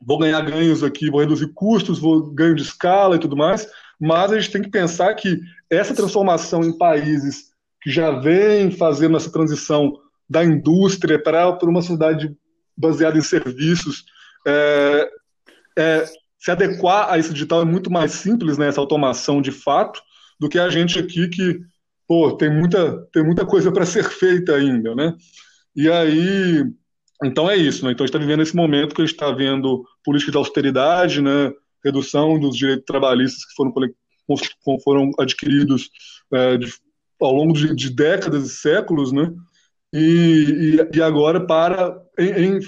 Vou 0.00 0.18
ganhar 0.18 0.40
ganhos 0.40 0.82
aqui, 0.82 1.10
vou 1.10 1.20
reduzir 1.20 1.52
custos, 1.54 1.98
vou 1.98 2.30
ganho 2.30 2.54
de 2.54 2.62
escala 2.62 3.16
e 3.16 3.18
tudo 3.18 3.36
mais 3.36 3.66
mas 4.00 4.32
a 4.32 4.40
gente 4.40 4.50
tem 4.50 4.62
que 4.62 4.70
pensar 4.70 5.14
que 5.14 5.40
essa 5.68 5.94
transformação 5.94 6.64
em 6.64 6.76
países 6.76 7.50
que 7.82 7.90
já 7.90 8.10
vêm 8.10 8.70
fazendo 8.70 9.16
essa 9.16 9.30
transição 9.30 9.92
da 10.28 10.42
indústria 10.42 11.22
para 11.22 11.58
uma 11.62 11.82
sociedade 11.82 12.34
baseada 12.74 13.18
em 13.18 13.22
serviços, 13.22 14.04
é, 14.46 15.10
é, 15.78 16.04
se 16.38 16.50
adequar 16.50 17.12
a 17.12 17.18
esse 17.18 17.32
digital 17.32 17.60
é 17.60 17.64
muito 17.66 17.90
mais 17.90 18.12
simples, 18.12 18.56
né, 18.56 18.68
essa 18.68 18.80
automação 18.80 19.42
de 19.42 19.52
fato, 19.52 20.00
do 20.38 20.48
que 20.48 20.58
a 20.58 20.70
gente 20.70 20.98
aqui 20.98 21.28
que 21.28 21.60
pô, 22.08 22.32
tem 22.32 22.50
muita, 22.50 23.06
tem 23.12 23.22
muita 23.22 23.44
coisa 23.44 23.70
para 23.70 23.84
ser 23.84 24.04
feita 24.04 24.54
ainda, 24.54 24.94
né? 24.94 25.14
E 25.80 25.90
aí, 25.90 26.64
então 27.24 27.50
é 27.50 27.56
isso, 27.56 27.86
né? 27.86 27.92
Então 27.92 28.04
a 28.04 28.06
gente 28.06 28.14
está 28.14 28.18
vivendo 28.18 28.42
esse 28.42 28.54
momento 28.54 28.94
que 28.94 29.00
a 29.00 29.06
gente 29.06 29.14
está 29.14 29.30
vendo 29.30 29.82
política 30.04 30.30
de 30.30 30.36
austeridade, 30.36 31.22
né? 31.22 31.50
redução 31.82 32.38
dos 32.38 32.54
direitos 32.54 32.84
trabalhistas 32.84 33.42
que 33.46 33.54
foram, 33.54 33.72
foram 34.84 35.10
adquiridos 35.18 35.88
é, 36.30 36.58
de, 36.58 36.70
ao 37.18 37.34
longo 37.34 37.54
de, 37.54 37.74
de, 37.74 37.88
décadas 37.88 38.44
e 38.44 38.50
séculos, 38.50 39.10
né? 39.10 39.32
E, 39.90 40.76
e, 40.92 40.98
e 40.98 41.02
agora 41.02 41.40
para, 41.46 41.98
em, 42.18 42.60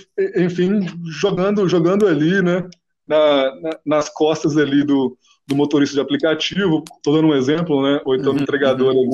enfim, 0.43 0.81
jogando, 1.21 1.69
jogando 1.69 2.07
ali, 2.07 2.41
né? 2.41 2.67
Na, 3.07 3.61
na, 3.61 3.79
nas 3.85 4.09
costas 4.09 4.57
ali 4.57 4.83
do, 4.85 5.19
do 5.47 5.55
motorista 5.55 5.95
de 5.95 6.01
aplicativo, 6.01 6.83
estou 6.97 7.15
dando 7.15 7.29
um 7.29 7.35
exemplo, 7.35 7.83
né? 7.83 8.01
Ou 8.07 8.15
então 8.15 8.33
uhum, 8.33 8.39
entregador 8.41 8.95
uhum. 8.95 9.11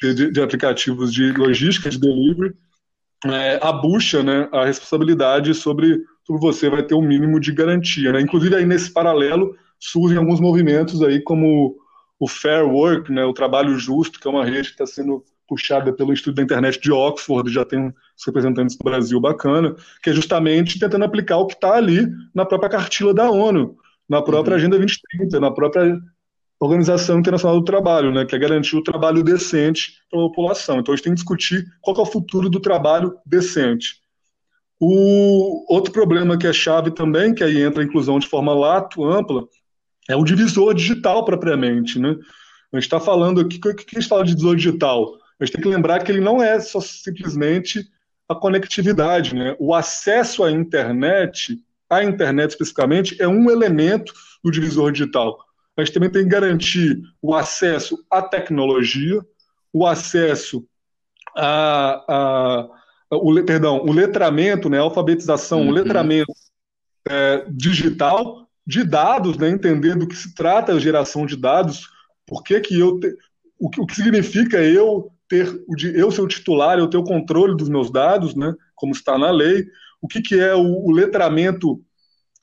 de, 0.00 0.30
de, 0.30 0.40
aplicativos 0.40 1.12
de 1.12 1.32
logística, 1.32 1.90
de 1.90 1.98
delivery, 1.98 2.54
é, 3.24 3.58
a 3.62 3.72
bucha, 3.72 4.22
né? 4.22 4.48
A 4.52 4.64
responsabilidade 4.64 5.54
sobre 5.54 6.00
você 6.28 6.68
vai 6.68 6.82
ter 6.82 6.94
um 6.94 7.02
mínimo 7.02 7.38
de 7.38 7.52
garantia. 7.52 8.12
Né? 8.12 8.20
Inclusive, 8.20 8.56
aí 8.56 8.66
nesse 8.66 8.90
paralelo, 8.92 9.56
surgem 9.78 10.18
alguns 10.18 10.40
movimentos 10.40 11.02
aí, 11.02 11.22
como 11.22 11.76
o 12.18 12.26
Fair 12.26 12.66
Work, 12.66 13.12
né, 13.12 13.24
o 13.24 13.32
trabalho 13.32 13.78
justo, 13.78 14.18
que 14.18 14.26
é 14.26 14.30
uma 14.30 14.44
rede 14.44 14.68
que 14.68 14.82
está 14.82 14.86
sendo 14.86 15.22
puxada 15.46 15.92
pelo 15.92 16.12
Instituto 16.12 16.36
da 16.36 16.42
Internet 16.42 16.80
de 16.80 16.90
Oxford, 16.90 17.52
já 17.52 17.64
tem 17.64 17.88
os 17.88 18.26
representantes 18.26 18.76
do 18.76 18.82
Brasil 18.82 19.20
bacana, 19.20 19.76
que 20.02 20.10
é 20.10 20.12
justamente 20.12 20.78
tentando 20.78 21.04
aplicar 21.04 21.36
o 21.36 21.46
que 21.46 21.54
está 21.54 21.74
ali 21.74 22.08
na 22.34 22.44
própria 22.44 22.70
cartilha 22.70 23.14
da 23.14 23.30
ONU, 23.30 23.76
na 24.08 24.20
própria 24.22 24.52
uhum. 24.52 24.58
Agenda 24.58 24.78
2030, 24.78 25.38
na 25.38 25.50
própria 25.50 26.00
Organização 26.58 27.18
Internacional 27.18 27.58
do 27.58 27.64
Trabalho, 27.64 28.10
né, 28.10 28.24
que 28.24 28.34
é 28.34 28.38
garantir 28.38 28.76
o 28.76 28.82
trabalho 28.82 29.22
decente 29.22 29.98
para 30.10 30.18
a 30.18 30.22
população. 30.22 30.78
Então 30.78 30.92
a 30.92 30.96
gente 30.96 31.04
tem 31.04 31.12
que 31.12 31.20
discutir 31.20 31.64
qual 31.82 31.96
é 31.96 32.00
o 32.00 32.06
futuro 32.06 32.48
do 32.48 32.60
trabalho 32.60 33.14
decente. 33.26 34.00
O 34.80 35.72
outro 35.72 35.92
problema 35.92 36.38
que 36.38 36.46
é 36.46 36.52
chave 36.52 36.90
também, 36.90 37.34
que 37.34 37.44
aí 37.44 37.62
entra 37.62 37.82
a 37.82 37.84
inclusão 37.84 38.18
de 38.18 38.26
forma 38.26 38.54
lato, 38.54 39.04
ampla, 39.04 39.46
é 40.08 40.16
o 40.16 40.24
divisor 40.24 40.74
digital 40.74 41.24
propriamente. 41.24 41.98
Né? 41.98 42.10
A 42.72 42.76
gente 42.76 42.84
está 42.84 43.00
falando 43.00 43.40
aqui, 43.40 43.56
o 43.56 43.74
que 43.74 43.96
a 43.96 44.00
gente 44.00 44.08
fala 44.08 44.24
de 44.24 44.30
divisor 44.30 44.56
digital? 44.56 45.14
A 45.38 45.44
gente 45.44 45.54
tem 45.54 45.62
que 45.62 45.68
lembrar 45.68 46.02
que 46.02 46.10
ele 46.10 46.20
não 46.20 46.42
é 46.42 46.58
só 46.60 46.80
simplesmente 46.80 47.86
a 48.28 48.34
conectividade. 48.34 49.34
Né? 49.34 49.56
O 49.58 49.74
acesso 49.74 50.42
à 50.42 50.50
internet, 50.50 51.58
à 51.88 52.02
internet 52.02 52.50
especificamente, 52.50 53.20
é 53.20 53.28
um 53.28 53.50
elemento 53.50 54.12
do 54.42 54.50
divisor 54.50 54.92
digital. 54.92 55.45
A 55.76 55.84
gente 55.84 55.94
também 55.94 56.10
tem 56.10 56.22
que 56.22 56.28
garantir 56.28 57.00
o 57.20 57.34
acesso 57.34 57.98
à 58.10 58.22
tecnologia, 58.22 59.20
o 59.72 59.86
acesso 59.86 60.66
a, 61.36 62.04
a 62.08 62.68
o, 63.10 63.44
perdão, 63.44 63.82
o 63.84 63.92
letramento, 63.92 64.68
né, 64.68 64.78
a 64.78 64.82
alfabetização, 64.82 65.62
uhum. 65.62 65.68
o 65.68 65.72
letramento 65.72 66.32
é, 67.08 67.44
digital 67.50 68.48
de 68.66 68.82
dados, 68.82 69.38
né? 69.38 69.48
entender 69.48 69.94
do 69.94 70.08
que 70.08 70.16
se 70.16 70.34
trata 70.34 70.72
a 70.72 70.78
geração 70.78 71.24
de 71.24 71.36
dados, 71.36 71.88
por 72.26 72.42
que, 72.42 72.58
que 72.60 72.78
eu 72.78 72.98
te, 72.98 73.16
o, 73.58 73.70
que, 73.70 73.80
o 73.80 73.86
que 73.86 73.94
significa 73.94 74.58
eu 74.62 75.10
ter 75.28 75.48
o 75.68 75.74
eu 75.80 76.10
ser 76.10 76.20
o 76.20 76.26
titular, 76.28 76.78
eu 76.78 76.88
ter 76.88 76.96
o 76.96 77.04
controle 77.04 77.56
dos 77.56 77.68
meus 77.68 77.90
dados, 77.90 78.34
né? 78.34 78.52
como 78.74 78.92
está 78.92 79.16
na 79.16 79.30
lei, 79.30 79.66
o 80.00 80.08
que, 80.08 80.20
que 80.20 80.38
é 80.38 80.54
o, 80.54 80.86
o 80.86 80.90
letramento 80.90 81.80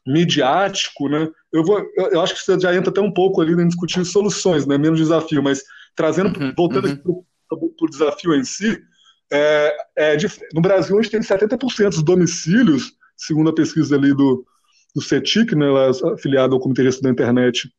midiático, 0.05 1.07
né? 1.07 1.29
Eu, 1.51 1.63
vou, 1.63 1.79
eu, 1.95 2.11
eu, 2.11 2.21
acho 2.21 2.33
que 2.33 2.41
você 2.41 2.59
já 2.59 2.75
entra 2.75 2.89
até 2.89 3.01
um 3.01 3.11
pouco 3.11 3.41
ali 3.41 3.53
em 3.53 3.67
discutir 3.67 4.03
soluções, 4.05 4.65
né? 4.65 4.77
menos 4.77 4.99
desafio, 4.99 5.41
mas 5.41 5.61
trazendo, 5.95 6.37
uhum, 6.39 6.53
voltando 6.55 6.87
uhum. 6.87 7.23
para 7.47 7.57
o 7.57 7.89
desafio 7.89 8.35
em 8.35 8.43
si, 8.43 8.81
é, 9.31 9.77
é, 9.97 10.17
no 10.53 10.61
Brasil 10.61 10.97
a 10.97 11.01
gente 11.01 11.11
tem 11.11 11.21
70% 11.21 11.89
dos 11.89 12.03
domicílios, 12.03 12.93
segundo 13.15 13.49
a 13.49 13.55
pesquisa 13.55 13.95
ali 13.95 14.13
do, 14.13 14.45
do 14.95 15.01
CETIC, 15.01 15.55
né, 15.55 15.67
afiliado 16.13 16.53
ao 16.53 16.59
Comitê 16.59 16.83
de 16.83 16.89
Estudo 16.89 17.05
da 17.05 17.11
Internet 17.11 17.69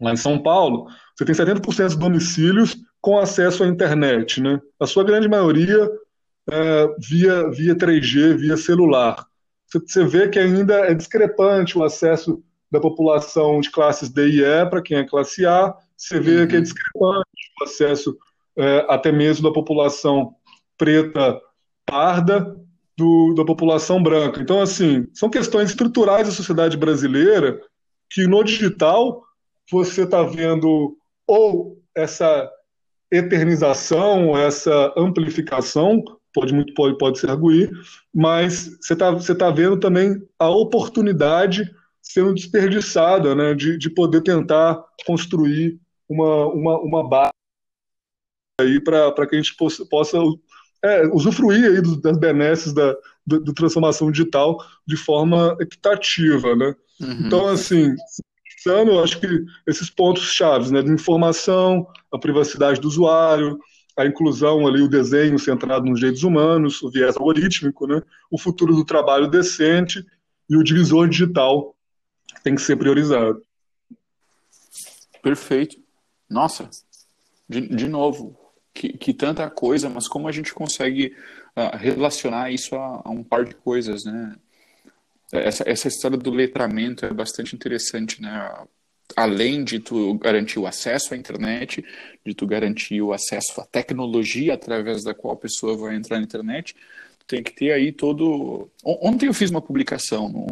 lá 0.00 0.12
em 0.12 0.16
São 0.16 0.40
Paulo, 0.42 0.86
você 1.16 1.24
tem 1.24 1.34
70% 1.34 1.86
dos 1.86 1.96
domicílios 1.96 2.76
com 3.00 3.18
acesso 3.18 3.64
à 3.64 3.66
internet, 3.66 4.40
né? 4.40 4.60
A 4.78 4.86
sua 4.86 5.04
grande 5.04 5.28
maioria 5.28 5.88
é, 6.50 6.94
via, 6.98 7.50
via 7.50 7.74
3G, 7.74 8.36
via 8.36 8.56
celular. 8.56 9.26
Você 9.70 10.04
vê 10.04 10.28
que 10.28 10.38
ainda 10.38 10.74
é 10.86 10.94
discrepante 10.94 11.76
o 11.76 11.84
acesso 11.84 12.42
da 12.70 12.80
população 12.80 13.60
de 13.60 13.70
classes 13.70 14.08
D 14.08 14.28
e 14.28 14.42
E 14.42 14.66
para 14.66 14.82
quem 14.82 14.98
é 14.98 15.04
classe 15.04 15.46
A, 15.46 15.74
você 15.96 16.20
vê 16.20 16.40
uhum. 16.40 16.48
que 16.48 16.56
é 16.56 16.60
discrepante 16.60 17.28
o 17.60 17.64
acesso 17.64 18.16
é, 18.56 18.86
até 18.88 19.12
mesmo 19.12 19.48
da 19.48 19.52
população 19.52 20.34
preta 20.76 21.40
parda 21.84 22.56
do, 22.96 23.34
da 23.34 23.44
população 23.44 24.02
branca. 24.02 24.40
Então, 24.40 24.60
assim, 24.60 25.06
são 25.14 25.30
questões 25.30 25.70
estruturais 25.70 26.26
da 26.26 26.34
sociedade 26.34 26.76
brasileira 26.76 27.60
que 28.10 28.26
no 28.26 28.42
digital 28.42 29.22
você 29.70 30.02
está 30.02 30.22
vendo 30.22 30.96
ou 31.26 31.78
essa 31.94 32.50
eternização, 33.10 34.36
essa 34.36 34.92
amplificação, 34.96 36.02
pode 36.38 36.54
muito 36.54 36.72
pode, 36.72 36.96
pode 36.96 37.18
se 37.18 37.26
arguir, 37.26 37.68
mas 38.14 38.78
você 38.80 38.92
está 38.92 39.10
você 39.10 39.34
tá 39.34 39.50
vendo 39.50 39.76
também 39.76 40.22
a 40.38 40.48
oportunidade 40.48 41.68
sendo 42.00 42.32
desperdiçada 42.32 43.34
né, 43.34 43.54
de, 43.54 43.76
de 43.76 43.90
poder 43.90 44.22
tentar 44.22 44.80
construir 45.04 45.80
uma, 46.08 46.46
uma, 46.46 46.78
uma 46.78 47.08
base 47.08 47.32
aí 48.60 48.80
para 48.80 49.26
que 49.26 49.34
a 49.34 49.38
gente 49.38 49.56
possa, 49.56 49.84
possa 49.84 50.18
é, 50.84 51.06
usufruir 51.08 51.64
aí 51.64 51.82
das 52.00 52.16
benesses 52.16 52.72
da, 52.72 52.94
da, 53.26 53.38
da, 53.38 53.52
transformação 53.52 54.10
digital 54.10 54.64
de 54.86 54.96
forma 54.96 55.56
equitativa, 55.60 56.54
né? 56.54 56.74
Uhum. 57.00 57.26
Então, 57.26 57.48
assim, 57.48 57.94
eu 58.64 59.02
acho 59.02 59.20
que 59.20 59.44
esses 59.66 59.90
pontos 59.90 60.24
chaves, 60.32 60.70
né, 60.70 60.82
de 60.82 60.90
informação, 60.90 61.86
a 62.12 62.18
privacidade 62.18 62.80
do 62.80 62.88
usuário, 62.88 63.58
a 63.98 64.06
inclusão 64.06 64.66
ali, 64.66 64.80
o 64.80 64.88
desenho 64.88 65.38
centrado 65.38 65.84
nos 65.84 65.98
direitos 65.98 66.22
humanos, 66.22 66.80
o 66.82 66.90
viés 66.90 67.16
algorítmico, 67.16 67.86
né, 67.86 68.00
o 68.30 68.38
futuro 68.38 68.74
do 68.74 68.84
trabalho 68.84 69.28
decente 69.28 70.06
e 70.48 70.56
o 70.56 70.62
divisor 70.62 71.08
digital 71.08 71.76
tem 72.44 72.54
que 72.54 72.62
ser 72.62 72.76
priorizado. 72.76 73.42
Perfeito. 75.20 75.76
Nossa, 76.30 76.70
de, 77.48 77.60
de 77.68 77.88
novo, 77.88 78.38
que, 78.72 78.96
que, 78.96 79.12
tanta 79.12 79.50
coisa, 79.50 79.88
mas 79.88 80.06
como 80.06 80.28
a 80.28 80.32
gente 80.32 80.54
consegue 80.54 81.14
uh, 81.56 81.76
relacionar 81.76 82.52
isso 82.52 82.76
a, 82.76 83.02
a, 83.04 83.10
um 83.10 83.24
par 83.24 83.44
de 83.44 83.54
coisas, 83.56 84.04
né? 84.04 84.36
Essa, 85.32 85.68
essa 85.68 85.88
história 85.88 86.16
do 86.16 86.30
letramento 86.30 87.04
é 87.04 87.12
bastante 87.12 87.54
interessante, 87.54 88.22
né? 88.22 88.64
Além 89.16 89.64
de 89.64 89.78
tu 89.78 90.14
garantir 90.14 90.58
o 90.58 90.66
acesso 90.66 91.14
à 91.14 91.16
internet, 91.16 91.84
de 92.24 92.34
tu 92.34 92.46
garantir 92.46 93.00
o 93.00 93.12
acesso 93.12 93.60
à 93.60 93.64
tecnologia 93.64 94.54
através 94.54 95.02
da 95.02 95.14
qual 95.14 95.34
a 95.34 95.36
pessoa 95.36 95.76
vai 95.76 95.96
entrar 95.96 96.18
na 96.18 96.24
internet, 96.24 96.76
tem 97.26 97.42
que 97.42 97.52
ter 97.52 97.72
aí 97.72 97.92
todo. 97.92 98.70
Ontem 98.84 99.26
eu 99.26 99.34
fiz 99.34 99.50
uma 99.50 99.62
publicação 99.62 100.28
no, 100.28 100.46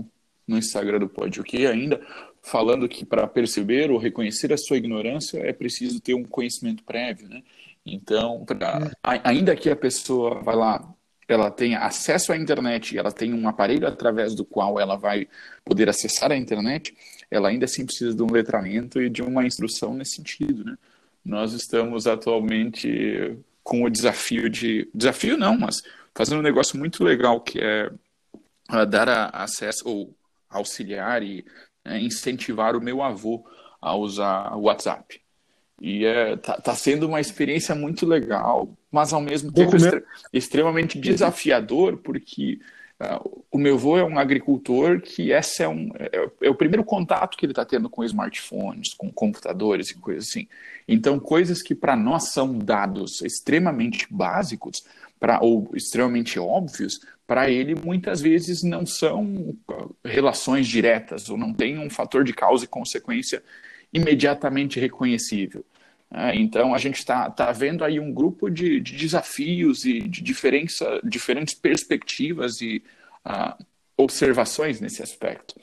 no 0.47 0.59
Instagram 0.59 1.01
do 1.01 1.09
Pod, 1.09 1.43
que 1.43 1.67
ainda 1.67 2.01
falando 2.43 2.89
que 2.89 3.05
para 3.05 3.27
perceber 3.27 3.91
ou 3.91 3.99
reconhecer 3.99 4.53
a 4.53 4.57
sua 4.57 4.77
ignorância 4.77 5.39
é 5.39 5.53
preciso 5.53 6.01
ter 6.01 6.15
um 6.15 6.25
conhecimento 6.25 6.85
prévio, 6.85 7.29
né? 7.29 7.43
Então, 7.85 8.45
pra, 8.45 8.91
ainda 9.03 9.55
que 9.57 9.71
a 9.71 9.77
pessoa 9.77 10.43
vai 10.43 10.57
lá, 10.57 10.89
ela 11.29 11.51
tenha 11.51 11.81
acesso 11.81 12.33
à 12.33 12.37
internet, 12.37 12.97
ela 12.97 13.11
tem 13.11 13.33
um 13.33 13.49
aparelho 13.49 13.87
através 13.87 14.35
do 14.35 14.45
qual 14.45 14.79
ela 14.79 14.97
vai 14.97 15.29
poder 15.65 15.89
acessar 15.89 16.31
a 16.31 16.37
internet, 16.37 16.95
ela 17.31 17.49
ainda 17.49 17.65
assim 17.65 17.85
precisa 17.85 18.15
de 18.15 18.23
um 18.23 18.31
letramento 18.31 19.01
e 19.01 19.11
de 19.11 19.23
uma 19.23 19.47
instrução 19.47 19.95
nesse 19.95 20.17
sentido, 20.17 20.65
né? 20.65 20.77
Nós 21.25 21.53
estamos 21.53 22.07
atualmente 22.07 23.37
com 23.65 23.83
o 23.83 23.91
desafio 23.91 24.49
de 24.49 24.89
desafio 24.95 25.37
não, 25.37 25.59
mas 25.59 25.83
fazendo 26.15 26.39
um 26.39 26.43
negócio 26.43 26.79
muito 26.79 27.03
legal 27.03 27.41
que 27.41 27.61
é 27.61 27.91
uh, 28.73 28.87
dar 28.87 29.31
acesso 29.35 29.83
ou 29.89 30.15
auxiliar 30.49 31.23
e 31.23 31.45
uh, 31.85 31.97
incentivar 31.97 32.77
o 32.77 32.81
meu 32.81 33.03
avô 33.03 33.45
a 33.81 33.95
usar 33.97 34.57
o 34.57 34.63
WhatsApp. 34.63 35.21
E 35.81 36.07
é, 36.07 36.37
tá, 36.37 36.55
tá, 36.59 36.75
sendo 36.75 37.07
uma 37.07 37.21
experiência 37.21 37.75
muito 37.75 38.07
legal, 38.07 38.69
mas 38.91 39.13
ao 39.13 39.21
mesmo 39.21 39.53
tempo 39.53 39.77
extre 39.77 40.03
extremamente 40.33 40.99
desafiador, 40.99 41.99
porque 41.99 42.59
o 43.51 43.59
meu 43.59 43.75
avô 43.75 43.99
é 43.99 44.05
um 44.05 44.19
agricultor 44.19 45.01
que 45.01 45.31
esse 45.31 45.63
é, 45.63 45.69
um, 45.69 45.91
é, 45.99 46.31
é 46.43 46.51
o 46.51 46.55
primeiro 46.55 46.83
contato 46.83 47.37
que 47.37 47.45
ele 47.45 47.53
está 47.53 47.65
tendo 47.65 47.91
com 47.91 48.03
smartphones, 48.05 48.95
com 48.95 49.13
computadores 49.13 49.91
e 49.91 49.95
coisas 49.99 50.29
assim. 50.29 50.49
Então, 50.89 51.21
coisas 51.21 51.63
que 51.63 51.75
para 51.75 51.95
nós 51.95 52.33
são 52.33 52.59
dados 52.59 53.21
extremamente 53.21 54.07
básicos 54.11 54.85
pra, 55.21 55.41
ou 55.43 55.71
extremamente 55.75 56.39
óbvios, 56.39 57.01
para 57.27 57.51
ele 57.51 57.75
muitas 57.75 58.21
vezes 58.21 58.63
não 58.63 58.87
são 58.87 59.55
relações 60.05 60.67
diretas 60.67 61.29
ou 61.29 61.37
não 61.37 61.53
tem 61.53 61.79
um 61.79 61.91
fator 61.91 62.25
de 62.25 62.33
causa 62.33 62.65
e 62.65 62.69
consequência 62.69 63.43
imediatamente 63.93 64.81
reconhecível. 64.81 65.65
É, 66.11 66.37
então, 66.37 66.75
a 66.75 66.79
gente 66.79 66.97
está 66.99 67.29
tá 67.31 67.51
vendo 67.53 67.85
aí 67.85 67.99
um 67.99 68.13
grupo 68.13 68.49
de, 68.49 68.81
de 68.81 68.97
desafios 68.97 69.85
e 69.85 70.01
de 70.01 70.23
diferença, 70.23 71.01
diferentes 71.03 71.55
perspectivas 71.55 72.61
e 72.61 72.83
uh, 73.27 73.65
observações 73.97 74.81
nesse 74.81 75.03
aspecto. 75.03 75.55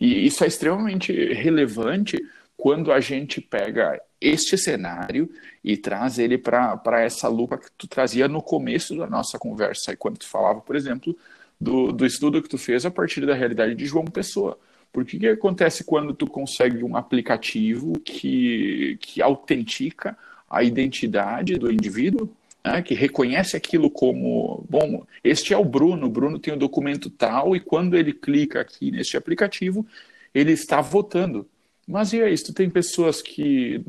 E 0.00 0.26
isso 0.26 0.42
é 0.42 0.46
extremamente 0.46 1.12
relevante 1.34 2.18
quando 2.56 2.92
a 2.92 3.00
gente 3.00 3.40
pega 3.40 4.00
este 4.20 4.56
cenário 4.58 5.30
e 5.64 5.76
traz 5.76 6.18
ele 6.18 6.36
para 6.36 7.00
essa 7.00 7.26
lupa 7.26 7.56
que 7.56 7.70
tu 7.76 7.88
trazia 7.88 8.28
no 8.28 8.42
começo 8.42 8.96
da 8.96 9.06
nossa 9.06 9.38
conversa, 9.38 9.96
quando 9.96 10.18
tu 10.18 10.26
falava, 10.26 10.60
por 10.60 10.76
exemplo, 10.76 11.16
do, 11.58 11.90
do 11.92 12.04
estudo 12.04 12.42
que 12.42 12.48
tu 12.48 12.58
fez 12.58 12.84
a 12.84 12.90
partir 12.90 13.24
da 13.24 13.34
realidade 13.34 13.74
de 13.74 13.86
João 13.86 14.04
Pessoa. 14.04 14.58
Porque 14.92 15.18
que 15.18 15.28
acontece 15.28 15.84
quando 15.84 16.12
tu 16.12 16.26
consegue 16.26 16.82
um 16.82 16.96
aplicativo 16.96 17.92
que, 18.00 18.98
que 19.00 19.22
autentica 19.22 20.16
a 20.48 20.64
identidade 20.64 21.56
do 21.56 21.70
indivíduo, 21.70 22.28
né, 22.64 22.82
que 22.82 22.94
reconhece 22.94 23.56
aquilo 23.56 23.90
como, 23.90 24.64
bom, 24.68 25.06
este 25.22 25.54
é 25.54 25.56
o 25.56 25.64
Bruno, 25.64 26.06
o 26.06 26.10
Bruno 26.10 26.38
tem 26.38 26.52
o 26.52 26.56
um 26.56 26.58
documento 26.58 27.08
tal, 27.08 27.54
e 27.54 27.60
quando 27.60 27.96
ele 27.96 28.12
clica 28.12 28.60
aqui 28.60 28.90
neste 28.90 29.16
aplicativo, 29.16 29.86
ele 30.34 30.52
está 30.52 30.80
votando. 30.80 31.48
Mas 31.86 32.12
e 32.12 32.22
aí, 32.22 32.34
tu 32.36 32.52
tem 32.52 32.68
pessoas 32.68 33.22
que 33.22 33.84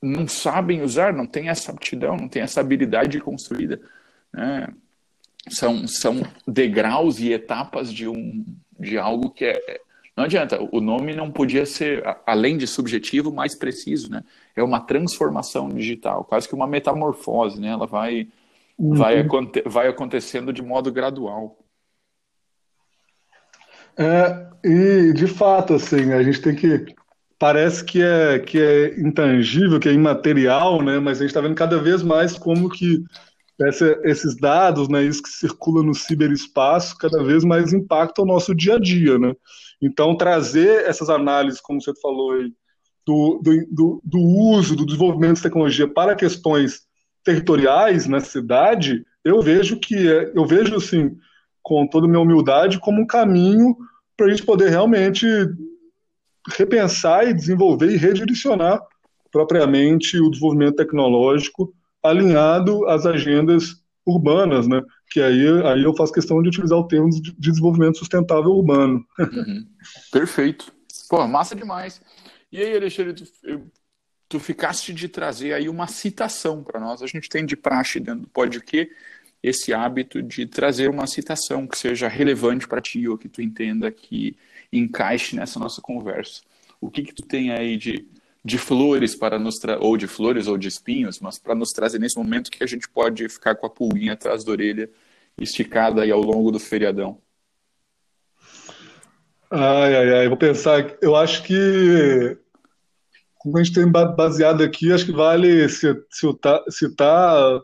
não 0.00 0.28
sabem 0.28 0.82
usar, 0.82 1.12
não 1.12 1.26
tem 1.26 1.48
essa 1.48 1.72
aptidão, 1.72 2.16
não 2.16 2.28
tem 2.28 2.42
essa 2.42 2.60
habilidade 2.60 3.20
construída. 3.20 3.80
Né? 4.32 4.68
São, 5.48 5.88
são 5.88 6.22
degraus 6.46 7.18
e 7.18 7.32
etapas 7.32 7.92
de, 7.92 8.06
um, 8.06 8.44
de 8.78 8.98
algo 8.98 9.30
que 9.30 9.44
é, 9.44 9.80
não 10.18 10.24
adianta, 10.24 10.58
o 10.72 10.80
nome 10.80 11.14
não 11.14 11.30
podia 11.30 11.64
ser, 11.64 12.02
além 12.26 12.58
de 12.58 12.66
subjetivo, 12.66 13.32
mais 13.32 13.54
preciso, 13.54 14.10
né? 14.10 14.24
É 14.56 14.60
uma 14.60 14.80
transformação 14.80 15.68
digital, 15.68 16.24
quase 16.24 16.48
que 16.48 16.56
uma 16.56 16.66
metamorfose, 16.66 17.60
né? 17.60 17.68
Ela 17.68 17.86
vai, 17.86 18.26
uhum. 18.76 18.96
vai, 18.96 19.24
vai 19.64 19.86
acontecendo 19.86 20.52
de 20.52 20.60
modo 20.60 20.90
gradual. 20.90 21.56
É, 23.96 24.48
e 24.68 25.12
de 25.12 25.28
fato, 25.28 25.74
assim, 25.74 26.12
a 26.12 26.20
gente 26.20 26.42
tem 26.42 26.56
que. 26.56 26.86
Parece 27.38 27.84
que 27.84 28.02
é, 28.02 28.40
que 28.40 28.60
é 28.60 28.98
intangível, 28.98 29.78
que 29.78 29.88
é 29.88 29.92
imaterial, 29.92 30.82
né? 30.82 30.98
Mas 30.98 31.18
a 31.18 31.20
gente 31.20 31.30
está 31.30 31.40
vendo 31.40 31.54
cada 31.54 31.78
vez 31.80 32.02
mais 32.02 32.36
como 32.36 32.68
que 32.68 33.04
essa, 33.60 34.00
esses 34.04 34.36
dados, 34.36 34.88
né, 34.88 35.02
isso 35.04 35.22
que 35.22 35.28
circula 35.28 35.82
no 35.82 35.94
ciberespaço, 35.94 36.96
cada 36.96 37.22
vez 37.24 37.44
mais 37.44 37.72
impacta 37.72 38.22
o 38.22 38.26
nosso 38.26 38.54
dia 38.54 38.76
a 38.76 38.78
dia, 38.78 39.18
né? 39.18 39.34
Então, 39.82 40.16
trazer 40.16 40.84
essas 40.86 41.10
análises, 41.10 41.60
como 41.60 41.80
você 41.80 41.92
falou 42.00 42.32
aí, 42.32 42.52
do, 43.06 43.40
do, 43.70 44.02
do 44.04 44.18
uso, 44.18 44.76
do 44.76 44.84
desenvolvimento 44.84 45.36
de 45.36 45.42
tecnologia 45.42 45.88
para 45.88 46.14
questões 46.14 46.82
territoriais 47.24 48.06
na 48.06 48.20
cidade, 48.20 49.04
eu 49.24 49.40
vejo 49.40 49.78
que 49.80 49.94
é, 49.96 50.30
eu 50.34 50.46
vejo 50.46 50.76
assim, 50.76 51.16
com 51.62 51.86
toda 51.86 52.06
a 52.06 52.08
minha 52.08 52.20
humildade, 52.20 52.78
como 52.78 53.00
um 53.00 53.06
caminho 53.06 53.76
para 54.16 54.26
a 54.26 54.30
gente 54.30 54.44
poder 54.44 54.68
realmente 54.68 55.26
repensar 56.50 57.28
e 57.28 57.34
desenvolver 57.34 57.90
e 57.90 57.96
redirecionar 57.96 58.80
propriamente 59.30 60.18
o 60.20 60.30
desenvolvimento 60.30 60.76
tecnológico 60.76 61.72
alinhado 62.02 62.86
às 62.88 63.06
agendas 63.06 63.82
urbanas, 64.06 64.66
né? 64.66 64.82
Que 65.10 65.20
aí, 65.20 65.46
aí 65.64 65.82
eu 65.82 65.94
faço 65.94 66.12
questão 66.12 66.42
de 66.42 66.48
utilizar 66.48 66.78
o 66.78 66.86
termo 66.86 67.10
de 67.10 67.32
desenvolvimento 67.38 67.98
sustentável 67.98 68.50
urbano. 68.50 69.04
Uhum. 69.18 69.66
Perfeito. 70.10 70.72
Pô, 71.08 71.26
massa 71.26 71.54
demais. 71.54 72.00
E 72.50 72.58
aí, 72.58 72.76
Alexandre, 72.76 73.14
tu, 73.14 73.24
tu 74.28 74.40
ficaste 74.40 74.92
de 74.92 75.08
trazer 75.08 75.52
aí 75.52 75.68
uma 75.68 75.86
citação 75.86 76.62
para 76.62 76.80
nós. 76.80 77.02
A 77.02 77.06
gente 77.06 77.28
tem 77.28 77.44
de 77.44 77.56
praxe 77.56 78.00
dentro 78.00 78.26
do 78.26 78.60
que 78.62 78.90
esse 79.42 79.72
hábito 79.72 80.22
de 80.22 80.46
trazer 80.46 80.90
uma 80.90 81.06
citação 81.06 81.66
que 81.66 81.78
seja 81.78 82.08
relevante 82.08 82.66
para 82.66 82.80
ti 82.80 83.06
ou 83.08 83.16
que 83.16 83.28
tu 83.28 83.40
entenda 83.40 83.90
que 83.90 84.36
encaixe 84.72 85.36
nessa 85.36 85.58
nossa 85.58 85.80
conversa. 85.80 86.42
O 86.80 86.90
que 86.90 87.02
que 87.02 87.14
tu 87.14 87.22
tem 87.22 87.50
aí 87.50 87.76
de, 87.76 88.08
de 88.44 88.58
flores 88.58 89.14
para 89.14 89.38
nos 89.38 89.56
ou 89.80 89.96
de 89.96 90.06
flores 90.06 90.46
ou 90.46 90.56
de 90.56 90.68
espinhos, 90.68 91.20
mas 91.20 91.38
para 91.38 91.54
nos 91.54 91.70
trazer 91.70 91.98
nesse 91.98 92.16
momento 92.16 92.50
que 92.50 92.62
a 92.62 92.66
gente 92.66 92.88
pode 92.88 93.28
ficar 93.28 93.54
com 93.54 93.66
a 93.66 93.70
pulguinha 93.70 94.12
atrás 94.12 94.44
da 94.44 94.52
orelha 94.52 94.90
esticada 95.38 96.02
aí 96.02 96.10
ao 96.10 96.20
longo 96.20 96.50
do 96.50 96.58
feriadão? 96.58 97.20
Ai, 99.50 99.96
ai, 99.96 100.14
ai, 100.20 100.28
vou 100.28 100.36
pensar. 100.36 100.96
Eu 101.00 101.16
acho 101.16 101.42
que, 101.42 102.36
como 103.38 103.58
a 103.58 103.62
gente 103.62 103.74
tem 103.74 103.90
baseado 103.90 104.62
aqui, 104.62 104.92
acho 104.92 105.06
que 105.06 105.12
vale 105.12 105.66
citar, 105.68 106.62
citar 106.68 107.60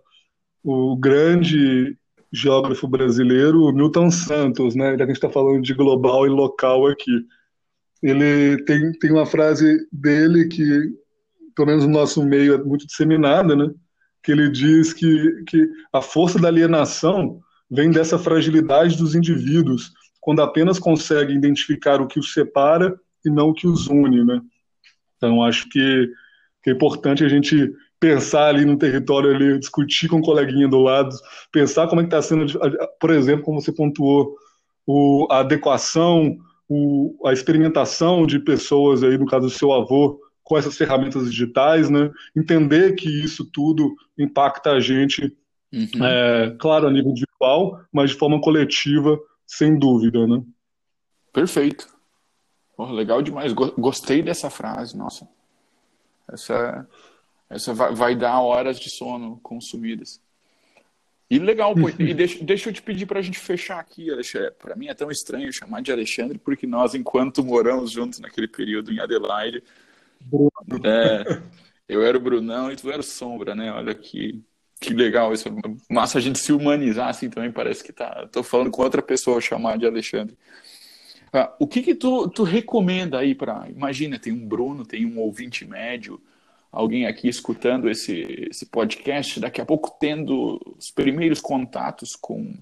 o 0.62 0.96
grande 0.96 1.96
geógrafo 2.32 2.88
brasileiro 2.88 3.72
Milton 3.72 4.10
Santos, 4.10 4.74
né? 4.74 4.92
Já 4.92 4.96
que 4.96 5.02
a 5.02 5.06
gente 5.06 5.16
está 5.16 5.30
falando 5.30 5.62
de 5.62 5.74
global 5.74 6.26
e 6.26 6.30
local 6.30 6.86
aqui. 6.86 7.26
Ele 8.04 8.62
tem, 8.64 8.92
tem 8.92 9.10
uma 9.10 9.24
frase 9.24 9.88
dele 9.90 10.46
que, 10.48 10.92
pelo 11.56 11.68
menos 11.68 11.86
no 11.86 11.90
nosso 11.90 12.22
meio, 12.22 12.52
é 12.52 12.62
muito 12.62 12.86
disseminada, 12.86 13.56
né? 13.56 13.70
Que 14.22 14.30
ele 14.30 14.50
diz 14.50 14.92
que, 14.92 15.42
que 15.46 15.66
a 15.90 16.02
força 16.02 16.38
da 16.38 16.48
alienação 16.48 17.40
vem 17.70 17.90
dessa 17.90 18.18
fragilidade 18.18 18.98
dos 18.98 19.14
indivíduos, 19.14 19.90
quando 20.20 20.42
apenas 20.42 20.78
conseguem 20.78 21.36
identificar 21.36 22.02
o 22.02 22.06
que 22.06 22.18
os 22.18 22.34
separa 22.34 22.94
e 23.24 23.30
não 23.30 23.48
o 23.48 23.54
que 23.54 23.66
os 23.66 23.86
une, 23.86 24.22
né? 24.22 24.38
Então, 25.16 25.42
acho 25.42 25.66
que, 25.70 26.10
que 26.62 26.68
é 26.68 26.72
importante 26.74 27.24
a 27.24 27.28
gente 27.28 27.72
pensar 27.98 28.48
ali 28.48 28.66
no 28.66 28.76
território 28.76 29.34
ali, 29.34 29.58
discutir 29.58 30.08
com 30.08 30.18
o 30.18 30.22
coleguinha 30.22 30.68
do 30.68 30.78
lado, 30.78 31.08
pensar 31.50 31.88
como 31.88 32.02
é 32.02 32.04
que 32.04 32.08
está 32.08 32.20
sendo, 32.20 32.44
por 33.00 33.08
exemplo, 33.08 33.42
como 33.46 33.62
você 33.62 33.72
pontuou, 33.72 34.36
o, 34.86 35.26
a 35.30 35.38
adequação, 35.38 36.36
o, 36.68 37.16
a 37.26 37.32
experimentação 37.32 38.26
de 38.26 38.38
pessoas 38.38 39.02
aí, 39.02 39.18
no 39.18 39.26
caso 39.26 39.46
do 39.46 39.52
seu 39.52 39.72
avô, 39.72 40.20
com 40.42 40.58
essas 40.58 40.76
ferramentas 40.76 41.30
digitais, 41.30 41.88
né? 41.88 42.10
Entender 42.36 42.94
que 42.94 43.08
isso 43.08 43.44
tudo 43.44 43.94
impacta 44.18 44.72
a 44.72 44.80
gente, 44.80 45.36
uhum. 45.72 46.04
é, 46.04 46.56
claro, 46.58 46.86
a 46.86 46.90
nível 46.90 47.10
individual, 47.10 47.80
mas 47.92 48.10
de 48.10 48.16
forma 48.16 48.40
coletiva, 48.40 49.18
sem 49.46 49.78
dúvida, 49.78 50.26
né? 50.26 50.42
Perfeito. 51.32 51.88
Oh, 52.76 52.86
legal 52.86 53.22
demais. 53.22 53.52
Gostei 53.52 54.22
dessa 54.22 54.50
frase, 54.50 54.96
nossa. 54.96 55.28
Essa 56.30 56.86
essa 57.48 57.72
vai, 57.72 57.94
vai 57.94 58.16
dar 58.16 58.40
horas 58.40 58.80
de 58.80 58.90
sono 58.90 59.38
consumidas. 59.42 60.20
E 61.34 61.38
legal, 61.40 61.74
pô, 61.74 61.88
e 61.98 62.14
deixa, 62.14 62.44
deixa 62.44 62.68
eu 62.68 62.72
te 62.72 62.80
pedir 62.80 63.06
para 63.06 63.18
a 63.18 63.22
gente 63.22 63.40
fechar 63.40 63.80
aqui, 63.80 64.08
Alexandre. 64.08 64.52
Para 64.52 64.76
mim 64.76 64.86
é 64.86 64.94
tão 64.94 65.10
estranho 65.10 65.52
chamar 65.52 65.82
de 65.82 65.90
Alexandre, 65.90 66.38
porque 66.38 66.64
nós, 66.64 66.94
enquanto 66.94 67.42
moramos 67.42 67.90
juntos 67.90 68.20
naquele 68.20 68.46
período 68.46 68.92
em 68.92 69.00
Adelaide, 69.00 69.60
é, 70.84 71.42
eu 71.88 72.04
era 72.04 72.16
o 72.16 72.20
Brunão 72.20 72.70
e 72.70 72.76
tu 72.76 72.88
era 72.88 73.00
o 73.00 73.02
Sombra, 73.02 73.52
né? 73.52 73.72
Olha 73.72 73.92
que, 73.96 74.44
que 74.80 74.94
legal 74.94 75.32
isso. 75.32 75.48
Massa 75.90 76.18
a 76.18 76.20
gente 76.20 76.38
se 76.38 76.52
humanizar 76.52 77.08
assim 77.08 77.28
também, 77.28 77.50
parece 77.50 77.82
que 77.82 77.92
tá. 77.92 78.28
Tô 78.30 78.44
falando 78.44 78.70
com 78.70 78.82
outra 78.82 79.02
pessoa 79.02 79.40
chamar 79.40 79.76
de 79.76 79.86
Alexandre. 79.86 80.38
Ah, 81.32 81.52
o 81.58 81.66
que 81.66 81.82
que 81.82 81.96
tu, 81.96 82.28
tu 82.28 82.44
recomenda 82.44 83.18
aí 83.18 83.34
para. 83.34 83.68
Imagina, 83.68 84.20
tem 84.20 84.32
um 84.32 84.46
Bruno, 84.46 84.86
tem 84.86 85.04
um 85.04 85.18
ouvinte 85.18 85.64
médio 85.64 86.22
alguém 86.74 87.06
aqui 87.06 87.28
escutando 87.28 87.88
esse, 87.88 88.48
esse 88.50 88.66
podcast, 88.66 89.38
daqui 89.38 89.60
a 89.60 89.64
pouco 89.64 89.96
tendo 89.98 90.60
os 90.76 90.90
primeiros 90.90 91.40
contatos 91.40 92.16
com, 92.16 92.54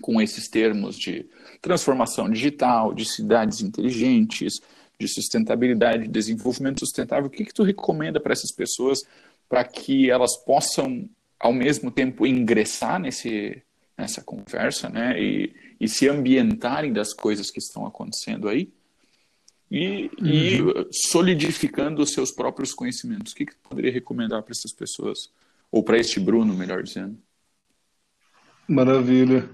com 0.00 0.20
esses 0.20 0.48
termos 0.48 0.98
de 0.98 1.26
transformação 1.62 2.28
digital, 2.28 2.92
de 2.92 3.04
cidades 3.04 3.62
inteligentes, 3.62 4.60
de 5.00 5.08
sustentabilidade, 5.08 6.04
de 6.04 6.08
desenvolvimento 6.08 6.80
sustentável, 6.80 7.26
o 7.26 7.30
que, 7.30 7.44
que 7.44 7.54
tu 7.54 7.62
recomenda 7.62 8.20
para 8.20 8.32
essas 8.32 8.52
pessoas 8.52 9.02
para 9.48 9.64
que 9.64 10.10
elas 10.10 10.36
possam, 10.36 11.08
ao 11.40 11.52
mesmo 11.52 11.90
tempo, 11.90 12.26
ingressar 12.26 13.00
nesse, 13.00 13.62
nessa 13.96 14.22
conversa 14.22 14.90
né, 14.90 15.18
e, 15.18 15.54
e 15.80 15.88
se 15.88 16.06
ambientarem 16.06 16.92
das 16.92 17.14
coisas 17.14 17.50
que 17.50 17.58
estão 17.58 17.86
acontecendo 17.86 18.48
aí? 18.48 18.70
E, 19.70 20.10
uhum. 20.20 20.26
e 20.26 20.86
solidificando 20.90 22.02
os 22.02 22.12
seus 22.12 22.30
próprios 22.30 22.72
conhecimentos. 22.72 23.32
O 23.32 23.36
que, 23.36 23.46
que 23.46 23.54
poderia 23.68 23.92
recomendar 23.92 24.42
para 24.42 24.52
essas 24.52 24.72
pessoas? 24.72 25.30
Ou 25.70 25.82
para 25.82 25.98
este 25.98 26.18
Bruno, 26.18 26.54
melhor 26.54 26.82
dizendo? 26.82 27.16
Maravilha. 28.66 29.48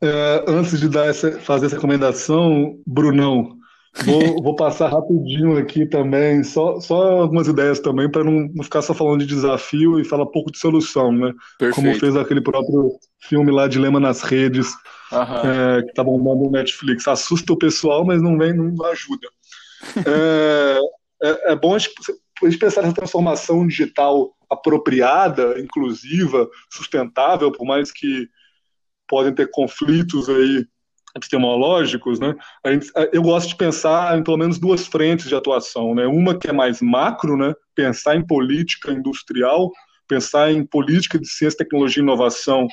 É, 0.00 0.44
antes 0.48 0.80
de 0.80 0.88
dar 0.88 1.06
essa, 1.06 1.38
fazer 1.40 1.66
essa 1.66 1.76
recomendação, 1.76 2.80
Brunão, 2.84 3.56
vou, 4.04 4.42
vou 4.42 4.56
passar 4.56 4.88
rapidinho 4.88 5.56
aqui 5.56 5.86
também, 5.86 6.42
só, 6.42 6.80
só 6.80 7.20
algumas 7.20 7.46
ideias 7.46 7.78
também, 7.78 8.10
para 8.10 8.24
não, 8.24 8.48
não, 8.52 8.64
ficar 8.64 8.82
só 8.82 8.92
falando 8.92 9.20
de 9.20 9.26
desafio 9.26 10.00
e 10.00 10.04
falar 10.04 10.26
pouco 10.26 10.50
de 10.50 10.58
solução, 10.58 11.12
né? 11.12 11.32
Perfeito. 11.56 11.74
Como 11.76 12.00
fez 12.00 12.16
aquele 12.16 12.40
próprio 12.40 12.98
filme 13.20 13.52
lá, 13.52 13.68
Dilema 13.68 14.00
nas 14.00 14.22
Redes, 14.22 14.72
é, 15.12 15.82
que 15.82 15.90
está 15.90 16.02
bombando 16.02 16.44
no 16.44 16.50
Netflix. 16.50 17.06
Assusta 17.06 17.52
o 17.52 17.58
pessoal, 17.58 18.04
mas 18.04 18.20
não 18.20 18.36
vem, 18.36 18.52
não 18.52 18.84
ajuda 18.86 19.28
é, 20.06 20.78
é, 21.22 21.52
é, 21.52 21.56
bom 21.56 21.74
a 21.74 21.78
gente, 21.78 21.94
pensar 22.58 22.82
nessa 22.82 22.94
transformação 22.94 23.66
digital 23.66 24.34
apropriada, 24.50 25.58
inclusiva, 25.60 26.48
sustentável, 26.70 27.50
por 27.50 27.64
mais 27.64 27.90
que 27.90 28.28
podem 29.08 29.34
ter 29.34 29.50
conflitos 29.50 30.28
aí 30.28 30.66
epistemológicos, 31.14 32.18
né? 32.18 32.34
Gente, 32.66 32.90
eu 33.12 33.22
gosto 33.22 33.48
de 33.48 33.56
pensar 33.56 34.18
em 34.18 34.22
pelo 34.22 34.38
menos 34.38 34.58
duas 34.58 34.86
frentes 34.86 35.28
de 35.28 35.34
atuação, 35.34 35.94
né? 35.94 36.06
Uma 36.06 36.38
que 36.38 36.48
é 36.48 36.52
mais 36.52 36.80
macro, 36.80 37.36
né? 37.36 37.54
Pensar 37.74 38.16
em 38.16 38.26
política 38.26 38.90
industrial, 38.90 39.70
pensar 40.08 40.50
em 40.50 40.64
política 40.64 41.18
de 41.18 41.28
ciência, 41.28 41.58
tecnologia 41.58 42.00
e 42.00 42.04
inovação, 42.04 42.66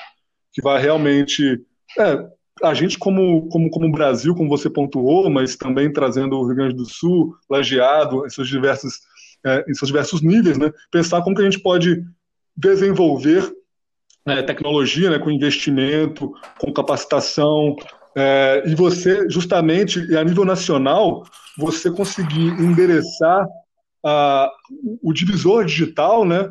que 0.53 0.62
vai 0.62 0.82
realmente 0.82 1.62
é, 1.97 2.18
a 2.64 2.74
gente 2.74 2.97
como, 2.97 3.47
como, 3.49 3.70
como 3.70 3.91
Brasil, 3.91 4.36
como 4.36 4.49
você 4.49 4.70
pontuou, 4.70 5.30
mas 5.30 5.55
também 5.55 5.91
trazendo 5.91 6.38
o 6.38 6.45
Rio 6.45 6.55
Grande 6.55 6.76
do 6.76 6.86
Sul, 6.86 7.36
lajeado, 7.49 8.26
em 8.26 8.30
seus 8.30 8.47
diversos, 8.47 8.99
é, 9.45 9.66
em 9.68 9.74
seus 9.74 9.88
diversos 9.88 10.22
níveis, 10.22 10.57
né? 10.57 10.72
pensar 10.91 11.22
como 11.22 11.36
que 11.36 11.41
a 11.41 11.45
gente 11.45 11.60
pode 11.60 12.03
desenvolver 12.55 13.51
é, 14.26 14.41
tecnologia 14.41 15.10
né, 15.10 15.20
com 15.20 15.32
investimento, 15.32 16.34
com 16.60 16.74
capacitação, 16.74 17.76
é, 18.16 18.64
e 18.66 18.76
você, 18.76 19.30
justamente, 19.30 20.16
a 20.16 20.24
nível 20.24 20.43
nacional, 20.43 21.24
você 21.57 21.91
conseguir 21.91 22.49
endereçar 22.62 23.47
a, 24.05 24.49
o 25.01 25.14
divisor 25.14 25.66
digital 25.66 26.26
né, 26.26 26.49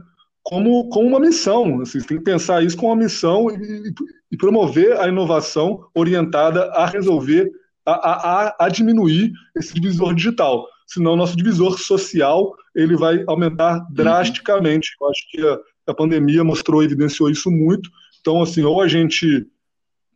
como, 0.49 0.89
como 0.89 1.07
uma 1.07 1.21
missão. 1.21 1.83
Assim, 1.83 2.01
você 2.01 2.07
tem 2.07 2.17
que 2.17 2.25
pensar 2.25 2.65
isso 2.65 2.75
como 2.75 2.91
uma 2.91 3.03
missão 3.05 3.51
e, 3.51 3.93
e 4.33 4.37
promover 4.39 4.99
a 4.99 5.07
inovação 5.07 5.87
orientada 5.95 6.71
a 6.73 6.87
resolver, 6.87 7.51
a, 7.85 7.93
a, 7.93 8.57
a 8.59 8.69
diminuir 8.71 9.31
esse 9.55 9.75
divisor 9.75 10.15
digital. 10.15 10.67
Senão, 10.87 11.17
nosso 11.17 11.37
divisor 11.37 11.79
social 11.79 12.55
ele 12.75 12.97
vai 12.97 13.23
aumentar 13.27 13.77
uhum. 13.77 13.87
drasticamente. 13.91 14.97
Eu 14.99 15.11
acho 15.11 15.31
que 15.31 15.47
a, 15.47 15.59
a 15.89 15.95
pandemia 15.95 16.43
mostrou, 16.43 16.83
evidenciou 16.83 17.29
isso 17.29 17.51
muito. 17.51 17.91
Então, 18.23 18.41
assim, 18.41 18.63
ou 18.63 18.81
a 18.81 18.89
gente, 18.89 19.47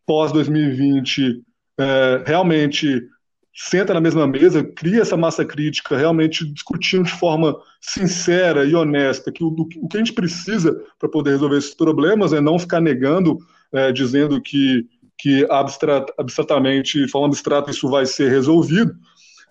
pós 0.06 0.32
2020, 0.32 1.42
é, 1.78 2.22
realmente 2.24 3.06
senta 3.54 3.92
na 3.92 4.00
mesma 4.00 4.26
mesa, 4.26 4.64
cria 4.64 5.02
essa 5.02 5.16
massa 5.16 5.44
crítica, 5.44 5.96
realmente 5.96 6.44
discutindo 6.52 7.04
de 7.04 7.12
forma 7.12 7.56
sincera 7.80 8.64
e 8.64 8.74
honesta 8.74 9.30
que 9.30 9.44
o, 9.44 9.48
o 9.48 9.88
que 9.88 9.96
a 9.96 9.98
gente 9.98 10.12
precisa 10.12 10.74
para 10.98 11.08
poder 11.08 11.32
resolver 11.32 11.58
esses 11.58 11.74
problemas 11.74 12.32
é 12.32 12.40
não 12.40 12.58
ficar 12.58 12.80
negando, 12.80 13.38
é, 13.72 13.92
dizendo 13.92 14.40
que, 14.40 14.86
que 15.18 15.46
abstrat, 15.50 16.08
abstratamente, 16.18 16.98
de 16.98 17.10
forma 17.10 17.28
abstrata, 17.28 17.70
isso 17.70 17.90
vai 17.90 18.06
ser 18.06 18.30
resolvido. 18.30 18.94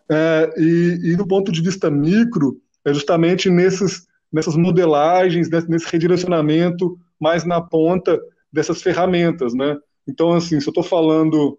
É, 0.10 0.49
e, 0.58 1.12
e 1.12 1.16
do 1.16 1.28
ponto 1.28 1.52
de 1.52 1.62
vista 1.62 1.89
micro, 1.91 2.60
é 2.84 2.93
justamente 2.93 3.49
nesses, 3.49 4.08
nessas 4.32 4.56
modelagens, 4.56 5.49
nesse 5.68 5.86
redirecionamento 5.91 6.97
mais 7.20 7.45
na 7.45 7.62
ponta 7.62 8.20
dessas 8.52 8.82
ferramentas, 8.82 9.54
né? 9.54 9.78
Então, 10.08 10.34
assim, 10.34 10.60
se 10.60 10.68
eu 10.68 10.72
estou 10.72 10.84
falando 10.84 11.58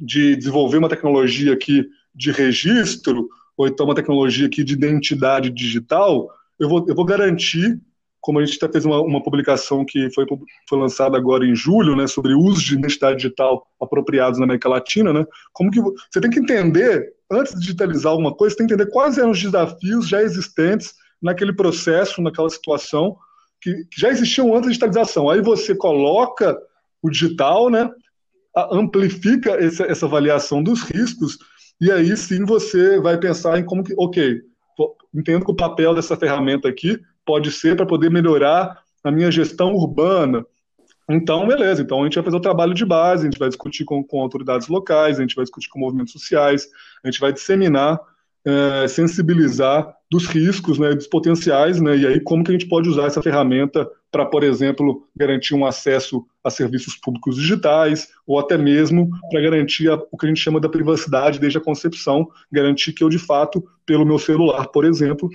de 0.00 0.36
desenvolver 0.36 0.78
uma 0.78 0.88
tecnologia 0.88 1.56
que 1.56 1.88
de 2.14 2.30
registro, 2.30 3.28
ou 3.56 3.66
então 3.66 3.86
uma 3.86 3.94
tecnologia 3.94 4.46
aqui 4.46 4.62
de 4.62 4.74
identidade 4.74 5.50
digital, 5.50 6.28
eu 6.58 6.68
vou, 6.68 6.84
eu 6.88 6.94
vou 6.94 7.04
garantir, 7.04 7.80
como 8.20 8.38
a 8.38 8.44
gente 8.44 8.56
até 8.56 8.72
fez 8.72 8.84
uma, 8.84 9.00
uma 9.00 9.22
publicação 9.22 9.84
que 9.84 10.10
foi, 10.12 10.24
foi 10.68 10.78
lançada 10.78 11.16
agora 11.16 11.44
em 11.44 11.54
julho, 11.54 11.96
né, 11.96 12.06
sobre 12.06 12.34
uso 12.34 12.64
de 12.64 12.74
identidade 12.74 13.16
digital 13.16 13.66
apropriados 13.80 14.38
na 14.38 14.44
América 14.44 14.68
Latina, 14.68 15.12
né, 15.12 15.26
como 15.52 15.70
que 15.70 15.80
você 15.80 16.20
tem 16.20 16.30
que 16.30 16.40
entender, 16.40 17.12
antes 17.30 17.54
de 17.54 17.60
digitalizar 17.60 18.12
alguma 18.12 18.34
coisa, 18.34 18.54
você 18.54 18.58
tem 18.58 18.66
que 18.66 18.74
entender 18.74 18.90
quais 18.90 19.18
eram 19.18 19.30
os 19.30 19.42
desafios 19.42 20.08
já 20.08 20.22
existentes 20.22 20.94
naquele 21.20 21.52
processo, 21.52 22.22
naquela 22.22 22.50
situação, 22.50 23.16
que, 23.60 23.72
que 23.90 24.00
já 24.00 24.10
existiam 24.10 24.48
antes 24.48 24.62
da 24.62 24.68
digitalização. 24.68 25.28
Aí 25.28 25.40
você 25.40 25.74
coloca 25.74 26.56
o 27.02 27.10
digital, 27.10 27.70
né, 27.70 27.90
amplifica 28.56 29.52
essa, 29.52 29.84
essa 29.84 30.06
avaliação 30.06 30.62
dos 30.62 30.82
riscos, 30.82 31.38
e 31.80 31.90
aí 31.90 32.16
sim 32.16 32.44
você 32.44 33.00
vai 33.00 33.18
pensar 33.18 33.58
em 33.58 33.64
como 33.64 33.82
que, 33.82 33.94
ok, 33.98 34.40
entendo 35.14 35.44
que 35.44 35.50
o 35.50 35.56
papel 35.56 35.94
dessa 35.94 36.16
ferramenta 36.16 36.68
aqui 36.68 37.00
pode 37.24 37.50
ser 37.50 37.76
para 37.76 37.86
poder 37.86 38.10
melhorar 38.10 38.78
a 39.02 39.10
minha 39.10 39.30
gestão 39.30 39.74
urbana. 39.74 40.44
Então, 41.08 41.46
beleza, 41.46 41.82
então 41.82 42.00
a 42.00 42.04
gente 42.04 42.14
vai 42.14 42.24
fazer 42.24 42.36
o 42.36 42.40
trabalho 42.40 42.72
de 42.72 42.84
base, 42.84 43.22
a 43.22 43.30
gente 43.30 43.38
vai 43.38 43.48
discutir 43.48 43.84
com, 43.84 44.02
com 44.02 44.20
autoridades 44.20 44.68
locais, 44.68 45.18
a 45.18 45.22
gente 45.22 45.36
vai 45.36 45.44
discutir 45.44 45.68
com 45.68 45.78
movimentos 45.78 46.12
sociais, 46.12 46.68
a 47.02 47.10
gente 47.10 47.20
vai 47.20 47.32
disseminar 47.32 48.00
é, 48.44 48.86
sensibilizar 48.88 49.94
dos 50.10 50.26
riscos, 50.26 50.78
né, 50.78 50.94
dos 50.94 51.06
potenciais, 51.06 51.80
né, 51.80 51.96
e 51.96 52.06
aí 52.06 52.20
como 52.20 52.44
que 52.44 52.50
a 52.50 52.52
gente 52.52 52.68
pode 52.68 52.88
usar 52.88 53.06
essa 53.06 53.22
ferramenta 53.22 53.88
para, 54.14 54.24
por 54.24 54.44
exemplo, 54.44 55.08
garantir 55.16 55.56
um 55.56 55.66
acesso 55.66 56.24
a 56.44 56.48
serviços 56.48 56.94
públicos 56.94 57.34
digitais, 57.34 58.10
ou 58.24 58.38
até 58.38 58.56
mesmo 58.56 59.10
para 59.28 59.40
garantir 59.40 59.90
a, 59.90 59.96
o 59.96 60.16
que 60.16 60.24
a 60.24 60.28
gente 60.28 60.40
chama 60.40 60.60
da 60.60 60.68
privacidade 60.68 61.40
desde 61.40 61.58
a 61.58 61.60
concepção, 61.60 62.28
garantir 62.52 62.92
que 62.92 63.02
eu, 63.02 63.08
de 63.08 63.18
fato, 63.18 63.64
pelo 63.84 64.06
meu 64.06 64.16
celular, 64.16 64.68
por 64.68 64.84
exemplo, 64.84 65.28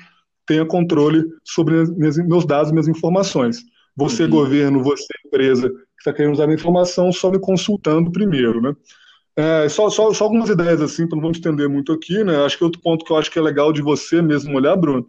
tenha 0.48 0.66
controle 0.66 1.26
sobre 1.44 1.84
minhas, 1.88 2.16
meus 2.20 2.46
dados, 2.46 2.72
minhas 2.72 2.88
informações. 2.88 3.66
Você, 3.98 4.24
uhum. 4.24 4.30
governo, 4.30 4.82
você, 4.82 5.12
empresa, 5.26 5.68
que 5.68 5.76
está 5.98 6.14
querendo 6.14 6.32
usar 6.32 6.46
a 6.46 6.48
minha 6.48 6.56
informação, 6.56 7.12
só 7.12 7.30
me 7.30 7.38
consultando 7.38 8.14
primeiro, 8.14 8.62
né? 8.62 8.74
É, 9.36 9.68
só, 9.68 9.90
só, 9.90 10.14
só, 10.14 10.24
algumas 10.24 10.50
ideias 10.50 10.82
assim, 10.82 11.04
então 11.04 11.18
não 11.18 11.24
vamos 11.24 11.38
entender 11.38 11.68
muito 11.68 11.92
aqui, 11.92 12.24
né? 12.24 12.46
Acho 12.46 12.58
que 12.58 12.64
outro 12.64 12.82
ponto 12.82 13.04
que 13.04 13.12
eu 13.12 13.18
acho 13.18 13.30
que 13.30 13.38
é 13.38 13.42
legal 13.42 13.74
de 13.74 13.82
você 13.82 14.22
mesmo 14.22 14.56
olhar, 14.56 14.78
Bruno, 14.78 15.06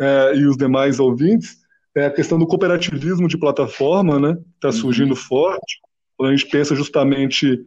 é, 0.00 0.34
e 0.34 0.46
os 0.46 0.56
demais 0.56 0.98
ouvintes, 0.98 1.63
é 1.96 2.06
a 2.06 2.10
questão 2.10 2.38
do 2.38 2.46
cooperativismo 2.46 3.28
de 3.28 3.38
plataforma, 3.38 4.18
né? 4.18 4.36
Está 4.54 4.68
uhum. 4.68 4.72
surgindo 4.72 5.10
uhum. 5.10 5.16
forte. 5.16 5.78
A 6.20 6.30
gente 6.30 6.46
pensa 6.46 6.74
justamente, 6.74 7.64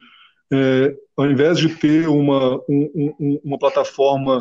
é, 0.52 0.96
ao 1.16 1.30
invés 1.30 1.58
de 1.58 1.70
ter 1.70 2.08
uma, 2.08 2.56
um, 2.70 3.14
um, 3.20 3.40
uma 3.44 3.58
plataforma 3.58 4.40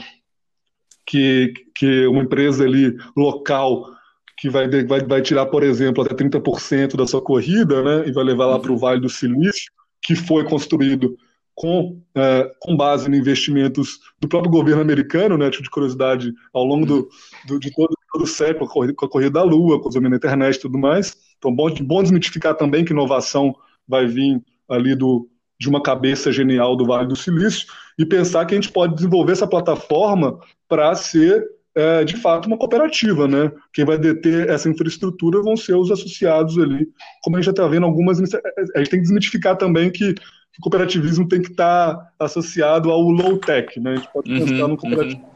que, 1.07 1.53
que 1.74 2.07
uma 2.07 2.22
empresa 2.22 2.64
ali 2.64 2.97
local 3.16 3.95
que 4.39 4.51
vai, 4.51 4.68
vai, 4.84 5.01
vai 5.01 5.22
tirar, 5.22 5.47
por 5.47 5.62
exemplo, 5.62 6.05
até 6.05 6.14
30% 6.14 6.97
da 6.97 7.07
sua 7.07 7.22
corrida, 7.22 7.82
né? 7.82 8.09
E 8.09 8.12
vai 8.12 8.24
levar 8.24 8.47
lá 8.47 8.57
uhum. 8.57 8.62
para 8.62 8.72
o 8.72 8.78
Vale 8.78 9.01
do 9.01 9.09
Silício, 9.09 9.72
que 10.03 10.14
foi 10.14 10.45
construído 10.45 11.16
com, 11.57 12.03
é, 12.14 12.51
com 12.61 12.76
base 12.76 13.11
em 13.11 13.16
investimentos 13.16 13.99
do 14.20 14.28
próprio 14.28 14.53
governo 14.53 14.82
americano, 14.82 15.39
né, 15.39 15.51
tipo 15.51 15.64
de 15.64 15.70
curiosidade, 15.70 16.32
ao 16.53 16.64
longo 16.64 16.84
do, 16.84 17.09
do 17.47 17.59
de 17.59 17.72
todo, 17.74 17.95
todo, 18.16 18.24
o 18.24 18.26
século, 18.26 18.68
com 18.68 19.06
a 19.06 19.08
corrida 19.08 19.30
da 19.30 19.42
Lua, 19.42 19.78
com 19.78 19.86
o 19.86 19.88
desenvolvimento 19.88 20.22
da 20.22 20.28
internet 20.28 20.56
e 20.56 20.60
tudo 20.60 20.78
mais. 20.78 21.16
Então, 21.38 21.54
bom, 21.54 21.72
bom 21.82 22.02
desmitificar 22.02 22.54
também 22.54 22.84
que 22.84 22.92
inovação 22.92 23.54
vai 23.86 24.06
vir 24.06 24.42
ali 24.68 24.94
do, 24.94 25.28
de 25.60 25.68
uma 25.68 25.82
cabeça 25.82 26.32
genial 26.32 26.76
do 26.76 26.86
Vale 26.86 27.06
do 27.06 27.16
Silício 27.16 27.68
e 27.98 28.04
pensar 28.04 28.44
que 28.46 28.54
a 28.54 28.60
gente 28.60 28.72
pode 28.72 28.94
desenvolver 28.94 29.32
essa 29.32 29.46
plataforma 29.46 30.38
para 30.68 30.94
ser 30.94 31.44
é, 31.74 32.04
de 32.04 32.16
fato 32.16 32.46
uma 32.46 32.56
cooperativa, 32.56 33.28
né? 33.28 33.52
Quem 33.72 33.84
vai 33.84 33.98
deter 33.98 34.48
essa 34.48 34.68
infraestrutura 34.68 35.42
vão 35.42 35.56
ser 35.56 35.74
os 35.74 35.90
associados 35.90 36.58
ali, 36.58 36.88
como 37.22 37.36
a 37.36 37.38
gente 37.38 37.46
já 37.46 37.50
está 37.50 37.68
vendo 37.68 37.84
algumas. 37.84 38.18
A 38.18 38.78
gente 38.78 38.90
tem 38.90 39.00
que 39.00 39.06
desmitificar 39.06 39.56
também 39.56 39.90
que 39.90 40.14
o 40.58 40.62
cooperativismo 40.62 41.28
tem 41.28 41.42
que 41.42 41.50
estar 41.50 42.12
associado 42.18 42.90
ao 42.90 43.02
low-tech, 43.02 43.78
né? 43.78 43.92
A 43.92 43.96
gente 43.96 44.10
pode 44.10 44.30
pensar 44.30 44.62
uhum, 44.62 44.68
no 44.68 44.76
cooperativismo 44.78 45.30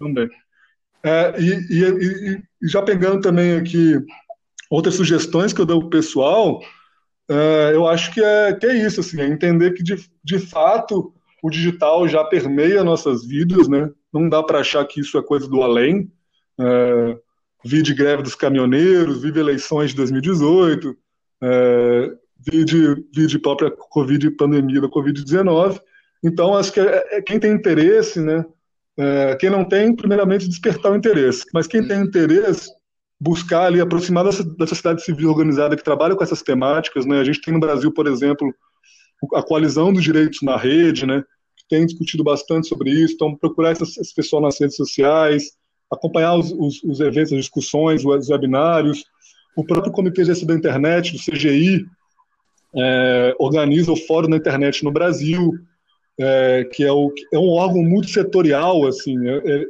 uhum. 0.00 0.08
também. 0.08 0.28
É, 1.04 1.34
e, 1.38 1.50
e, 1.70 2.42
e, 2.62 2.68
já 2.68 2.80
pegando 2.80 3.20
também 3.20 3.56
aqui 3.56 3.98
outras 4.70 4.94
sugestões 4.94 5.52
que 5.52 5.60
eu 5.60 5.66
dou 5.66 5.80
para 5.80 5.86
o 5.86 5.90
pessoal, 5.90 6.60
é, 7.28 7.72
eu 7.74 7.86
acho 7.86 8.12
que 8.12 8.22
é, 8.22 8.54
que 8.54 8.66
é 8.66 8.74
isso, 8.74 9.00
assim, 9.00 9.20
é 9.20 9.26
entender 9.26 9.72
que 9.72 9.82
de, 9.82 9.96
de 10.22 10.38
fato 10.38 11.12
o 11.42 11.50
digital 11.50 12.08
já 12.08 12.24
permeia 12.24 12.82
nossas 12.82 13.24
vidas, 13.24 13.68
né? 13.68 13.90
Não 14.12 14.28
dá 14.28 14.42
para 14.42 14.60
achar 14.60 14.84
que 14.86 15.00
isso 15.00 15.18
é 15.18 15.22
coisa 15.22 15.46
do 15.46 15.62
além. 15.62 16.10
É, 16.58 17.18
de 17.64 17.94
greve 17.94 18.22
dos 18.22 18.34
caminhoneiros, 18.34 19.22
vive 19.22 19.40
eleições 19.40 19.90
de 19.90 19.96
2018, 19.96 20.96
é, 21.42 22.12
vide, 22.38 23.04
vide 23.14 23.38
própria 23.38 23.70
Covid, 23.70 24.30
pandemia 24.32 24.80
da 24.80 24.88
Covid-19. 24.88 25.80
Então, 26.22 26.54
acho 26.56 26.72
que 26.72 26.80
é, 26.80 27.16
é, 27.16 27.22
quem 27.22 27.38
tem 27.38 27.52
interesse, 27.52 28.20
né? 28.20 28.44
É, 28.96 29.36
quem 29.36 29.50
não 29.50 29.64
tem, 29.64 29.94
primeiramente, 29.94 30.48
despertar 30.48 30.92
o 30.92 30.96
interesse. 30.96 31.44
Mas 31.52 31.66
quem 31.66 31.86
tem 31.86 32.00
interesse, 32.00 32.70
buscar 33.20 33.66
ali, 33.66 33.80
aproximar 33.80 34.24
da 34.24 34.66
sociedade 34.66 35.02
civil 35.02 35.30
organizada 35.30 35.76
que 35.76 35.84
trabalha 35.84 36.14
com 36.14 36.22
essas 36.22 36.42
temáticas. 36.42 37.04
Né? 37.04 37.18
A 37.18 37.24
gente 37.24 37.40
tem 37.40 37.54
no 37.54 37.60
Brasil, 37.60 37.92
por 37.92 38.06
exemplo, 38.06 38.52
a 39.34 39.42
coalizão 39.42 39.92
dos 39.92 40.04
direitos 40.04 40.40
na 40.42 40.56
rede, 40.56 41.06
né? 41.06 41.22
que 41.56 41.64
tem 41.68 41.86
discutido 41.86 42.22
bastante 42.22 42.68
sobre 42.68 42.90
isso. 42.90 43.14
Então, 43.14 43.36
procurar 43.36 43.72
essas, 43.72 43.96
esse 43.96 44.14
pessoal 44.14 44.42
nas 44.42 44.58
redes 44.60 44.76
sociais, 44.76 45.52
acompanhar 45.90 46.36
os, 46.36 46.52
os, 46.52 46.82
os 46.84 47.00
eventos, 47.00 47.32
as 47.32 47.40
discussões, 47.40 48.04
os 48.04 48.28
webinários. 48.28 49.04
O 49.56 49.64
próprio 49.64 49.92
Comitê 49.92 50.22
de 50.22 50.28
Gestão 50.28 50.48
da 50.48 50.54
Internet, 50.54 51.12
do 51.12 51.18
CGI, 51.18 51.86
é, 52.76 53.34
organiza 53.38 53.92
o 53.92 53.96
Fórum 53.96 54.28
da 54.28 54.36
Internet 54.36 54.82
no 54.84 54.90
Brasil, 54.90 55.52
é, 56.18 56.64
que 56.72 56.84
é, 56.84 56.92
o, 56.92 57.12
é, 57.32 57.38
um 57.38 57.48
órgão 57.50 57.82
multissetorial, 57.82 58.86
assim, 58.86 59.16
é, 59.26 59.36
é 59.36 59.64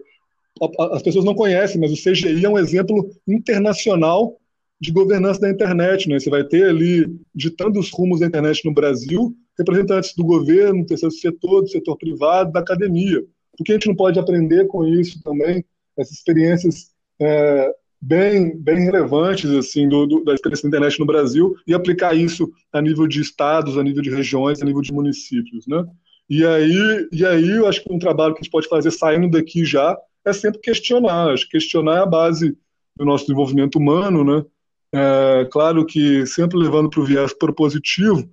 as 0.93 1.03
pessoas 1.03 1.25
não 1.25 1.35
conhecem, 1.35 1.81
mas 1.81 1.93
o 1.93 1.97
CGI 1.97 2.45
é 2.45 2.49
um 2.49 2.59
exemplo 2.59 3.11
internacional 3.27 4.39
de 4.81 4.93
governança 4.93 5.41
da 5.41 5.51
internet, 5.51 6.09
né? 6.09 6.19
Você 6.19 6.31
vai 6.31 6.45
ter 6.45 6.69
ali, 6.69 7.07
ditando 7.35 7.81
os 7.81 7.91
rumos 7.91 8.21
da 8.21 8.27
internet 8.27 8.65
no 8.65 8.73
Brasil, 8.73 9.35
representantes 9.59 10.15
do 10.15 10.25
governo, 10.25 10.83
do 10.83 10.87
terceiro 10.87 11.15
setor, 11.15 11.63
do 11.63 11.69
setor 11.69 11.97
privado, 11.97 12.53
da 12.53 12.61
academia. 12.61 13.21
Por 13.57 13.65
que 13.65 13.73
a 13.73 13.75
gente 13.75 13.89
não 13.89 13.97
pode 13.97 14.19
aprender 14.19 14.67
com 14.67 14.85
isso 14.85 15.21
também, 15.23 15.65
essas 15.97 16.19
experiências 16.19 16.91
é, 17.21 17.73
bem, 18.01 18.57
bem 18.57 18.81
relevantes 18.81 19.51
assim 19.51 19.89
do, 19.89 20.07
do, 20.07 20.25
da 20.25 20.35
experiência 20.35 20.69
da 20.69 20.77
internet 20.77 21.01
no 21.01 21.07
Brasil 21.07 21.55
e 21.67 21.73
aplicar 21.73 22.15
isso 22.15 22.53
a 22.73 22.83
nível 22.83 23.07
de 23.07 23.21
estados, 23.21 23.79
a 23.79 23.83
nível 23.83 24.03
de 24.03 24.11
regiões, 24.11 24.61
a 24.61 24.65
nível 24.65 24.83
de 24.83 24.93
municípios, 24.93 25.67
né? 25.67 25.85
E 26.29 26.45
aí, 26.45 27.09
e 27.13 27.25
aí 27.25 27.51
eu 27.51 27.67
acho 27.67 27.83
que 27.83 27.93
um 27.93 27.99
trabalho 27.99 28.35
que 28.35 28.41
a 28.41 28.43
gente 28.43 28.53
pode 28.53 28.69
fazer 28.69 28.91
saindo 28.91 29.31
daqui 29.31 29.65
já 29.65 29.97
é 30.25 30.33
sempre 30.33 30.61
questionar. 30.61 31.33
Acho 31.33 31.45
que 31.45 31.53
questionar 31.53 31.97
é 31.97 32.01
a 32.01 32.07
base 32.07 32.57
do 32.97 33.05
nosso 33.05 33.25
desenvolvimento 33.25 33.77
humano, 33.77 34.25
né? 34.25 34.45
É, 34.93 35.49
claro 35.51 35.85
que 35.85 36.25
sempre 36.25 36.57
levando 36.57 36.89
para 36.89 37.01
o 37.01 37.05
viés 37.05 37.35
propositivo, 37.35 38.29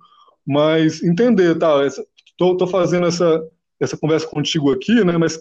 mas 0.46 1.02
entender, 1.02 1.58
tá? 1.58 1.84
Estou 1.84 2.66
fazendo 2.66 3.06
essa, 3.06 3.42
essa 3.80 3.96
conversa 3.96 4.26
contigo 4.26 4.70
aqui, 4.70 5.04
né? 5.04 5.18
Mas 5.18 5.40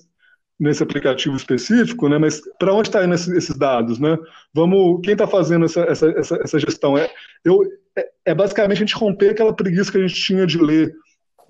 nesse 0.59 0.83
aplicativo 0.83 1.35
específico, 1.35 2.07
né? 2.07 2.17
Mas 2.17 2.41
para 2.59 2.73
onde 2.73 2.89
está 2.89 3.03
indo 3.03 3.13
esses 3.13 3.57
dados, 3.57 3.97
né? 3.99 4.17
Vamos, 4.53 5.01
quem 5.03 5.13
está 5.13 5.25
fazendo 5.25 5.65
essa, 5.65 5.81
essa, 5.81 6.09
essa, 6.11 6.35
essa, 6.43 6.59
gestão 6.59 6.97
é, 6.97 7.09
eu, 7.43 7.63
é, 7.95 8.09
é, 8.25 8.35
basicamente 8.35 8.77
a 8.77 8.85
gente 8.85 8.95
romper 8.95 9.29
aquela 9.29 9.53
preguiça 9.53 9.91
que 9.91 9.97
a 9.97 10.07
gente 10.07 10.21
tinha 10.21 10.45
de 10.45 10.59
ler 10.59 10.93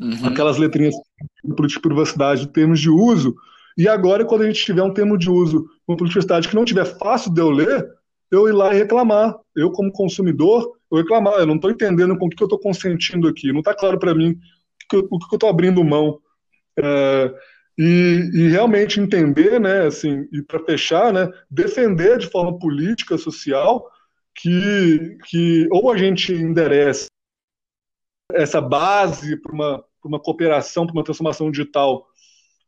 uhum. 0.01 0.27
aquelas 0.27 0.57
letrinhas 0.57 0.95
de 1.43 1.79
privacidade, 1.79 2.41
de 2.41 2.51
termos 2.51 2.79
de 2.79 2.89
uso. 2.89 3.35
E 3.77 3.87
agora, 3.87 4.25
quando 4.25 4.41
a 4.41 4.47
gente 4.47 4.63
tiver 4.63 4.83
um 4.83 4.93
termo 4.93 5.17
de 5.17 5.29
uso, 5.29 5.65
política 5.85 6.05
de 6.05 6.11
privacidade 6.13 6.47
que 6.49 6.55
não 6.55 6.65
tiver 6.65 6.85
fácil 6.85 7.33
de 7.33 7.41
eu 7.41 7.49
ler, 7.49 7.87
eu 8.31 8.47
ir 8.47 8.53
lá 8.53 8.73
e 8.73 8.77
reclamar. 8.77 9.35
Eu, 9.55 9.71
como 9.71 9.91
consumidor, 9.91 10.71
eu 10.91 10.97
reclamar. 10.97 11.35
Eu 11.35 11.45
não 11.45 11.55
estou 11.55 11.69
entendendo 11.69 12.17
com 12.17 12.25
o 12.25 12.29
que 12.29 12.41
eu 12.41 12.45
estou 12.45 12.59
consentindo 12.59 13.27
aqui. 13.27 13.51
Não 13.51 13.59
está 13.59 13.73
claro 13.73 13.99
para 13.99 14.15
mim 14.15 14.37
o 14.93 15.19
que 15.19 15.33
eu 15.33 15.35
estou 15.35 15.49
abrindo 15.49 15.83
mão. 15.83 16.19
É, 16.77 17.33
e, 17.77 18.29
e, 18.33 18.47
realmente 18.49 18.99
entender, 18.99 19.59
né, 19.59 19.85
assim, 19.85 20.27
e 20.31 20.41
para 20.41 20.63
fechar, 20.63 21.11
né, 21.11 21.29
defender 21.49 22.17
de 22.17 22.29
forma 22.29 22.57
política, 22.59 23.17
social, 23.17 23.89
que, 24.35 25.17
que 25.25 25.67
ou 25.71 25.91
a 25.91 25.97
gente 25.97 26.33
endereça 26.33 27.07
essa 28.33 28.61
base 28.61 29.35
para 29.37 29.51
uma, 29.51 29.83
uma 30.09 30.19
cooperação, 30.19 30.85
para 30.85 30.93
uma 30.93 31.03
transformação 31.03 31.51
digital 31.51 32.05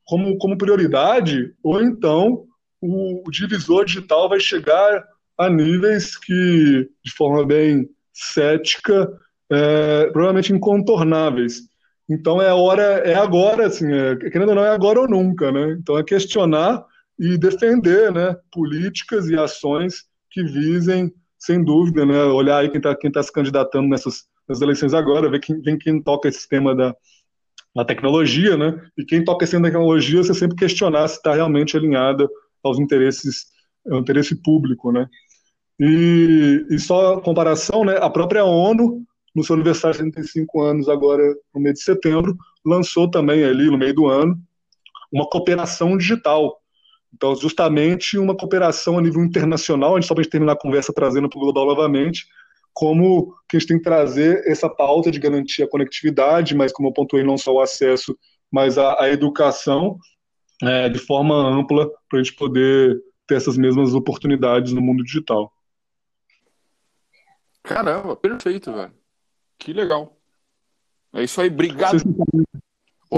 como, 0.06 0.38
como 0.38 0.58
prioridade, 0.58 1.54
ou 1.64 1.82
então 1.82 2.46
o, 2.82 3.28
o 3.28 3.32
divisor 3.32 3.86
digital 3.86 4.28
vai 4.28 4.40
chegar 4.40 5.04
a 5.38 5.50
níveis 5.50 6.18
que, 6.18 6.90
de 7.04 7.12
forma 7.16 7.46
bem 7.46 7.90
cética, 8.12 9.12
é, 9.50 10.08
provavelmente 10.12 10.54
incontornáveis. 10.54 11.62
Então 12.10 12.42
é 12.42 12.54
hora, 12.54 12.84
é 12.84 13.16
agora, 13.16 13.68
assim, 13.68 13.92
é, 13.92 14.16
querendo 14.16 14.50
ou 14.50 14.56
não, 14.56 14.66
é 14.66 14.70
agora 14.70 15.00
ou 15.00 15.08
nunca, 15.08 15.52
né? 15.52 15.78
Então 15.80 15.98
é 15.98 16.04
questionar 16.04 16.86
e 17.18 17.38
defender, 17.38 18.12
né, 18.12 18.36
políticas 18.52 19.30
e 19.30 19.38
ações 19.38 20.06
que 20.32 20.44
visem, 20.44 21.14
sem 21.38 21.64
dúvida, 21.64 22.06
né, 22.06 22.24
olhar 22.24 22.58
aí 22.58 22.70
quem 22.70 22.78
está 22.78 22.96
quem 22.96 23.12
tá 23.12 23.22
se 23.22 23.32
candidatando 23.32 23.88
nessas, 23.88 24.24
nessas 24.48 24.62
eleições 24.62 24.94
agora, 24.94 25.30
ver 25.30 25.40
quem, 25.40 25.62
ver 25.62 25.78
quem 25.78 26.02
toca 26.02 26.28
esse 26.28 26.48
tema 26.50 26.76
da, 26.76 26.94
da 27.76 27.84
tecnologia, 27.84 28.56
né? 28.56 28.80
E 28.98 29.04
quem 29.04 29.24
toca 29.24 29.46
essa 29.46 29.62
tecnologia, 29.62 30.24
você 30.24 30.34
sempre 30.34 30.56
questionar 30.56 31.08
se 31.08 31.18
está 31.18 31.34
realmente 31.34 31.76
alinhada 31.76 32.28
aos 32.64 32.80
interesses, 32.80 33.48
ao 33.90 34.00
interesse 34.00 34.36
público, 34.42 34.92
né? 34.92 35.08
E, 35.80 36.66
e 36.70 36.80
só 36.80 37.20
comparação, 37.20 37.84
né? 37.84 37.98
A 37.98 38.10
própria 38.10 38.46
ONU 38.46 39.04
no 39.36 39.44
seu 39.44 39.56
aniversário 39.56 39.98
de 39.98 40.04
75 40.04 40.62
anos, 40.62 40.88
agora 40.88 41.24
no 41.54 41.60
mês 41.60 41.76
de 41.76 41.84
setembro, 41.84 42.38
lançou 42.64 43.10
também 43.10 43.44
ali 43.44 43.66
no 43.66 43.78
meio 43.78 43.94
do 43.94 44.08
ano 44.08 44.38
uma 45.12 45.28
cooperação 45.28 45.98
digital. 45.98 46.60
Então, 47.14 47.36
justamente 47.36 48.18
uma 48.18 48.36
cooperação 48.36 48.98
a 48.98 49.02
nível 49.02 49.24
internacional, 49.24 49.96
a 49.96 50.00
gente 50.00 50.08
só 50.08 50.16
para 50.16 50.26
terminar 50.26 50.54
a 50.54 50.60
conversa 50.60 50.92
trazendo 50.94 51.30
para 51.30 51.38
o 51.38 51.42
global 51.42 51.68
novamente, 51.68 52.26
como 52.74 53.36
que 53.48 53.56
a 53.56 53.60
gente 53.60 53.70
tem 53.70 53.78
que 53.78 53.84
trazer 53.84 54.44
essa 54.48 54.70
pauta 54.70 55.12
de 55.12 55.20
garantir 55.20 55.64
a 55.64 55.70
conectividade, 55.70 56.56
mas 56.56 56.72
como 56.72 56.90
eu 56.90 56.94
pontuei, 56.94 57.24
não 57.24 57.38
só 57.38 57.54
o 57.54 57.62
acesso, 57.62 58.18
mas 58.52 58.78
a, 58.78 59.02
a 59.02 59.10
educação 59.10 59.98
é, 60.62 60.90
de 60.90 61.00
forma 61.00 61.36
ampla 61.36 61.90
para 62.10 62.20
a 62.20 62.24
gente 62.24 62.36
poder 62.36 63.02
ter 63.28 63.36
essas 63.36 63.58
mesmas 63.58 63.94
oportunidades 63.94 64.74
no 64.74 64.82
mundo 64.82 65.04
digital. 65.04 65.52
Caramba, 67.62 68.16
perfeito, 68.16 68.74
velho. 68.74 68.94
Que 69.58 69.72
legal. 69.72 70.18
É 71.14 71.24
isso 71.24 71.40
aí, 71.40 71.48
obrigado. 71.48 72.02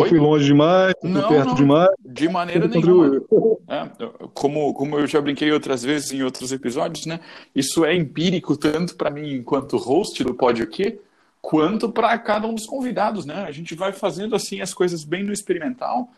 Oi? 0.02 0.10
fui 0.10 0.20
longe 0.20 0.46
demais, 0.46 0.93
não, 1.02 1.28
perto 1.28 1.48
não, 1.48 1.56
demais. 1.56 1.89
De 2.00 2.28
maneira 2.28 2.68
nenhuma. 2.68 3.22
É, 3.68 3.89
como, 4.34 4.74
como 4.74 5.00
eu 5.00 5.08
já 5.08 5.22
brinquei 5.22 5.52
outras 5.52 5.84
vezes 5.84 6.12
em 6.12 6.22
outros 6.22 6.52
episódios, 6.52 7.06
né? 7.06 7.20
Isso 7.56 7.86
é 7.86 7.96
empírico 7.96 8.58
tanto 8.58 8.96
para 8.96 9.10
mim 9.10 9.34
enquanto 9.34 9.78
host 9.78 10.24
do 10.24 10.34
Pode 10.34 10.62
O 10.62 10.68
Quê, 10.68 11.00
quanto 11.41 11.89
para 11.89 12.18
cada 12.20 12.48
um 12.48 12.54
dos 12.54 12.66
convidados, 12.66 13.26
né? 13.26 13.43
A 13.43 13.52
gente 13.52 13.74
vai 13.74 13.93
fazendo 13.93 14.36
assim 14.36 14.62
as 14.62 14.74
coisas 14.74 15.04
bem 15.04 15.24
no 15.24 15.32
experimental, 15.32 16.10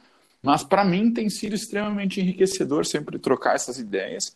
mas 0.42 0.64
para 0.64 0.84
mim 0.84 1.14
tem 1.14 1.30
sido 1.30 1.56
extremamente 1.56 2.20
enriquecedor 2.20 2.86
sempre 2.86 3.20
trocar 3.20 3.56
essas 3.56 3.78
ideias. 3.78 4.36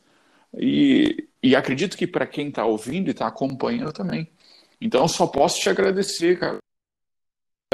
E, 0.57 1.27
e 1.41 1.55
acredito 1.55 1.97
que 1.97 2.05
para 2.05 2.27
quem 2.27 2.49
está 2.49 2.65
ouvindo 2.65 3.07
e 3.07 3.11
está 3.11 3.27
acompanhando 3.27 3.93
também. 3.93 4.27
Então, 4.79 5.07
só 5.07 5.27
posso 5.27 5.59
te 5.59 5.69
agradecer, 5.69 6.39
cara, 6.39 6.57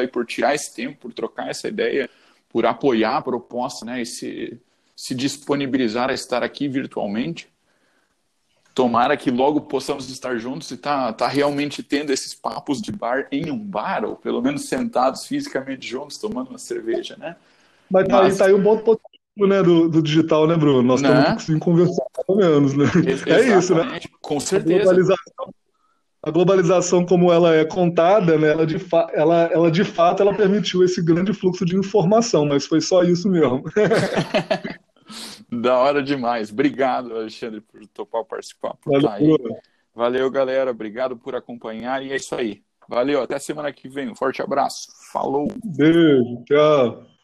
por 0.06 0.26
tirar 0.28 0.54
esse 0.54 0.76
tempo, 0.76 0.98
por 1.00 1.14
trocar 1.14 1.50
essa 1.50 1.68
ideia, 1.68 2.08
por 2.50 2.66
apoiar 2.68 3.18
a 3.18 3.22
proposta, 3.22 3.84
né, 3.84 4.02
e 4.02 4.06
se, 4.06 4.60
se 4.96 5.16
disponibilizar 5.16 6.12
a 6.12 6.14
estar 6.14 6.44
aqui 6.44 6.68
virtualmente. 6.68 7.48
Tomara 8.76 9.18
que 9.18 9.32
logo 9.32 9.62
possamos 9.62 10.08
estar 10.12 10.38
juntos 10.38 10.70
e 10.70 10.78
tá, 10.78 11.12
tá 11.12 11.28
realmente 11.28 11.82
tendo 11.82 12.14
esses 12.14 12.36
papos 12.36 12.80
de 12.80 12.92
bar 12.92 13.28
em 13.32 13.50
um 13.50 13.58
bar, 13.58 14.06
ou 14.06 14.16
pelo 14.16 14.40
menos 14.40 14.66
sentados 14.66 15.26
fisicamente 15.26 15.88
juntos, 15.88 16.20
tomando 16.20 16.50
uma 16.50 16.60
cerveja, 16.60 17.18
né? 17.18 17.36
Mas, 17.90 18.08
tá, 18.08 18.22
Mas... 18.22 18.34
Aí, 18.34 18.38
tá 18.38 18.46
aí 18.46 18.54
um 18.54 18.62
ponto 18.62 18.84
positivo 18.84 19.48
né, 19.48 19.64
do, 19.64 19.90
do 19.90 20.04
digital, 20.04 20.46
né, 20.46 20.56
Bruno? 20.56 20.84
Nós 20.84 21.02
né? 21.02 21.10
estamos 21.10 21.34
conseguindo 21.34 21.66
conversar, 21.66 22.06
pelo 22.28 22.38
menos, 22.38 22.74
né? 22.76 22.86
Ex 23.08 23.26
é 23.26 23.58
isso, 23.58 23.74
né? 23.74 24.00
Com 24.22 24.40
certeza. 24.40 24.76
A 24.76 24.84
globalização 24.84 25.54
a 26.28 26.32
globalização 26.32 27.06
como 27.06 27.32
ela 27.32 27.56
é 27.56 27.64
contada, 27.64 28.38
né, 28.38 28.52
ela, 28.52 28.66
de 28.66 28.78
ela, 29.14 29.50
ela 29.52 29.72
de 29.72 29.84
fato 29.84 30.22
ela 30.22 30.36
permitiu 30.36 30.84
esse 30.84 31.02
grande 31.02 31.34
fluxo 31.34 31.66
de 31.66 31.76
informação, 31.78 32.46
mas 32.46 32.66
foi 32.66 32.82
só 32.82 33.04
isso 33.04 33.30
mesmo. 33.30 33.64
da 35.50 35.78
hora 35.78 36.04
demais. 36.04 36.52
Obrigado, 36.52 37.16
Alexandre, 37.16 37.62
por 37.62 37.86
topar 37.88 38.26
participar. 38.26 38.76
Por 38.82 39.02
Valeu, 39.02 39.38
Valeu, 39.96 40.30
galera. 40.30 40.72
Obrigado 40.72 41.18
por 41.18 41.34
acompanhar. 41.34 42.04
E 42.04 42.12
é 42.12 42.16
isso 42.16 42.36
aí. 42.36 42.62
Valeu, 42.88 43.22
até 43.22 43.40
semana 43.40 43.72
que 43.72 43.88
vem. 43.88 44.10
Um 44.10 44.16
forte 44.16 44.42
abraço. 44.42 44.88
Falou. 45.12 45.48
Beijo, 45.64 46.44
tchau. 46.46 47.17